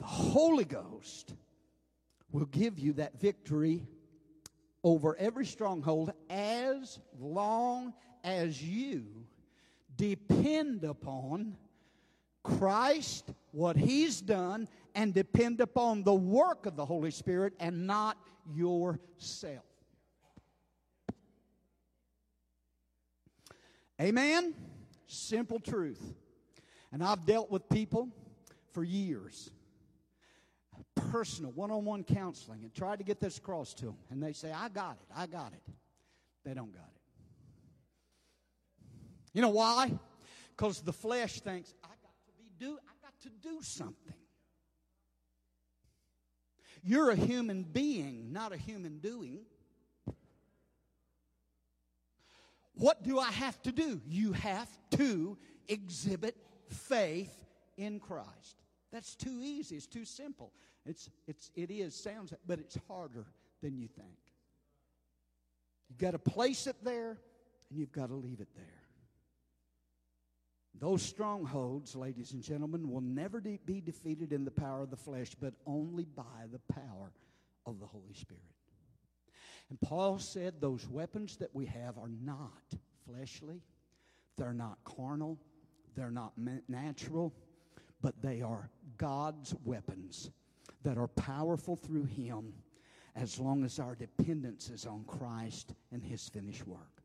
The 0.06 0.12
Holy 0.12 0.66
Ghost 0.66 1.34
will 2.32 2.46
give 2.46 2.78
you 2.78 2.94
that 2.94 3.20
victory 3.20 3.88
over 4.84 5.18
every 5.18 5.48
stronghold 5.48 6.14
as 6.30 7.00
long 7.20 7.92
as 8.24 8.62
you 8.62 9.08
depend 9.98 10.84
upon 10.84 11.58
Christ, 12.44 13.34
what 13.50 13.78
He's 13.78 14.22
done, 14.22 14.68
and 14.94 15.12
depend 15.12 15.60
upon 15.60 16.04
the 16.04 16.14
work 16.14 16.68
of 16.68 16.76
the 16.76 16.86
Holy 16.86 17.10
Spirit 17.10 17.54
and 17.60 17.88
not 17.88 18.16
yourself. 18.54 19.66
Amen? 24.00 24.54
Simple 25.08 25.60
truth. 25.60 26.14
And 26.92 27.04
I've 27.04 27.26
dealt 27.26 27.50
with 27.50 27.68
people 27.70 28.10
for 28.72 28.84
years 28.84 29.50
personal, 30.96 31.52
one 31.52 31.72
on 31.72 31.86
one 31.86 32.04
counseling 32.04 32.64
and 32.64 32.74
tried 32.74 33.00
to 33.00 33.04
get 33.04 33.20
this 33.20 33.38
across 33.38 33.74
to 33.76 33.86
them. 33.86 33.98
And 34.10 34.22
they 34.22 34.34
say, 34.34 34.52
I 34.52 34.70
got 34.70 34.98
it, 35.02 35.08
I 35.16 35.28
got 35.28 35.54
it. 35.54 35.74
They 36.44 36.54
don't 36.54 36.74
got 36.74 36.82
it. 36.84 37.02
You 39.34 39.42
know 39.42 39.50
why? 39.50 39.92
Because 40.56 40.82
the 40.82 40.94
flesh 40.94 41.42
thinks, 41.42 41.74
I 41.84 41.88
got 41.88 42.14
to 42.26 42.32
be 42.38 42.50
do 42.58 42.78
I 42.78 42.94
got 43.04 43.20
to 43.24 43.30
do 43.42 43.62
something. 43.62 44.14
You're 46.84 47.10
a 47.10 47.16
human 47.16 47.64
being, 47.64 48.32
not 48.32 48.54
a 48.54 48.58
human 48.58 49.00
doing. 49.00 49.40
What 52.76 53.04
do 53.04 53.20
I 53.20 53.32
have 53.32 53.62
to 53.64 53.72
do? 53.72 54.02
You 54.08 54.34
have 54.34 54.70
to 54.92 55.38
exhibit 55.68 56.38
faith 56.70 57.34
in 57.78 58.00
Christ. 58.00 58.62
That's 58.92 59.16
too 59.16 59.40
easy. 59.42 59.76
It's 59.76 59.88
too 59.88 60.06
simple. 60.06 60.52
It's, 60.86 61.10
it's, 61.28 61.52
it 61.56 61.72
is, 61.72 61.96
sounds, 61.96 62.34
but 62.46 62.60
it's 62.60 62.78
harder 62.88 63.26
than 63.62 63.78
you 63.78 63.88
think. 63.88 64.18
You've 65.90 65.98
got 65.98 66.12
to 66.12 66.20
place 66.20 66.68
it 66.68 66.76
there 66.84 67.18
and 67.70 67.80
you've 67.80 67.92
got 67.92 68.10
to 68.10 68.16
leave 68.16 68.40
it 68.40 68.50
there. 68.56 68.66
Those 70.80 71.02
strongholds, 71.02 71.96
ladies 71.96 72.34
and 72.34 72.44
gentlemen, 72.44 72.90
will 72.90 73.02
never 73.02 73.40
de- 73.40 73.60
be 73.66 73.80
defeated 73.82 74.34
in 74.34 74.44
the 74.44 74.52
power 74.52 74.82
of 74.82 74.90
the 74.90 74.98
flesh, 74.98 75.32
but 75.40 75.54
only 75.66 76.04
by 76.04 76.48
the 76.52 76.60
power 76.74 77.14
of 77.66 77.80
the 77.80 77.86
Holy 77.86 78.14
Spirit. 78.14 78.44
And 79.70 79.80
Paul 79.82 80.20
said 80.20 80.56
those 80.60 80.88
weapons 80.88 81.38
that 81.38 81.56
we 81.56 81.66
have 81.66 81.98
are 81.98 82.12
not 82.24 82.74
fleshly, 83.08 83.62
they're 84.38 84.54
not 84.54 84.78
carnal, 84.84 85.40
they're 85.96 86.12
not 86.12 86.34
natural, 86.68 87.34
but 88.02 88.22
they 88.22 88.42
are 88.42 88.70
God's 88.98 89.56
weapons 89.64 90.30
that 90.86 90.98
are 90.98 91.08
powerful 91.10 91.76
through 91.76 92.06
Him 92.06 92.54
as 93.16 93.40
long 93.40 93.66
as 93.66 93.80
our 93.80 93.96
dependence 93.96 94.70
is 94.70 94.86
on 94.86 95.04
Christ 95.06 95.74
and 95.92 96.04
His 96.04 96.30
finished 96.30 96.66
work. 96.66 97.02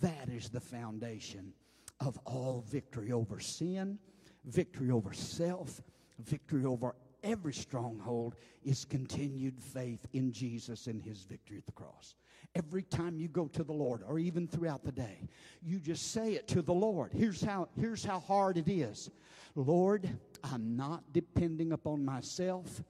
That 0.00 0.28
is 0.28 0.48
the 0.48 0.60
foundation 0.60 1.52
of 2.00 2.18
all 2.24 2.64
victory 2.68 3.12
over 3.12 3.40
sin, 3.40 3.98
victory 4.44 4.90
over 4.90 5.12
self, 5.12 5.80
victory 6.18 6.64
over 6.64 6.94
every 7.26 7.52
stronghold 7.52 8.36
is 8.62 8.84
continued 8.84 9.60
faith 9.60 10.06
in 10.12 10.32
Jesus 10.32 10.86
and 10.86 11.02
his 11.02 11.22
victory 11.22 11.58
at 11.58 11.66
the 11.66 11.72
cross. 11.72 12.14
Every 12.54 12.84
time 12.84 13.18
you 13.18 13.28
go 13.28 13.48
to 13.48 13.64
the 13.64 13.72
Lord 13.72 14.02
or 14.06 14.18
even 14.18 14.46
throughout 14.46 14.84
the 14.84 14.92
day, 14.92 15.28
you 15.62 15.78
just 15.78 16.12
say 16.12 16.34
it 16.34 16.48
to 16.48 16.62
the 16.62 16.72
Lord. 16.72 17.12
Here's 17.12 17.42
how 17.42 17.68
here's 17.78 18.04
how 18.04 18.20
hard 18.20 18.56
it 18.56 18.68
is. 18.68 19.10
Lord, 19.54 20.08
I'm 20.44 20.76
not 20.76 21.02
depending 21.12 21.72
upon 21.72 22.04
myself 22.04 22.82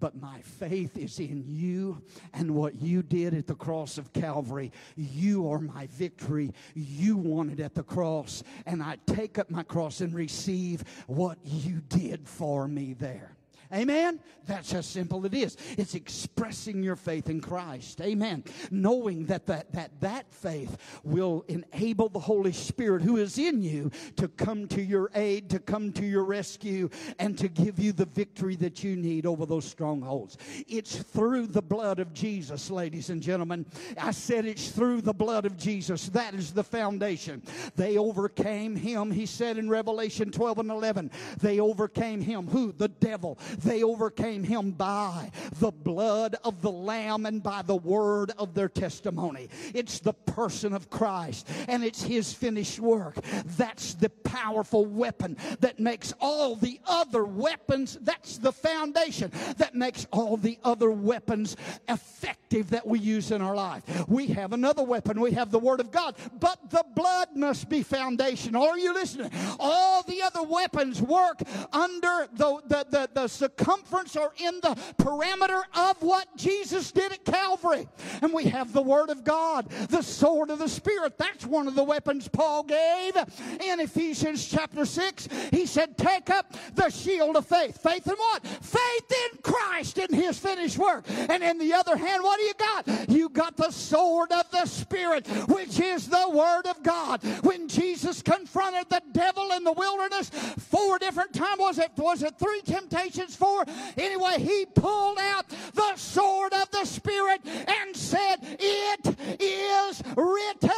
but 0.00 0.20
my 0.20 0.40
faith 0.40 0.96
is 0.96 1.18
in 1.18 1.44
you 1.46 2.02
and 2.34 2.54
what 2.54 2.80
you 2.80 3.02
did 3.02 3.34
at 3.34 3.46
the 3.46 3.54
cross 3.54 3.98
of 3.98 4.12
Calvary. 4.12 4.72
You 4.96 5.50
are 5.50 5.58
my 5.58 5.86
victory. 5.86 6.52
You 6.74 7.16
won 7.16 7.50
it 7.50 7.60
at 7.60 7.74
the 7.74 7.82
cross, 7.82 8.42
and 8.66 8.82
I 8.82 8.98
take 9.06 9.38
up 9.38 9.50
my 9.50 9.62
cross 9.62 10.00
and 10.00 10.14
receive 10.14 10.84
what 11.06 11.38
you 11.44 11.80
did 11.88 12.28
for 12.28 12.68
me 12.68 12.94
there. 12.94 13.37
Amen? 13.72 14.20
That's 14.46 14.72
how 14.72 14.80
simple 14.80 15.26
it 15.26 15.34
is. 15.34 15.56
It's 15.76 15.94
expressing 15.94 16.82
your 16.82 16.96
faith 16.96 17.28
in 17.28 17.40
Christ. 17.40 18.00
Amen. 18.00 18.44
Knowing 18.70 19.26
that 19.26 19.46
that, 19.46 19.72
that 19.72 19.90
that 20.00 20.32
faith 20.32 20.78
will 21.04 21.44
enable 21.48 22.08
the 22.08 22.18
Holy 22.18 22.52
Spirit 22.52 23.02
who 23.02 23.18
is 23.18 23.36
in 23.36 23.62
you 23.62 23.90
to 24.16 24.26
come 24.28 24.66
to 24.68 24.82
your 24.82 25.10
aid, 25.14 25.50
to 25.50 25.58
come 25.58 25.92
to 25.92 26.06
your 26.06 26.24
rescue, 26.24 26.88
and 27.18 27.36
to 27.36 27.48
give 27.48 27.78
you 27.78 27.92
the 27.92 28.06
victory 28.06 28.56
that 28.56 28.82
you 28.82 28.96
need 28.96 29.26
over 29.26 29.44
those 29.44 29.66
strongholds. 29.66 30.38
It's 30.66 30.96
through 30.96 31.48
the 31.48 31.62
blood 31.62 31.98
of 31.98 32.14
Jesus, 32.14 32.70
ladies 32.70 33.10
and 33.10 33.20
gentlemen. 33.20 33.66
I 33.98 34.12
said 34.12 34.46
it's 34.46 34.70
through 34.70 35.02
the 35.02 35.12
blood 35.12 35.44
of 35.44 35.58
Jesus. 35.58 36.08
That 36.08 36.34
is 36.34 36.52
the 36.52 36.64
foundation. 36.64 37.42
They 37.76 37.98
overcame 37.98 38.76
him, 38.76 39.10
he 39.10 39.26
said 39.26 39.58
in 39.58 39.68
Revelation 39.68 40.30
12 40.30 40.58
and 40.60 40.70
11. 40.70 41.10
They 41.40 41.60
overcame 41.60 42.22
him. 42.22 42.46
Who? 42.46 42.72
The 42.72 42.88
devil 42.88 43.38
They 43.64 43.82
overcame 43.82 44.44
him 44.44 44.72
by 44.72 45.30
the 45.58 45.70
blood 45.70 46.36
of 46.44 46.62
the 46.62 46.70
Lamb 46.70 47.26
and 47.26 47.42
by 47.42 47.62
the 47.62 47.76
word 47.76 48.32
of 48.38 48.54
their 48.54 48.68
testimony. 48.68 49.48
It's 49.74 50.00
the 50.00 50.12
person 50.12 50.72
of 50.72 50.90
Christ 50.90 51.48
and 51.68 51.84
it's 51.84 52.02
his 52.02 52.32
finished 52.32 52.78
work. 52.80 53.16
That's 53.56 53.94
the 53.94 54.10
powerful 54.10 54.86
weapon 54.86 55.36
that 55.60 55.80
makes 55.80 56.12
all 56.20 56.56
the 56.56 56.80
other 56.86 57.24
weapons, 57.24 57.98
that's 58.02 58.38
the 58.38 58.52
foundation 58.52 59.32
that 59.56 59.74
makes 59.74 60.06
all 60.12 60.36
the 60.36 60.58
other 60.64 60.90
weapons 60.90 61.56
effective 61.88 62.70
that 62.70 62.86
we 62.86 62.98
use 62.98 63.30
in 63.30 63.42
our 63.42 63.54
life. 63.54 63.82
We 64.08 64.28
have 64.28 64.52
another 64.52 64.82
weapon. 64.82 65.20
We 65.20 65.32
have 65.32 65.50
the 65.50 65.58
Word 65.58 65.80
of 65.80 65.90
God, 65.90 66.16
but 66.38 66.70
the 66.70 66.84
blood 66.94 67.28
must 67.34 67.68
be 67.68 67.82
foundational. 67.82 68.62
Are 68.62 68.78
you 68.78 68.94
listening? 68.94 69.30
All 69.58 70.02
the 70.02 70.22
other 70.22 70.42
weapons 70.42 71.02
work 71.02 71.40
under 71.72 72.28
the, 72.32 72.60
the, 72.66 72.86
the, 72.90 73.10
the 73.12 73.28
circumference 73.48 74.16
or 74.16 74.32
in 74.38 74.60
the 74.60 74.74
parameter 74.98 75.62
of 75.74 76.00
what 76.02 76.28
Jesus 76.36 76.92
did 76.92 77.12
at 77.12 77.24
Calvary. 77.24 77.88
And 78.22 78.32
we 78.32 78.44
have 78.44 78.72
the 78.72 78.82
Word 78.82 79.10
of 79.10 79.24
God, 79.24 79.68
the 79.88 80.02
sword 80.02 80.50
of 80.50 80.58
the 80.58 80.68
Spirit. 80.68 81.18
That's 81.18 81.46
one 81.46 81.68
of 81.68 81.74
the 81.74 81.84
weapons 81.84 82.28
Paul 82.28 82.62
gave 82.62 83.16
in 83.16 83.80
Ephesians 83.80 84.46
chapter 84.46 84.84
6. 84.84 85.28
He 85.50 85.66
said, 85.66 85.96
Take 85.96 86.30
up 86.30 86.54
the 86.74 86.90
shield 86.90 87.36
of 87.36 87.46
faith. 87.46 87.80
Faith 87.82 88.06
in 88.06 88.14
what? 88.14 88.46
Faith 88.46 89.12
in 89.32 89.38
Christ 89.42 89.98
in 89.98 90.12
His 90.14 90.38
finished 90.38 90.78
work. 90.78 91.04
And 91.08 91.42
in 91.42 91.58
the 91.58 91.74
other 91.74 91.96
hand, 91.96 92.22
what 92.22 92.38
do 92.38 92.44
you 92.44 92.54
got? 92.54 93.10
You 93.10 93.28
got 93.28 93.56
the 93.56 93.70
sword 93.70 94.32
of 94.32 94.50
the 94.50 94.66
Spirit, 94.66 95.26
which 95.48 95.80
is 95.80 96.08
the 96.08 96.30
Word 96.30 96.66
of 96.66 96.82
God. 96.82 97.22
When 97.42 97.68
Jesus 97.68 98.22
confronted 98.22 98.88
the 98.88 99.02
devil 99.12 99.52
in 99.52 99.64
the 99.64 99.72
wilderness 99.72 100.30
four 100.30 100.98
different 100.98 101.32
times, 101.32 101.58
was 101.58 101.78
it 101.78 101.90
was 101.96 102.22
it 102.22 102.38
three 102.38 102.60
temptations? 102.62 103.36
Four? 103.38 103.64
Anyway, 103.96 104.40
he 104.40 104.66
pulled 104.66 105.18
out 105.18 105.48
the 105.72 105.94
sword 105.94 106.52
of 106.54 106.68
the 106.72 106.84
Spirit 106.84 107.40
and 107.44 107.96
said, 107.96 108.36
It 108.58 109.16
is 109.40 110.02
written. 110.16 110.70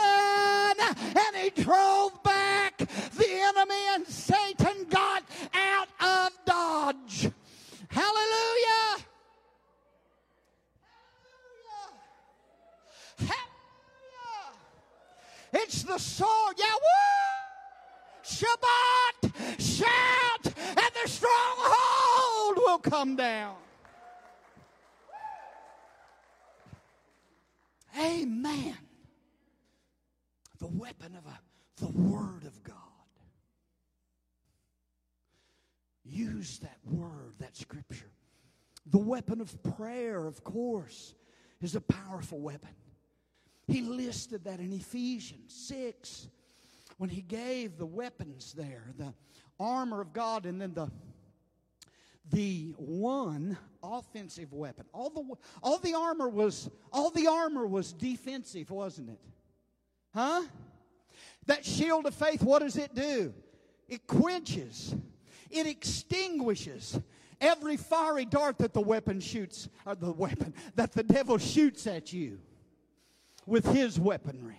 And 0.92 1.36
he 1.36 1.62
drove 1.62 2.22
back 2.22 2.76
the 2.76 3.28
enemy, 3.28 3.82
and 3.94 4.06
Satan 4.06 4.86
got 4.90 5.22
out 5.54 5.88
of 6.00 6.32
Dodge. 6.44 7.30
Hallelujah! 7.88 9.06
It's 15.52 15.82
the 15.82 15.98
sword. 15.98 16.54
Yeah, 16.58 16.74
woo! 16.74 17.40
Shabach! 18.22 19.32
Shout! 19.58 20.44
And 20.44 20.90
the 21.02 21.08
stronghold 21.08 21.99
will 22.56 22.78
come 22.78 23.16
down. 23.16 23.56
Amen. 27.98 28.76
The 30.58 30.68
weapon 30.68 31.16
of 31.16 31.26
a, 31.26 31.38
the 31.76 31.90
Word 31.90 32.44
of 32.44 32.62
God. 32.62 32.76
Use 36.04 36.58
that 36.58 36.78
word, 36.84 37.34
that 37.38 37.56
scripture. 37.56 38.10
The 38.86 38.98
weapon 38.98 39.40
of 39.40 39.62
prayer, 39.76 40.26
of 40.26 40.42
course, 40.42 41.14
is 41.60 41.76
a 41.76 41.80
powerful 41.80 42.40
weapon. 42.40 42.70
He 43.68 43.82
listed 43.82 44.44
that 44.44 44.58
in 44.58 44.72
Ephesians 44.72 45.54
6 45.54 46.28
when 46.98 47.10
he 47.10 47.22
gave 47.22 47.78
the 47.78 47.86
weapons 47.86 48.52
there, 48.52 48.92
the 48.98 49.14
armor 49.60 50.00
of 50.00 50.12
God, 50.12 50.46
and 50.46 50.60
then 50.60 50.74
the 50.74 50.90
the 52.30 52.74
one 52.76 53.56
offensive 53.82 54.52
weapon. 54.52 54.84
All 54.92 55.10
the 55.10 55.24
all 55.62 55.78
the 55.78 55.94
armor 55.94 56.28
was 56.28 56.70
all 56.92 57.10
the 57.10 57.26
armor 57.26 57.66
was 57.66 57.92
defensive, 57.92 58.70
wasn't 58.70 59.10
it? 59.10 59.20
Huh? 60.14 60.42
That 61.46 61.64
shield 61.64 62.06
of 62.06 62.14
faith, 62.14 62.42
what 62.42 62.60
does 62.60 62.76
it 62.76 62.94
do? 62.94 63.32
It 63.88 64.06
quenches, 64.06 64.94
it 65.50 65.66
extinguishes 65.66 67.00
every 67.40 67.76
fiery 67.76 68.24
dart 68.24 68.58
that 68.58 68.72
the 68.74 68.80
weapon 68.80 69.20
shoots, 69.20 69.68
or 69.86 69.94
the 69.94 70.12
weapon 70.12 70.54
that 70.76 70.92
the 70.92 71.02
devil 71.02 71.38
shoots 71.38 71.86
at 71.86 72.12
you 72.12 72.38
with 73.46 73.64
his 73.66 73.98
weaponry. 73.98 74.58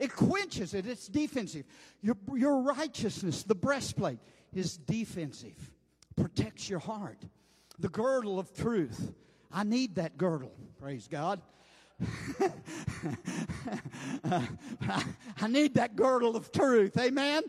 It 0.00 0.14
quenches 0.14 0.74
it, 0.74 0.86
it's 0.86 1.08
defensive. 1.08 1.64
Your, 2.02 2.16
your 2.34 2.60
righteousness, 2.60 3.42
the 3.42 3.54
breastplate, 3.54 4.18
is 4.52 4.76
defensive, 4.76 5.70
protects 6.20 6.68
your 6.68 6.78
heart. 6.78 7.22
The 7.78 7.88
girdle 7.88 8.38
of 8.38 8.52
truth. 8.54 9.12
I 9.52 9.64
need 9.64 9.94
that 9.94 10.18
girdle, 10.18 10.52
praise 10.78 11.08
God. 11.08 11.40
I 15.40 15.48
need 15.48 15.74
that 15.74 15.96
girdle 15.96 16.36
of 16.36 16.52
truth. 16.52 16.96
Amen. 16.98 17.42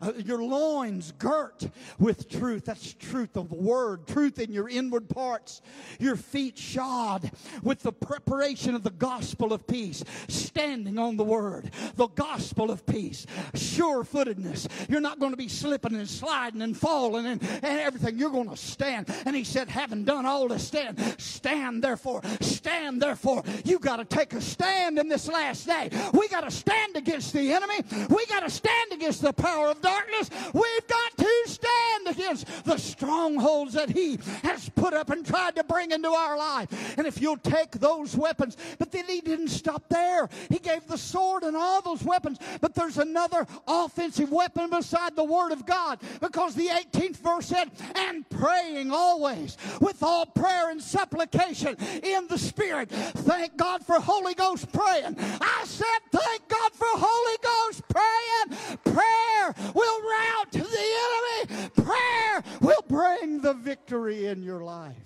Uh, 0.00 0.12
your 0.24 0.42
loins 0.42 1.12
girt 1.18 1.68
with 1.98 2.28
truth. 2.28 2.66
That's 2.66 2.94
truth 2.94 3.36
of 3.36 3.48
the 3.48 3.56
word. 3.56 4.06
Truth 4.06 4.38
in 4.38 4.52
your 4.52 4.68
inward 4.68 5.08
parts. 5.08 5.62
Your 5.98 6.16
feet 6.16 6.56
shod 6.58 7.30
with 7.62 7.82
the 7.82 7.92
preparation 7.92 8.74
of 8.74 8.82
the 8.82 8.90
gospel 8.90 9.52
of 9.52 9.66
peace. 9.66 10.04
Standing 10.28 10.98
on 10.98 11.16
the 11.16 11.24
word. 11.24 11.70
The 11.96 12.08
gospel 12.08 12.70
of 12.70 12.86
peace. 12.86 13.26
Sure 13.54 14.04
footedness. 14.04 14.68
You're 14.88 15.00
not 15.00 15.18
going 15.18 15.32
to 15.32 15.36
be 15.36 15.48
slipping 15.48 15.94
and 15.94 16.08
sliding 16.08 16.62
and 16.62 16.76
falling 16.76 17.26
and, 17.26 17.42
and 17.42 17.80
everything. 17.80 18.18
You're 18.18 18.30
going 18.30 18.50
to 18.50 18.56
stand. 18.56 19.12
And 19.26 19.34
he 19.34 19.44
said, 19.44 19.68
having 19.68 20.04
done 20.04 20.24
all 20.26 20.48
to 20.48 20.58
stand, 20.58 20.98
stand 21.18 21.82
therefore. 21.82 22.22
Stand 22.40 23.02
therefore. 23.02 23.42
You 23.64 23.78
got 23.88 23.96
to 23.96 24.04
take 24.04 24.34
a 24.34 24.40
stand 24.40 24.98
in 24.98 25.08
this 25.08 25.28
last 25.28 25.66
day. 25.66 25.88
We 26.12 26.28
got 26.28 26.42
to 26.42 26.50
stand 26.50 26.94
against 26.94 27.32
the 27.32 27.54
enemy. 27.54 27.82
We 28.10 28.26
got 28.26 28.40
to 28.40 28.50
stand 28.50 28.92
against 28.92 29.22
the 29.22 29.32
power 29.32 29.68
of 29.68 29.80
darkness. 29.80 30.28
We've 30.52 30.86
got 30.86 31.16
to 31.16 31.42
stand 31.46 32.08
against 32.08 32.64
the 32.66 32.76
strongholds 32.76 33.72
that 33.72 33.88
he 33.88 34.18
has 34.42 34.68
put 34.68 34.92
up 34.92 35.08
and 35.08 35.24
tried 35.24 35.56
to 35.56 35.64
bring 35.64 35.92
into 35.92 36.10
our 36.10 36.36
life. 36.36 36.98
And 36.98 37.06
if 37.06 37.18
you'll 37.18 37.38
take 37.38 37.70
those 37.70 38.14
weapons, 38.14 38.58
but 38.78 38.92
then 38.92 39.06
he 39.06 39.22
didn't 39.22 39.48
stop 39.48 39.88
there. 39.88 40.28
He 40.50 40.58
gave 40.58 40.86
the 40.86 40.98
sword 40.98 41.44
and 41.44 41.56
all 41.56 41.80
those 41.80 42.02
weapons, 42.02 42.38
but 42.60 42.74
there's 42.74 42.98
another 42.98 43.46
offensive 43.66 44.30
weapon 44.30 44.68
beside 44.68 45.16
the 45.16 45.24
word 45.24 45.50
of 45.50 45.64
God 45.64 45.98
because 46.20 46.54
the 46.54 46.66
18th 46.66 47.16
verse 47.16 47.46
said, 47.46 47.70
and 47.94 48.28
praying 48.28 48.90
always 48.90 49.56
with 49.80 50.02
all 50.02 50.26
prayer 50.26 50.70
and 50.70 50.82
supplication 50.82 51.74
in 52.02 52.26
the 52.28 52.36
Spirit. 52.36 52.90
Thank 52.90 53.56
God 53.56 53.77
for 53.82 54.00
Holy 54.00 54.34
Ghost 54.34 54.72
praying. 54.72 55.16
I 55.18 55.62
said, 55.64 55.86
thank 56.10 56.48
God 56.48 56.72
for 56.72 56.86
Holy 56.90 57.38
Ghost 57.42 57.82
praying. 57.88 58.78
Prayer 58.84 59.72
will 59.74 60.00
rout 60.02 60.52
the 60.52 61.46
enemy. 61.46 61.70
Prayer 61.76 62.42
will 62.60 62.82
bring 62.88 63.40
the 63.40 63.54
victory 63.54 64.26
in 64.26 64.42
your 64.42 64.62
life. 64.62 64.96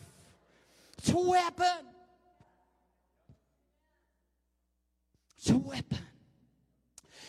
It's 0.99 1.11
a 1.12 1.18
weapon. 1.18 1.87
It's 5.39 5.51
a 5.51 5.59
weapon. 5.59 5.99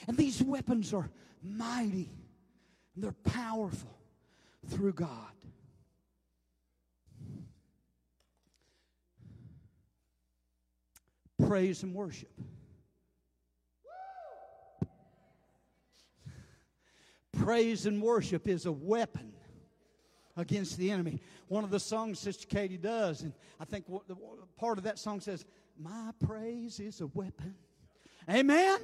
And 0.07 0.17
these 0.17 0.43
weapons 0.43 0.93
are 0.93 1.09
mighty. 1.41 2.11
They're 2.95 3.15
powerful 3.23 3.97
through 4.67 4.93
God. 4.93 5.32
Praise 11.47 11.83
and 11.83 11.93
worship. 11.93 12.29
Praise 17.33 17.85
and 17.85 18.01
worship 18.01 18.47
is 18.47 18.65
a 18.65 18.71
weapon 18.71 19.33
against 20.37 20.77
the 20.77 20.91
enemy. 20.91 21.21
One 21.47 21.63
of 21.63 21.71
the 21.71 21.79
songs 21.79 22.19
Sister 22.19 22.47
Katie 22.47 22.77
does, 22.77 23.21
and 23.21 23.33
I 23.59 23.65
think 23.65 23.85
part 24.57 24.77
of 24.77 24.85
that 24.85 24.99
song 24.99 25.19
says, 25.19 25.45
My 25.77 26.11
praise 26.25 26.79
is 26.79 27.01
a 27.01 27.07
weapon. 27.07 27.55
Amen? 28.29 28.79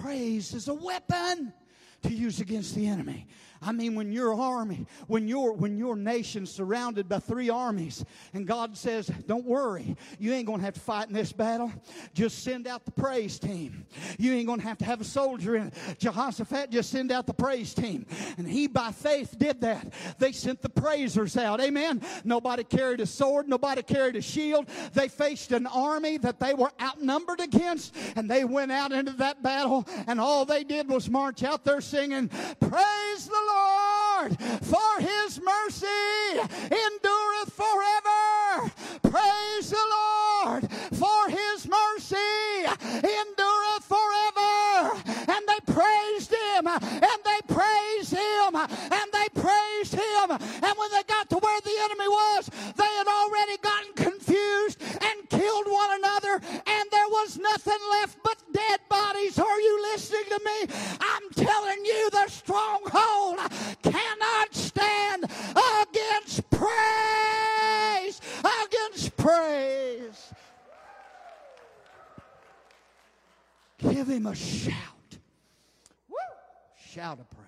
Praise 0.00 0.54
is 0.54 0.68
a 0.68 0.74
weapon 0.74 1.52
to 2.04 2.14
use 2.14 2.40
against 2.40 2.74
the 2.74 2.86
enemy. 2.86 3.26
I 3.66 3.72
mean, 3.72 3.94
when 3.94 4.12
your 4.12 4.34
army, 4.34 4.86
when 5.06 5.26
your 5.26 5.52
when 5.52 5.78
your 5.78 5.96
nation's 5.96 6.50
surrounded 6.50 7.08
by 7.08 7.18
three 7.18 7.48
armies, 7.48 8.04
and 8.34 8.46
God 8.46 8.76
says, 8.76 9.10
"Don't 9.26 9.46
worry, 9.46 9.96
you 10.18 10.32
ain't 10.34 10.46
gonna 10.46 10.62
have 10.62 10.74
to 10.74 10.80
fight 10.80 11.08
in 11.08 11.14
this 11.14 11.32
battle. 11.32 11.72
Just 12.12 12.44
send 12.44 12.66
out 12.66 12.84
the 12.84 12.90
praise 12.90 13.38
team. 13.38 13.86
You 14.18 14.34
ain't 14.34 14.46
gonna 14.46 14.62
have 14.62 14.76
to 14.78 14.84
have 14.84 15.00
a 15.00 15.04
soldier 15.04 15.56
in 15.56 15.68
it." 15.68 15.74
Jehoshaphat 15.98 16.70
just 16.70 16.90
send 16.90 17.10
out 17.10 17.26
the 17.26 17.32
praise 17.32 17.72
team, 17.72 18.06
and 18.36 18.46
he 18.46 18.66
by 18.66 18.92
faith 18.92 19.38
did 19.38 19.62
that. 19.62 19.92
They 20.18 20.32
sent 20.32 20.60
the 20.60 20.68
praisers 20.68 21.36
out. 21.36 21.60
Amen. 21.60 22.02
Nobody 22.22 22.64
carried 22.64 23.00
a 23.00 23.06
sword. 23.06 23.48
Nobody 23.48 23.82
carried 23.82 24.16
a 24.16 24.22
shield. 24.22 24.68
They 24.92 25.08
faced 25.08 25.52
an 25.52 25.66
army 25.66 26.18
that 26.18 26.38
they 26.38 26.52
were 26.52 26.72
outnumbered 26.82 27.40
against, 27.40 27.96
and 28.14 28.30
they 28.30 28.44
went 28.44 28.72
out 28.72 28.92
into 28.92 29.12
that 29.12 29.42
battle, 29.42 29.86
and 30.06 30.20
all 30.20 30.44
they 30.44 30.64
did 30.64 30.88
was 30.88 31.08
march 31.08 31.42
out 31.42 31.64
there 31.64 31.80
singing, 31.94 32.28
Praise 32.58 33.28
the 33.28 33.44
Lord, 33.54 34.36
for 34.62 34.98
his 34.98 35.40
mercy 35.40 35.86
endureth 36.60 37.52
forever. 37.54 38.72
Praise 39.02 39.70
the 39.70 39.86
Lord, 39.98 40.68
for 40.92 41.28
his 41.28 41.68
mercy 41.68 42.66
endureth 42.98 43.84
forever. 43.86 44.98
And 45.34 45.42
they 45.46 45.72
praised 45.72 46.34
him, 46.34 46.66
and 46.66 47.20
they 47.30 47.40
praised 47.46 48.10
him, 48.10 48.56
and 48.56 49.08
they 49.12 49.28
praised 49.40 49.94
him. 49.94 50.30
And 50.32 50.74
when 50.76 50.90
they 50.90 51.04
got 51.06 51.30
to 51.30 51.38
where 51.38 51.60
the 51.60 51.76
enemy 51.84 52.08
was, 52.08 52.50
they 52.74 52.92
had 52.98 53.06
already 53.06 53.56
gotten 53.58 53.92
confused 53.94 54.82
and 54.82 55.30
killed 55.30 55.66
one 55.68 55.90
another 55.98 56.40
was 57.14 57.38
nothing 57.38 57.78
left 57.92 58.18
but 58.24 58.36
dead 58.52 58.80
bodies. 58.88 59.38
Are 59.38 59.60
you 59.60 59.82
listening 59.92 60.24
to 60.30 60.40
me? 60.44 60.74
I'm 61.00 61.30
telling 61.34 61.84
you, 61.84 62.10
the 62.10 62.28
stronghold 62.28 63.38
cannot 63.82 64.52
stand 64.52 65.24
against 65.24 66.50
praise. 66.50 68.20
Against 68.64 69.16
praise. 69.16 70.32
Give 73.78 74.08
him 74.08 74.26
a 74.26 74.34
shout. 74.34 74.74
Woo! 76.08 76.16
Shout 76.90 77.20
of 77.20 77.30
praise. 77.30 77.44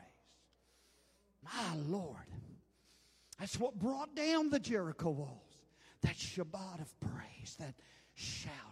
My 1.43 1.77
Lord. 1.89 2.17
That's 3.41 3.59
what 3.59 3.79
brought 3.79 4.15
down 4.15 4.51
the 4.51 4.61
Jericho 4.61 5.11
walls. 5.11 5.43
That 6.03 6.15
Shabach 6.15 6.81
of 6.81 7.01
praise, 7.01 7.57
that 7.59 7.75
shout. 8.15 8.66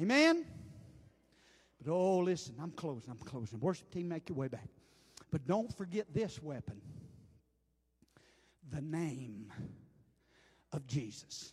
Amen? 0.00 0.46
But 1.82 1.92
oh, 1.92 2.18
listen, 2.18 2.54
I'm 2.60 2.70
closing, 2.72 3.10
I'm 3.10 3.18
closing. 3.18 3.60
Worship 3.60 3.90
team, 3.90 4.08
make 4.08 4.28
your 4.28 4.38
way 4.38 4.48
back. 4.48 4.68
But 5.30 5.46
don't 5.46 5.76
forget 5.76 6.06
this 6.12 6.42
weapon 6.42 6.80
the 8.70 8.80
name 8.80 9.52
of 10.72 10.86
Jesus. 10.86 11.52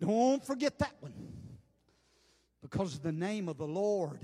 Don't 0.00 0.44
forget 0.44 0.78
that 0.78 0.94
one. 1.00 1.12
Because 2.62 2.98
the 2.98 3.12
name 3.12 3.48
of 3.48 3.58
the 3.58 3.66
Lord 3.66 4.20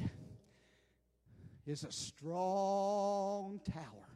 is 1.66 1.84
a 1.84 1.92
strong 1.92 3.60
tower, 3.70 4.08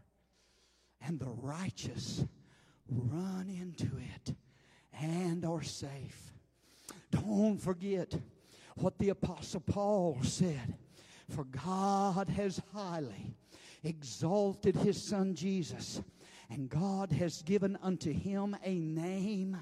and 1.06 1.20
the 1.20 1.28
righteous 1.28 2.24
run 2.88 3.48
into 3.48 3.90
it 3.98 4.34
and 4.98 5.44
are 5.44 5.62
safe. 5.62 6.32
Don't 7.12 7.58
forget 7.58 8.14
what 8.76 8.98
the 8.98 9.10
Apostle 9.10 9.60
Paul 9.60 10.18
said. 10.22 10.74
For 11.28 11.44
God 11.44 12.28
has 12.30 12.60
highly 12.74 13.36
exalted 13.84 14.74
his 14.76 15.00
Son 15.00 15.34
Jesus, 15.34 16.02
and 16.50 16.68
God 16.68 17.12
has 17.12 17.42
given 17.42 17.78
unto 17.82 18.12
him 18.12 18.56
a 18.64 18.78
name 18.78 19.56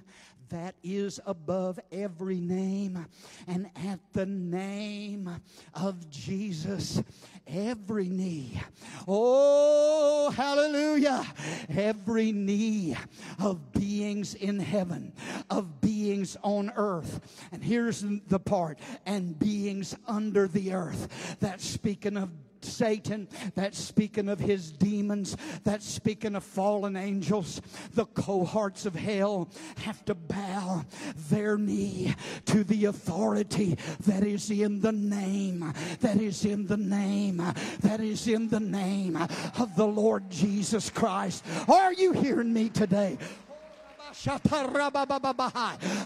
that 0.50 0.74
is 0.82 1.18
above 1.26 1.80
every 1.90 2.40
name. 2.40 3.06
And 3.46 3.70
at 3.76 4.00
the 4.12 4.26
name 4.26 5.40
of 5.74 6.10
Jesus, 6.10 7.02
every 7.46 8.08
knee, 8.08 8.60
oh, 9.08 10.30
hallelujah, 10.30 11.26
every 11.68 12.32
knee 12.32 12.96
of 13.38 13.72
beings 13.72 14.34
in 14.34 14.60
heaven, 14.60 15.12
of 15.48 15.80
beings 15.80 16.36
on 16.42 16.72
earth. 16.76 17.48
And 17.52 17.62
here's 17.64 18.04
the 18.28 18.38
part, 18.38 18.78
and 19.06 19.38
beings 19.38 19.96
under 20.06 20.46
the 20.46 20.74
earth. 20.74 21.36
That's 21.40 21.64
speaking 21.64 22.16
of 22.16 22.30
Satan, 22.64 23.28
that's 23.54 23.78
speaking 23.78 24.28
of 24.28 24.38
his 24.38 24.72
demons, 24.72 25.36
that's 25.64 25.86
speaking 25.86 26.34
of 26.34 26.44
fallen 26.44 26.96
angels. 26.96 27.60
The 27.94 28.06
cohorts 28.06 28.86
of 28.86 28.94
hell 28.94 29.50
have 29.78 30.04
to 30.06 30.14
bow 30.14 30.84
their 31.30 31.56
knee 31.58 32.14
to 32.46 32.64
the 32.64 32.86
authority 32.86 33.78
that 34.06 34.24
is 34.24 34.50
in 34.50 34.80
the 34.80 34.92
name, 34.92 35.72
that 36.00 36.20
is 36.20 36.44
in 36.44 36.66
the 36.66 36.76
name, 36.76 37.42
that 37.80 38.00
is 38.00 38.26
in 38.28 38.48
the 38.48 38.60
name 38.60 39.16
of 39.16 39.76
the 39.76 39.86
Lord 39.86 40.30
Jesus 40.30 40.90
Christ. 40.90 41.44
Are 41.68 41.92
you 41.92 42.12
hearing 42.12 42.52
me 42.52 42.68
today? 42.68 43.18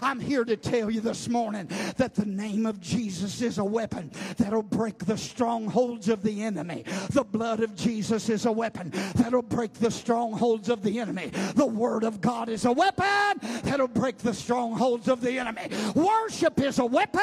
I'm 0.01 0.19
here 0.21 0.45
to 0.45 0.55
tell 0.55 0.89
you 0.89 1.01
this 1.01 1.27
morning 1.27 1.69
that 1.97 2.15
the 2.15 2.25
name 2.25 2.65
of 2.65 2.79
Jesus 2.79 3.41
is 3.41 3.57
a 3.57 3.63
weapon 3.63 4.09
that'll 4.37 4.63
break 4.63 4.99
the 4.99 5.17
strongholds 5.17 6.07
of 6.07 6.23
the 6.23 6.43
enemy. 6.43 6.85
The 7.09 7.25
blood 7.25 7.59
of 7.59 7.75
Jesus 7.75 8.29
is 8.29 8.45
a 8.45 8.51
weapon 8.51 8.93
that'll 9.15 9.41
break 9.41 9.73
the 9.73 9.91
strongholds 9.91 10.69
of 10.69 10.81
the 10.81 10.99
enemy. 10.99 11.31
The 11.55 11.65
word 11.65 12.05
of 12.05 12.21
God 12.21 12.47
is 12.47 12.63
a 12.63 12.71
weapon 12.71 13.39
that'll 13.63 13.89
break 13.89 14.19
the 14.19 14.33
strongholds 14.33 15.09
of 15.09 15.19
the 15.19 15.37
enemy. 15.37 15.69
Worship 15.93 16.61
is 16.61 16.79
a 16.79 16.85
weapon 16.85 17.21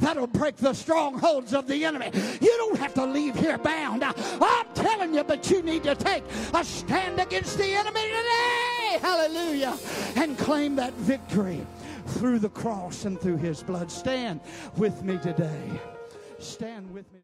that'll 0.00 0.26
break 0.26 0.56
the 0.56 0.74
strongholds 0.74 1.54
of 1.54 1.68
the 1.68 1.84
enemy. 1.84 2.10
You 2.40 2.54
don't 2.58 2.78
have 2.78 2.94
to 2.94 3.06
leave 3.06 3.36
here 3.36 3.58
bound. 3.58 4.02
I'm 4.02 4.66
telling 4.74 5.14
you, 5.14 5.22
but 5.22 5.48
you 5.48 5.62
need 5.62 5.84
to 5.84 5.94
take 5.94 6.24
a 6.52 6.64
stand 6.64 7.20
against 7.20 7.56
the 7.56 7.72
enemy 7.72 8.02
today. 8.02 8.73
Hallelujah 8.98 9.76
and 10.16 10.38
claim 10.38 10.76
that 10.76 10.92
victory 10.94 11.66
through 12.06 12.38
the 12.38 12.50
cross 12.50 13.04
and 13.04 13.20
through 13.20 13.36
his 13.38 13.62
blood. 13.62 13.90
Stand 13.90 14.40
with 14.76 15.02
me 15.02 15.18
today. 15.18 15.70
Stand 16.38 16.92
with 16.92 17.04
me. 17.04 17.10